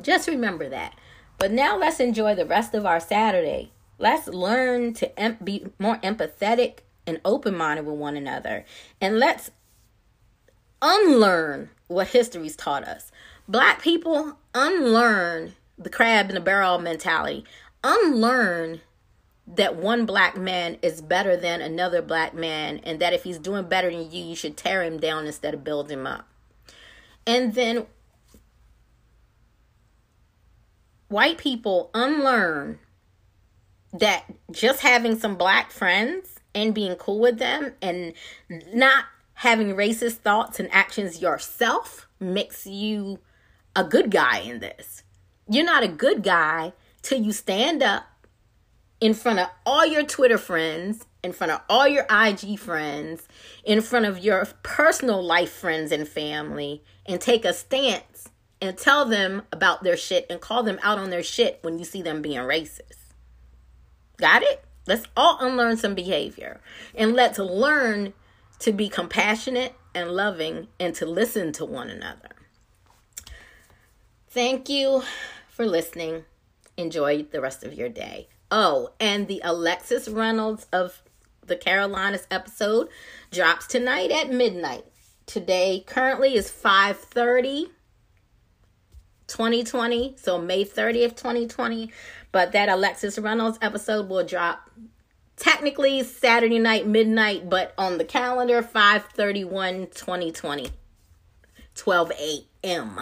just 0.00 0.26
remember 0.26 0.68
that. 0.68 0.96
But 1.38 1.52
now 1.52 1.78
let's 1.78 2.00
enjoy 2.00 2.34
the 2.34 2.46
rest 2.46 2.74
of 2.74 2.84
our 2.84 3.00
Saturday. 3.00 3.72
Let's 3.98 4.26
learn 4.26 4.94
to 4.94 5.18
em- 5.18 5.38
be 5.42 5.66
more 5.78 5.98
empathetic 5.98 6.78
and 7.06 7.20
open 7.24 7.54
minded 7.54 7.86
with 7.86 7.96
one 7.96 8.16
another. 8.16 8.64
And 9.00 9.18
let's 9.18 9.50
unlearn 10.82 11.70
what 11.86 12.08
history's 12.08 12.56
taught 12.56 12.84
us. 12.84 13.12
Black 13.48 13.82
people 13.82 14.38
unlearn 14.54 15.54
the 15.76 15.90
crab 15.90 16.28
in 16.28 16.34
the 16.34 16.40
barrel 16.40 16.78
mentality. 16.78 17.44
Unlearn 17.84 18.80
that 19.46 19.76
one 19.76 20.06
black 20.06 20.36
man 20.36 20.78
is 20.82 21.02
better 21.02 21.36
than 21.36 21.60
another 21.60 22.00
black 22.00 22.34
man, 22.34 22.80
and 22.84 23.00
that 23.00 23.12
if 23.12 23.24
he's 23.24 23.38
doing 23.38 23.68
better 23.68 23.90
than 23.90 24.10
you, 24.10 24.24
you 24.24 24.36
should 24.36 24.56
tear 24.56 24.84
him 24.84 24.98
down 24.98 25.26
instead 25.26 25.54
of 25.54 25.64
build 25.64 25.90
him 25.90 26.06
up. 26.06 26.28
And 27.26 27.54
then 27.54 27.86
white 31.10 31.38
people 31.38 31.90
unlearn 31.92 32.78
that 33.92 34.24
just 34.52 34.80
having 34.80 35.18
some 35.18 35.36
black 35.36 35.70
friends 35.70 36.38
and 36.54 36.74
being 36.74 36.94
cool 36.94 37.18
with 37.18 37.38
them 37.38 37.72
and 37.82 38.14
not 38.72 39.04
having 39.34 39.74
racist 39.74 40.18
thoughts 40.18 40.60
and 40.60 40.72
actions 40.72 41.20
yourself 41.20 42.08
makes 42.20 42.66
you 42.66 43.18
a 43.74 43.82
good 43.82 44.10
guy 44.10 44.38
in 44.38 44.60
this. 44.60 45.02
You're 45.48 45.64
not 45.64 45.82
a 45.82 45.88
good 45.88 46.22
guy 46.22 46.72
till 47.02 47.20
you 47.20 47.32
stand 47.32 47.82
up 47.82 48.04
in 49.00 49.14
front 49.14 49.40
of 49.40 49.48
all 49.66 49.84
your 49.84 50.04
Twitter 50.04 50.38
friends, 50.38 51.06
in 51.24 51.32
front 51.32 51.52
of 51.52 51.60
all 51.68 51.88
your 51.88 52.06
IG 52.08 52.58
friends, 52.58 53.26
in 53.64 53.80
front 53.80 54.06
of 54.06 54.18
your 54.18 54.46
personal 54.62 55.22
life 55.22 55.50
friends 55.50 55.90
and 55.90 56.06
family, 56.06 56.84
and 57.06 57.20
take 57.20 57.44
a 57.44 57.52
stance 57.52 58.28
and 58.60 58.76
tell 58.76 59.04
them 59.04 59.42
about 59.52 59.82
their 59.82 59.96
shit 59.96 60.26
and 60.28 60.40
call 60.40 60.62
them 60.62 60.78
out 60.82 60.98
on 60.98 61.10
their 61.10 61.22
shit 61.22 61.58
when 61.62 61.78
you 61.78 61.84
see 61.84 62.02
them 62.02 62.22
being 62.22 62.38
racist. 62.38 63.14
Got 64.16 64.42
it? 64.42 64.64
Let's 64.86 65.06
all 65.16 65.38
unlearn 65.40 65.76
some 65.76 65.94
behavior 65.94 66.60
and 66.94 67.14
let's 67.14 67.38
learn 67.38 68.12
to 68.60 68.72
be 68.72 68.88
compassionate 68.88 69.74
and 69.94 70.10
loving 70.10 70.68
and 70.78 70.94
to 70.96 71.06
listen 71.06 71.52
to 71.54 71.64
one 71.64 71.90
another. 71.90 72.30
Thank 74.28 74.68
you 74.68 75.02
for 75.48 75.66
listening. 75.66 76.24
Enjoy 76.76 77.24
the 77.24 77.40
rest 77.40 77.64
of 77.64 77.74
your 77.74 77.88
day. 77.88 78.28
Oh, 78.50 78.90
and 79.00 79.26
the 79.26 79.40
Alexis 79.44 80.08
Reynolds 80.08 80.66
of 80.72 81.02
the 81.44 81.56
Carolinas 81.56 82.26
episode 82.30 82.88
drops 83.30 83.66
tonight 83.66 84.10
at 84.10 84.32
midnight. 84.32 84.84
Today 85.26 85.84
currently 85.86 86.34
is 86.34 86.50
5:30 86.50 87.70
2020, 89.30 90.16
so 90.18 90.38
May 90.38 90.64
30th, 90.64 91.16
2020. 91.16 91.90
But 92.32 92.52
that 92.52 92.68
Alexis 92.68 93.18
Reynolds 93.18 93.58
episode 93.62 94.08
will 94.08 94.24
drop 94.24 94.70
technically 95.36 96.02
Saturday 96.02 96.58
night, 96.58 96.86
midnight, 96.86 97.48
but 97.48 97.72
on 97.78 97.98
the 97.98 98.04
calendar, 98.04 98.62
531 98.62 99.88
2020, 99.94 100.68
12 101.74 102.12
a.m. 102.12 103.00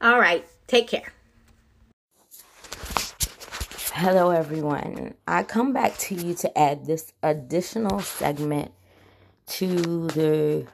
All 0.00 0.18
right, 0.18 0.46
take 0.66 0.88
care. 0.88 1.12
Hello, 3.92 4.30
everyone. 4.30 5.14
I 5.26 5.42
come 5.42 5.72
back 5.72 5.98
to 5.98 6.14
you 6.14 6.34
to 6.34 6.58
add 6.58 6.86
this 6.86 7.12
additional 7.22 8.00
segment 8.00 8.70
to 9.48 10.06
the 10.08 10.66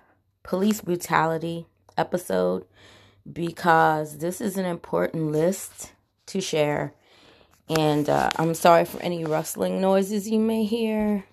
police 0.43 0.83
brutality 0.83 1.67
episode 1.97 2.67
because 3.31 4.19
this 4.19 4.41
is 4.41 4.57
an 4.57 4.65
important 4.65 5.33
list 5.33 5.93
to 6.27 6.41
share. 6.41 6.95
And 7.69 8.09
uh, 8.09 8.31
I'm 8.37 8.55
sorry 8.55 8.85
for 8.85 9.01
any 9.03 9.25
rustling 9.25 9.81
noises 9.81 10.29
you 10.29 10.39
may 10.39 10.65
hear, 10.65 11.25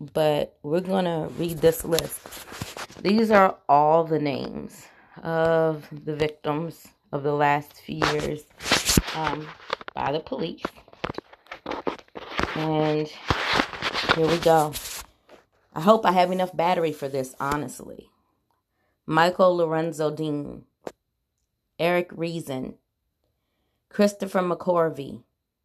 but 0.00 0.56
we're 0.62 0.80
going 0.80 1.04
to 1.06 1.32
read 1.36 1.58
this 1.58 1.84
list. 1.84 2.20
These 3.02 3.30
are 3.30 3.56
all 3.68 4.04
the 4.04 4.20
names 4.20 4.86
of 5.22 5.86
the 5.90 6.14
victims 6.14 6.86
of 7.12 7.22
the 7.22 7.32
last 7.32 7.72
few 7.80 8.04
years 8.12 8.44
um, 9.14 9.48
by 9.94 10.12
the 10.12 10.20
police. 10.20 10.62
And 12.54 13.08
here 14.14 14.26
we 14.26 14.38
go. 14.38 14.72
I 15.74 15.80
hope 15.80 16.04
I 16.04 16.12
have 16.12 16.32
enough 16.32 16.56
battery 16.56 16.92
for 16.92 17.08
this, 17.08 17.34
honestly. 17.40 18.10
Michael 19.06 19.56
Lorenzo 19.56 20.10
Dean, 20.10 20.64
Eric 21.80 22.10
Reason, 22.12 22.74
Christopher 23.88 24.40
McCorvey, 24.40 25.22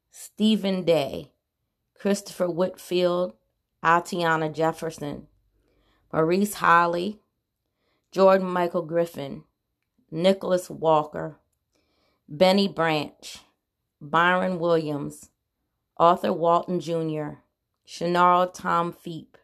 Stephen 0.09 0.85
Day, 0.85 1.33
Christopher 1.93 2.49
Whitfield, 2.49 3.33
Atiana 3.83 4.49
Jefferson, 4.49 5.27
Maurice 6.13 6.53
Holly, 6.55 7.19
Jordan 8.13 8.47
Michael 8.47 8.83
Griffin, 8.83 9.43
Nicholas 10.09 10.69
Walker, 10.69 11.37
Benny 12.29 12.69
Branch, 12.69 13.39
Byron 13.99 14.57
Williams, 14.57 15.31
Arthur 15.97 16.31
Walton 16.31 16.79
Jr., 16.79 17.39
Shanara 17.85 18.51
Tom 18.53 18.93
Feep, 18.93 19.35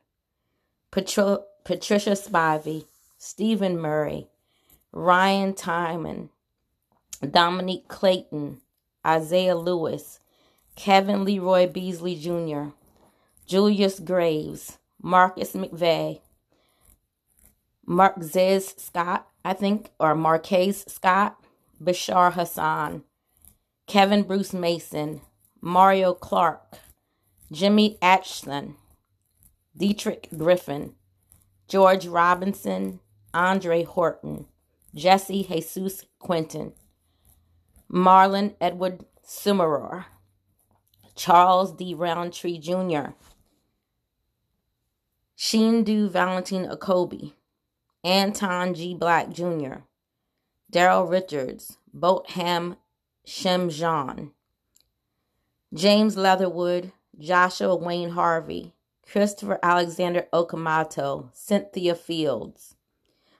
Patri- 0.89 1.43
Patricia 1.65 2.11
Spivey, 2.11 2.85
Stephen 3.17 3.77
Murray, 3.77 4.29
Ryan 4.93 5.53
Twyman, 5.53 6.29
Dominique 7.27 7.87
Clayton, 7.87 8.61
Isaiah 9.05 9.55
Lewis, 9.55 10.19
Kevin 10.75 11.23
Leroy 11.23 11.67
Beasley 11.67 12.15
Jr., 12.15 12.73
Julius 13.45 13.99
Graves, 13.99 14.77
Marcus 15.01 15.53
McVae, 15.53 16.21
Marquez 17.85 18.73
Scott, 18.77 19.27
I 19.43 19.53
think, 19.53 19.89
or 19.99 20.15
Marquez 20.15 20.85
Scott, 20.87 21.37
Bashar 21.83 22.33
Hassan, 22.33 23.03
Kevin 23.87 24.23
Bruce 24.23 24.53
Mason, 24.53 25.21
Mario 25.59 26.13
Clark, 26.13 26.77
Jimmy 27.51 27.97
Atchison, 28.01 28.75
Dietrich 29.75 30.29
Griffin, 30.37 30.93
George 31.67 32.07
Robinson, 32.07 32.99
Andre 33.33 33.83
Horton, 33.83 34.45
Jesse 34.95 35.43
Jesus 35.43 36.05
Quinton, 36.19 36.73
Marlon 37.91 38.55
Edward 38.61 39.05
Summerer, 39.21 40.05
Charles 41.13 41.73
D. 41.73 41.93
Roundtree 41.93 42.57
Jr., 42.57 43.11
Chinedu 45.37 46.09
Valentine 46.09 46.67
Okobi, 46.67 47.33
Anton 48.01 48.73
G. 48.73 48.95
Black 48.95 49.31
Jr., 49.31 49.81
Daryl 50.71 51.09
Richards, 51.09 51.77
Botham 51.93 52.77
Shem 53.25 53.69
Jean, 53.69 54.31
James 55.73 56.15
Leatherwood, 56.15 56.93
Joshua 57.19 57.75
Wayne 57.75 58.11
Harvey, 58.11 58.73
Christopher 59.05 59.59
Alexander 59.61 60.27
Okamoto, 60.31 61.29
Cynthia 61.33 61.95
Fields, 61.95 62.75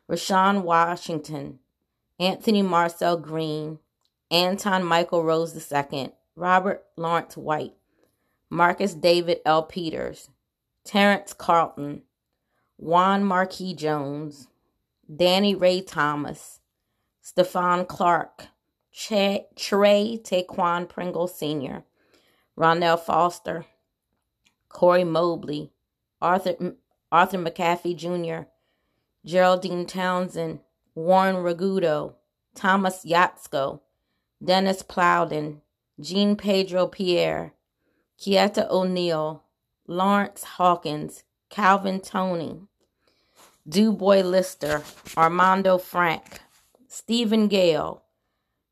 Rashawn 0.09 0.63
Washington, 0.63 1.59
Anthony 2.19 2.61
Marcel 2.61 3.15
Green, 3.15 3.79
Antwon 4.31 4.83
Michael 4.83 5.23
Rose 5.23 5.71
II, 5.71 6.11
Robert 6.35 6.85
Lawrence 6.95 7.35
White, 7.35 7.73
Marcus 8.49 8.93
David 8.93 9.39
L. 9.45 9.63
Peters, 9.63 10.29
Terrence 10.85 11.33
Carlton, 11.33 12.03
Juan 12.77 13.25
Marquis 13.25 13.73
Jones, 13.73 14.47
Danny 15.13 15.53
Ray 15.53 15.81
Thomas, 15.81 16.61
Stephon 17.23 17.85
Clark, 17.85 18.47
Trey 18.93 20.19
Taquan 20.23 20.87
Pringle 20.87 21.27
Sr., 21.27 21.83
Ronell 22.57 22.99
Foster, 22.99 23.65
Corey 24.69 25.03
Mobley, 25.03 25.73
Arthur, 26.21 26.75
Arthur 27.11 27.37
McAfee 27.37 27.97
Jr., 27.97 28.47
Geraldine 29.25 29.85
Townsend, 29.85 30.59
Warren 30.95 31.35
Ragudo, 31.35 32.15
Thomas 32.55 33.05
Yatsko, 33.05 33.81
Dennis 34.43 34.81
Plowden, 34.81 35.61
Jean 35.99 36.35
Pedro 36.35 36.87
Pierre, 36.87 37.53
Kieta 38.19 38.67
O'Neill, 38.69 39.43
Lawrence 39.87 40.43
Hawkins, 40.43 41.23
Calvin 41.49 41.99
Tony, 41.99 42.61
Duboy 43.67 44.23
Lister, 44.23 44.83
Armando 45.15 45.77
Frank, 45.77 46.41
Stephen 46.87 47.47
Gale, 47.47 48.01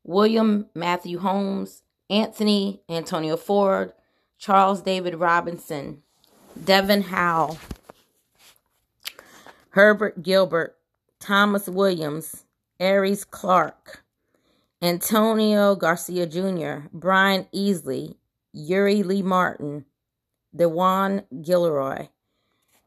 William 0.02 0.66
Matthew 0.74 1.20
Holmes, 1.20 1.82
Anthony 2.08 2.82
Antonio 2.88 3.36
Ford, 3.36 3.92
Charles 4.38 4.80
David 4.80 5.14
Robinson, 5.16 6.02
Devin 6.64 7.02
Howe, 7.02 7.56
Herbert 9.70 10.22
Gilbert, 10.22 10.76
Thomas 11.20 11.68
Williams, 11.68 12.44
Aries 12.80 13.24
Clark, 13.24 14.02
Antonio 14.82 15.76
Garcia 15.76 16.26
Jr., 16.26 16.88
Brian 16.90 17.46
Easley, 17.54 18.14
Yuri 18.54 19.02
Lee 19.02 19.20
Martin, 19.20 19.84
Dewan 20.56 21.22
Gilroy, 21.42 22.08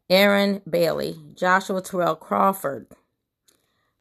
Aaron 0.10 0.64
Bailey, 0.68 1.16
Joshua 1.36 1.84
Terrell 1.84 2.16
Crawford, 2.16 2.88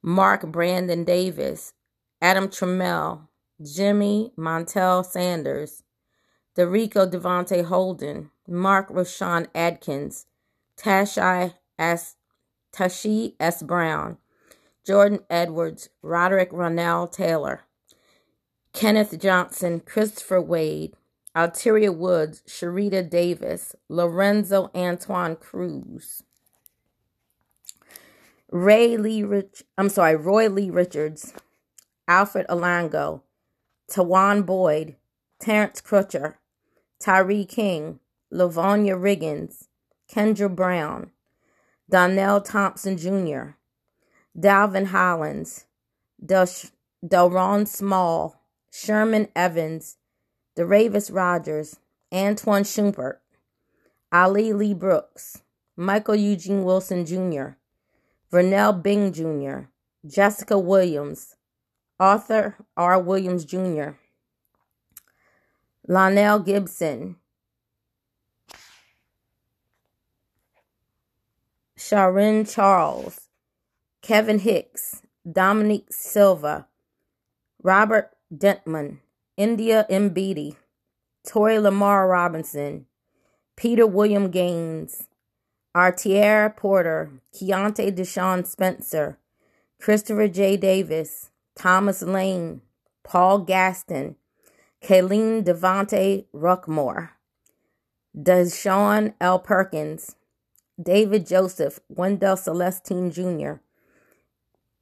Mark 0.03 0.47
Brandon 0.51 1.05
Davis, 1.05 1.74
Adam 2.22 2.49
Trammell, 2.49 3.28
Jimmy 3.62 4.32
Montel 4.38 5.05
Sanders, 5.05 5.82
Derico 6.57 7.07
Devontae 7.07 7.64
Holden, 7.64 8.30
Mark 8.49 8.88
Rashawn 8.88 9.49
Adkins, 9.55 10.24
Tashi 10.78 11.53
S. 11.78 12.16
Tashi 12.72 13.36
S. 13.38 13.62
Brown, 13.62 14.16
Jordan 14.86 15.20
Edwards, 15.28 15.90
Roderick 16.01 16.53
Ronell 16.53 17.12
Taylor, 17.12 17.66
Kenneth 18.72 19.18
Johnson, 19.18 19.80
Christopher 19.80 20.40
Wade, 20.40 20.94
Alteria 21.36 21.94
Woods, 21.94 22.42
Sharita 22.46 23.08
Davis, 23.08 23.74
Lorenzo 23.88 24.70
Antoine 24.74 25.36
Cruz, 25.36 26.22
Ray 28.50 28.96
Lee 28.96 29.22
Rich, 29.22 29.62
I'm 29.78 29.88
sorry, 29.88 30.16
Roy 30.16 30.48
Lee 30.48 30.70
Richards, 30.70 31.32
Alfred 32.08 32.46
Olango, 32.48 33.22
Tawan 33.90 34.44
Boyd, 34.44 34.96
Terrence 35.38 35.80
Crutcher, 35.80 36.34
Tyree 37.00 37.44
King, 37.44 38.00
Lavonia 38.32 38.94
Riggins, 38.96 39.68
Kendra 40.10 40.54
Brown, 40.54 41.10
Donnell 41.88 42.40
Thompson 42.40 42.96
Jr., 42.96 43.56
Dalvin 44.38 44.86
Hollins, 44.86 45.66
Del- 46.24 46.46
Delron 47.04 47.66
Small, 47.66 48.41
Sherman 48.74 49.28
Evans, 49.36 49.98
DeRavis 50.56 51.14
Rogers, 51.14 51.78
Antoine 52.10 52.62
Schumpert, 52.62 53.18
Ali 54.10 54.54
Lee 54.54 54.72
Brooks, 54.72 55.42
Michael 55.76 56.16
Eugene 56.16 56.64
Wilson 56.64 57.04
Jr., 57.04 57.50
Vernell 58.32 58.82
Bing 58.82 59.12
Jr., 59.12 59.68
Jessica 60.06 60.58
Williams, 60.58 61.36
Arthur 62.00 62.56
R. 62.74 62.98
Williams 62.98 63.44
Jr., 63.44 63.90
Lionel 65.86 66.38
Gibson, 66.38 67.16
Sharon 71.76 72.46
Charles, 72.46 73.28
Kevin 74.00 74.38
Hicks, 74.38 75.02
Dominique 75.30 75.92
Silva, 75.92 76.68
Robert 77.62 78.12
Dentman, 78.32 79.00
India 79.36 79.84
M. 79.90 80.08
Beatty, 80.08 80.56
Tori 81.26 81.58
Lamar 81.58 82.08
Robinson, 82.08 82.86
Peter 83.56 83.86
William 83.86 84.30
Gaines, 84.30 85.08
Artier 85.74 86.54
Porter, 86.56 87.10
Keontae 87.34 87.94
Deshawn 87.94 88.46
Spencer, 88.46 89.18
Christopher 89.78 90.28
J. 90.28 90.56
Davis, 90.56 91.30
Thomas 91.54 92.00
Lane, 92.00 92.62
Paul 93.04 93.40
Gaston, 93.40 94.16
Kayleen 94.82 95.44
Devante 95.44 96.24
Ruckmore, 96.32 97.10
Deshaun 98.16 99.12
L. 99.20 99.40
Perkins, 99.40 100.16
David 100.82 101.26
Joseph, 101.26 101.80
Wendell 101.90 102.36
Celestine 102.36 103.10
Jr., 103.10 103.60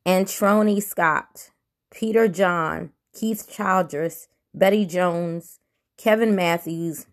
Antroni 0.07 0.80
Scott, 0.80 1.51
Peter 1.90 2.28
John, 2.28 2.92
Keith 3.13 3.51
Childress, 3.51 4.29
Betty 4.55 4.85
Jones, 4.87 5.59
Kevin 5.97 6.35
Matthews, 6.35 7.07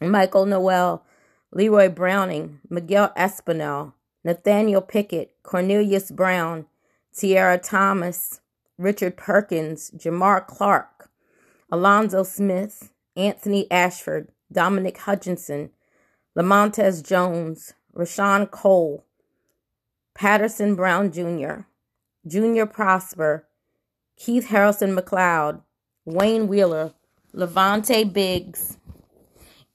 Michael 0.00 0.46
Noel, 0.46 1.04
Leroy 1.52 1.88
Browning, 1.88 2.60
Miguel 2.68 3.12
Espinel, 3.16 3.92
Nathaniel 4.24 4.82
Pickett, 4.82 5.34
Cornelius 5.42 6.10
Brown, 6.10 6.66
Tierra 7.14 7.58
Thomas, 7.58 8.40
Richard 8.78 9.16
Perkins, 9.16 9.90
Jamar 9.96 10.46
Clark, 10.46 11.10
Alonzo 11.70 12.22
Smith, 12.22 12.92
Anthony 13.16 13.70
Ashford, 13.70 14.28
Dominic 14.52 14.98
Hutchinson, 14.98 15.70
Lamontez 16.36 17.02
Jones, 17.02 17.72
Rashawn 17.94 18.50
Cole, 18.50 19.04
Patterson 20.14 20.74
Brown 20.74 21.10
Jr., 21.10 21.62
Junior 22.26 22.66
Prosper, 22.66 23.46
Keith 24.16 24.46
Harrison 24.46 24.96
McLeod, 24.96 25.60
Wayne 26.04 26.48
Wheeler, 26.48 26.92
Levante 27.32 28.04
Biggs, 28.04 28.78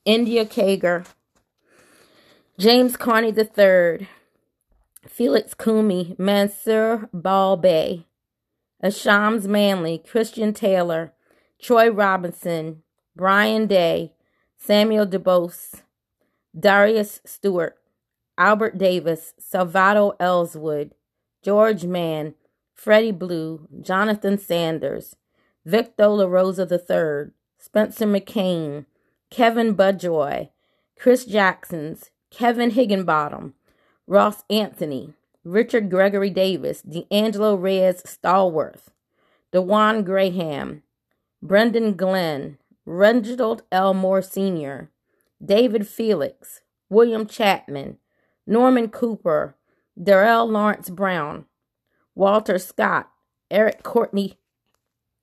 India 0.04 0.46
Kager, 0.46 1.06
James 2.58 2.98
Carney 2.98 3.30
III, 3.30 4.08
Felix 5.08 5.54
Kumi, 5.54 6.16
Mansur 6.18 7.10
Balbay, 7.14 8.06
Ashams 8.84 9.46
Manley, 9.46 10.00
Christian 10.00 10.54
Taylor, 10.54 11.14
Troy 11.62 11.90
Robinson, 11.90 12.82
Brian 13.16 13.68
Day, 13.68 14.14
Samuel 14.58 15.06
DuBose, 15.06 15.82
Darius 16.58 17.22
Stewart, 17.26 17.78
Albert 18.38 18.78
Davis, 18.78 19.34
Salvado 19.40 20.16
Ellswood, 20.20 20.92
George 21.44 21.86
Mann, 21.86 22.34
Freddie 22.82 23.12
Blue, 23.12 23.68
Jonathan 23.80 24.40
Sanders, 24.40 25.16
Victor 25.64 26.06
LaRosa 26.06 26.66
III, 26.66 27.32
Spencer 27.60 28.08
McCain, 28.08 28.88
Kevin 29.30 29.76
Budjoy, 29.76 30.50
Chris 30.98 31.24
Jacksons, 31.26 32.10
Kevin 32.32 32.72
Higginbottom, 32.72 33.54
Ross 34.08 34.44
Anthony, 34.50 35.14
Richard 35.44 35.92
Gregory 35.92 36.32
Davis, 36.32 36.82
D'Angelo 36.82 37.54
Reyes 37.54 38.02
Stallworth, 38.02 38.88
Dewan 39.52 40.04
Graham, 40.04 40.82
Brendan 41.40 41.94
Glenn, 41.94 42.58
Reginald 42.88 43.62
L. 43.72 43.94
Moore 43.94 44.24
Sr., 44.24 44.90
David 45.40 45.88
Felix, 45.88 46.62
William 46.90 47.28
Chapman, 47.28 48.00
Norman 48.48 48.90
Cooper, 48.90 49.56
Darrell 50.02 50.48
Lawrence 50.48 50.90
Brown, 50.90 51.46
Walter 52.16 52.58
Scott, 52.58 53.10
Eric 53.50 53.84
Courtney 53.84 54.38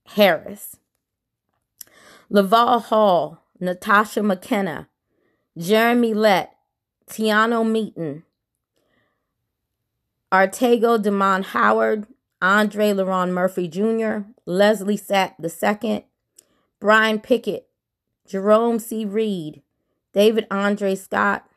Harris, 0.07 0.77
Laval 2.31 2.81
Hall, 2.81 3.43
Natasha 3.61 4.23
McKenna, 4.23 4.89
Jeremy 5.57 6.15
Lett, 6.15 6.57
Tiano 7.09 7.69
Meaton, 7.69 8.25
Artego 10.33 11.03
Demond 11.03 11.47
Howard, 11.47 12.07
Andre 12.41 12.93
Laron 12.93 13.31
Murphy 13.31 13.67
Jr., 13.67 14.31
Leslie 14.47 14.99
Sapp 14.99 15.35
II, 15.43 16.07
Brian 16.81 17.19
Pickett, 17.19 17.69
Jerome 18.27 18.79
C. 18.79 19.05
Reed, 19.05 19.63
David 20.13 20.47
Andre 20.51 20.95
Scott, 20.95 21.49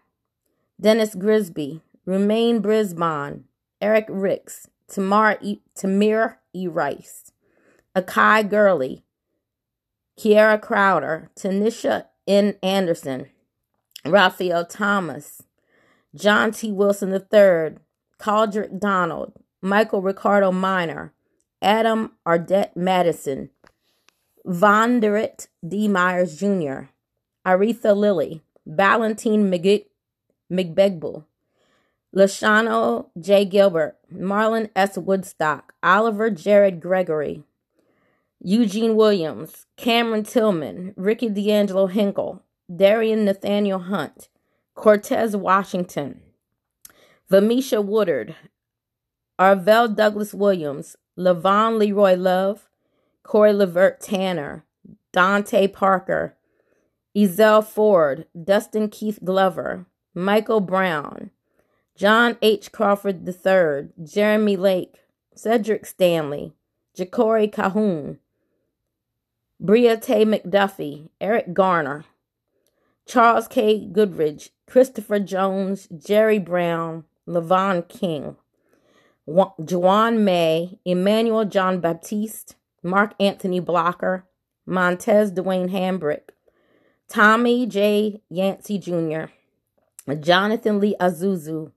Dennis 0.80 1.14
Grigsby, 1.16 1.82
Romaine 2.06 2.60
Brisbane, 2.60 3.44
Eric 3.80 4.06
Ricks, 4.10 4.68
Tamar 4.92 5.38
e, 5.42 5.62
Tamir 5.74 6.36
E. 6.54 6.68
Rice, 6.68 7.32
Akai 7.96 8.48
Gurley, 8.48 9.06
Kiera 10.20 10.62
Crowder, 10.62 11.32
Tanisha 11.34 12.08
N. 12.28 12.56
Anderson, 12.62 13.28
Raphael 14.06 14.66
Thomas, 14.66 15.44
John 16.14 16.52
T. 16.52 16.74
Wilson 16.74 17.14
III, 17.14 17.78
Caldrick 18.20 18.80
Donald, 18.82 19.32
Michael 19.62 20.02
Ricardo 20.02 20.52
Minor, 20.52 21.14
Adam 21.62 22.12
Ardette 22.28 22.76
Madison, 22.76 23.50
Vonderrit 24.46 25.48
D. 25.66 25.88
Myers 25.88 26.38
Jr., 26.38 26.90
Aretha 27.46 27.96
Lilly, 27.96 28.42
Valentine 28.66 29.50
McBegbel, 30.52 31.24
Lashano 32.16 33.08
J. 33.20 33.46
Gilbert, 33.46 33.98
Marlon 34.14 34.70
S. 34.76 34.98
Woodstock, 34.98 35.74
Oliver 35.82 36.30
Jared 36.30 36.82
Gregory, 36.82 37.44
Eugene 38.44 38.96
Williams, 38.96 39.66
Cameron 39.78 40.24
Tillman, 40.24 40.94
Ricky 40.98 41.30
D'Angelo 41.30 41.88
Hinkle, 41.88 42.44
Darian 42.74 43.24
Nathaniel 43.24 43.80
Hunt, 43.80 44.28
Cortez 44.76 45.38
Washington, 45.38 46.22
Vamisha 47.32 47.84
Woodard, 47.84 48.36
Arvell 49.40 49.96
Douglas 49.96 50.34
Williams, 50.34 50.98
Levon 51.18 51.78
Leroy 51.78 52.16
Love, 52.16 52.68
Corey 53.24 53.54
Levert 53.54 54.02
Tanner, 54.02 54.66
Dante 55.14 55.68
Parker, 55.68 56.36
Ezell 57.16 57.66
Ford, 57.66 58.26
Dustin 58.42 58.90
Keith 58.90 59.20
Glover, 59.24 59.86
Michael 60.14 60.60
Brown, 60.60 61.32
John 62.02 62.36
H. 62.42 62.72
Crawford 62.72 63.30
III, 63.30 63.90
Jeremy 64.04 64.58
Lake, 64.58 65.02
Cedric 65.36 65.86
Stanley, 65.86 66.52
Ja'Cory 66.98 67.52
Calhoun, 67.52 68.18
Bria 69.60 69.98
Tay 69.98 70.26
McDuffie, 70.26 71.10
Eric 71.22 71.54
Garner, 71.54 72.06
Charles 73.06 73.48
K. 73.48 73.88
Goodridge, 73.88 74.50
Christopher 74.66 75.20
Jones, 75.20 75.88
Jerry 75.96 76.40
Brown, 76.40 77.04
Levon 77.28 77.88
King, 77.88 78.36
Juan 79.28 80.26
May, 80.26 80.80
Emmanuel 80.84 81.46
John 81.46 81.80
Baptiste, 81.82 82.56
Mark 82.82 83.14
Anthony 83.20 83.60
Blocker, 83.60 84.26
Montez 84.66 85.32
Dwayne 85.32 85.70
Hambrick, 85.70 86.30
Tommy 87.08 87.68
J. 87.68 88.24
Yancey 88.28 88.80
Jr., 88.80 89.26
Jonathan 90.20 90.80
Lee 90.80 90.96
Azuzu, 91.00 91.72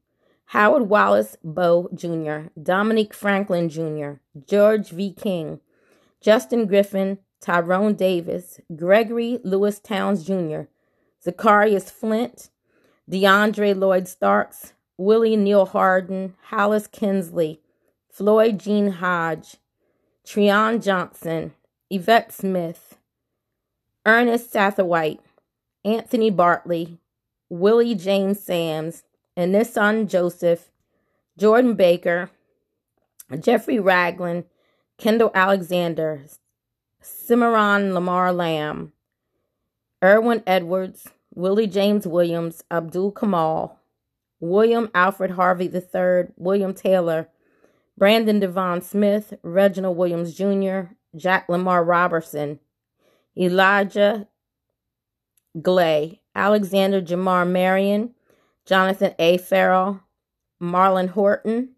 Howard 0.47 0.89
Wallace 0.89 1.37
Bowe 1.43 1.89
Jr., 1.95 2.49
Dominique 2.61 3.15
Franklin 3.15 3.69
Jr., 3.69 4.21
George 4.47 4.91
V. 4.91 5.13
King, 5.13 5.61
Justin 6.21 6.67
Griffin, 6.67 7.19
Tyrone 7.41 7.95
Davis, 7.95 8.61
Gregory 8.75 9.39
Lewis 9.43 9.79
Towns 9.79 10.25
Jr., 10.25 10.63
Zacharias 11.23 11.91
Flint, 11.91 12.51
DeAndre 13.11 13.77
Lloyd 13.77 14.09
Starks, 14.09 14.75
Willie 14.97 15.37
Neal 15.37 15.67
Harden, 15.67 16.35
Hollis 16.45 16.87
Kinsley, 16.87 17.61
Floyd 18.11 18.59
Jean 18.61 18.93
Hodge, 18.93 19.57
Treon 20.25 20.83
Johnson, 20.83 21.53
Yvette 21.91 22.33
Smith, 22.33 22.97
Ernest 24.07 24.53
Satterwhite, 24.53 25.21
Anthony 25.85 26.31
Bartley, 26.31 26.99
Willie 27.49 27.95
James 27.95 28.41
Sams, 28.41 29.03
Anisson 29.37 30.09
Joseph, 30.09 30.70
Jordan 31.37 31.74
Baker, 31.74 32.30
Jeffrey 33.41 33.78
Ragland, 33.78 34.45
Kendall 34.99 35.32
Alexander, 35.35 36.24
Cimarron 37.03 37.95
Lamar 37.95 38.32
Lamb, 38.32 38.93
Erwin 40.03 40.43
Edwards, 40.47 41.09
Willie 41.35 41.66
James 41.66 42.07
Williams, 42.07 42.62
Abdul 42.70 43.12
Kamal, 43.12 43.80
William 44.39 44.91
Alfred 44.95 45.32
Harvey 45.32 45.66
III, 45.66 46.32
William 46.37 46.72
Taylor, 46.74 47.28
Brandon 47.97 48.39
Devon 48.41 48.82
Smith, 48.82 49.35
Reginald 49.43 49.97
Williams 49.97 50.35
Jr., 50.35 50.95
Jack 51.16 51.49
Lamar 51.49 51.85
Robertson, 51.85 52.61
Elijah 53.37 54.28
Glay, 55.61 56.20
Alexander 56.35 57.01
Jamar 57.01 57.49
Marion, 57.49 58.14
Jonathan 58.67 59.15
A. 59.19 59.37
Farrell, 59.39 60.01
Marlon 60.61 61.11
Horton, 61.11 61.71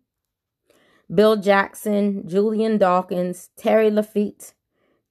Bill 1.12 1.36
Jackson, 1.36 2.26
Julian 2.28 2.78
Dawkins, 2.78 3.50
Terry 3.56 3.90
Lafitte, 3.90 4.54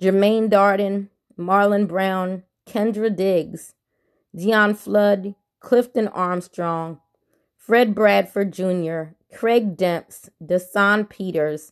Jermaine 0.02 0.50
Darden, 0.50 1.10
Marlon 1.38 1.88
Brown, 1.88 2.44
Kendra 2.68 3.14
Diggs, 3.14 3.74
Dion 4.36 4.74
Flood, 4.74 5.36
Clifton 5.60 6.08
Armstrong, 6.10 7.00
Fred 7.58 7.96
Bradford 7.96 8.54
Jr., 8.54 9.16
Craig 9.34 9.78
Demps, 9.78 10.30
Desan 10.44 11.10
Peters, 11.10 11.72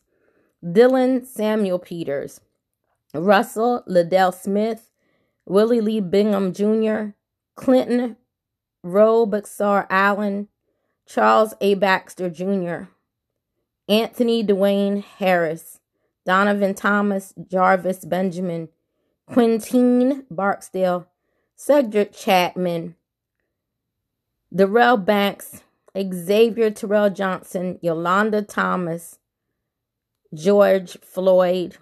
Dylan 0.62 1.26
Samuel 1.26 1.78
Peters, 1.78 2.40
Russell 3.14 3.84
Liddell 3.86 4.32
Smith, 4.32 4.90
Willie 5.46 5.80
Lee 5.80 6.00
Bingham 6.00 6.52
Jr., 6.52 7.14
Clinton 7.54 8.16
Roe 8.84 9.26
Allen, 9.88 10.48
Charles 11.06 11.54
A. 11.60 11.74
Baxter 11.74 12.28
Jr., 12.28 12.90
Anthony 13.88 14.44
Dwayne 14.44 15.02
Harris, 15.02 15.80
Donovan 16.24 16.74
Thomas, 16.74 17.34
Jarvis 17.50 18.04
Benjamin, 18.04 18.68
Quintine 19.26 20.24
Barksdale, 20.30 21.06
Cedric 21.56 22.12
Chapman, 22.12 22.94
Darrell 24.54 24.98
Banks, 24.98 25.62
Xavier 25.96 26.70
Terrell 26.70 27.10
Johnson, 27.10 27.78
Yolanda 27.82 28.42
Thomas, 28.42 29.18
George 30.32 30.98
Floyd, 31.00 31.78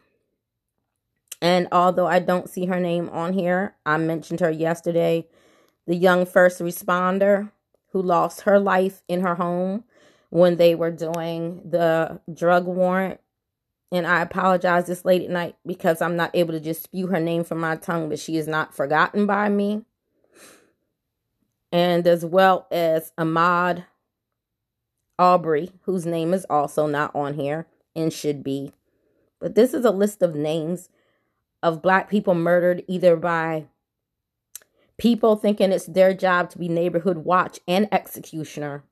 and 1.42 1.66
although 1.72 2.06
I 2.06 2.20
don't 2.20 2.48
see 2.48 2.66
her 2.66 2.78
name 2.78 3.08
on 3.08 3.32
here, 3.32 3.74
I 3.84 3.96
mentioned 3.98 4.38
her 4.38 4.50
yesterday, 4.50 5.26
the 5.86 5.96
young 5.96 6.26
first 6.26 6.60
responder 6.60 7.50
who 7.90 8.02
lost 8.02 8.42
her 8.42 8.58
life 8.58 9.02
in 9.08 9.20
her 9.20 9.34
home 9.34 9.84
when 10.30 10.56
they 10.56 10.74
were 10.74 10.90
doing 10.90 11.60
the 11.68 12.20
drug 12.32 12.66
warrant. 12.66 13.20
And 13.90 14.06
I 14.06 14.22
apologize 14.22 14.86
this 14.86 15.04
late 15.04 15.22
at 15.22 15.30
night 15.30 15.56
because 15.66 16.00
I'm 16.00 16.16
not 16.16 16.30
able 16.34 16.52
to 16.52 16.60
just 16.60 16.82
spew 16.82 17.08
her 17.08 17.20
name 17.20 17.44
from 17.44 17.60
my 17.60 17.76
tongue, 17.76 18.08
but 18.08 18.18
she 18.18 18.38
is 18.38 18.48
not 18.48 18.74
forgotten 18.74 19.26
by 19.26 19.50
me. 19.50 19.84
And 21.70 22.06
as 22.06 22.24
well 22.24 22.66
as 22.70 23.12
Ahmaud 23.18 23.84
Arbery, 25.18 25.72
whose 25.82 26.06
name 26.06 26.32
is 26.32 26.46
also 26.48 26.86
not 26.86 27.14
on 27.14 27.34
here 27.34 27.66
and 27.94 28.12
should 28.12 28.42
be. 28.42 28.72
But 29.38 29.54
this 29.54 29.74
is 29.74 29.84
a 29.84 29.90
list 29.90 30.22
of 30.22 30.34
names 30.34 30.88
of 31.62 31.82
black 31.82 32.08
people 32.08 32.34
murdered 32.34 32.82
either 32.88 33.16
by 33.16 33.66
people 35.02 35.34
thinking 35.34 35.72
it's 35.72 35.86
their 35.86 36.14
job 36.14 36.48
to 36.48 36.58
be 36.58 36.68
neighborhood 36.68 37.18
watch 37.18 37.58
and 37.66 37.88
executioner 37.90 38.84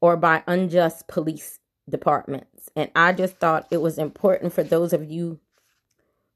or 0.00 0.16
by 0.16 0.44
unjust 0.46 1.08
police 1.08 1.58
departments. 1.88 2.70
And 2.76 2.88
I 2.94 3.12
just 3.12 3.38
thought 3.38 3.66
it 3.68 3.78
was 3.78 3.98
important 3.98 4.52
for 4.52 4.62
those 4.62 4.92
of 4.92 5.10
you 5.10 5.40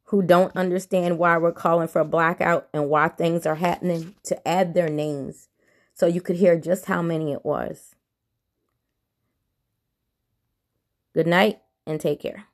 who 0.07 0.21
don't 0.21 0.57
understand 0.57 1.17
why 1.17 1.39
we're 1.39 1.53
calling 1.53 1.87
for 1.87 2.01
a 2.01 2.05
blackout 2.05 2.69
and 2.75 2.91
why 2.91 3.07
things 3.07 3.47
are 3.47 3.55
happening 3.55 4.17
to 4.25 4.49
add 4.49 4.75
their 4.75 4.89
names 4.89 5.49
so 5.95 6.09
you 6.09 6.21
could 6.21 6.35
hear 6.35 6.59
just 6.59 6.87
how 6.87 7.01
many 7.01 7.31
it 7.31 7.45
was. 7.45 7.95
Good 11.15 11.29
night 11.29 11.61
and 11.87 12.01
take 12.01 12.19
care. 12.19 12.47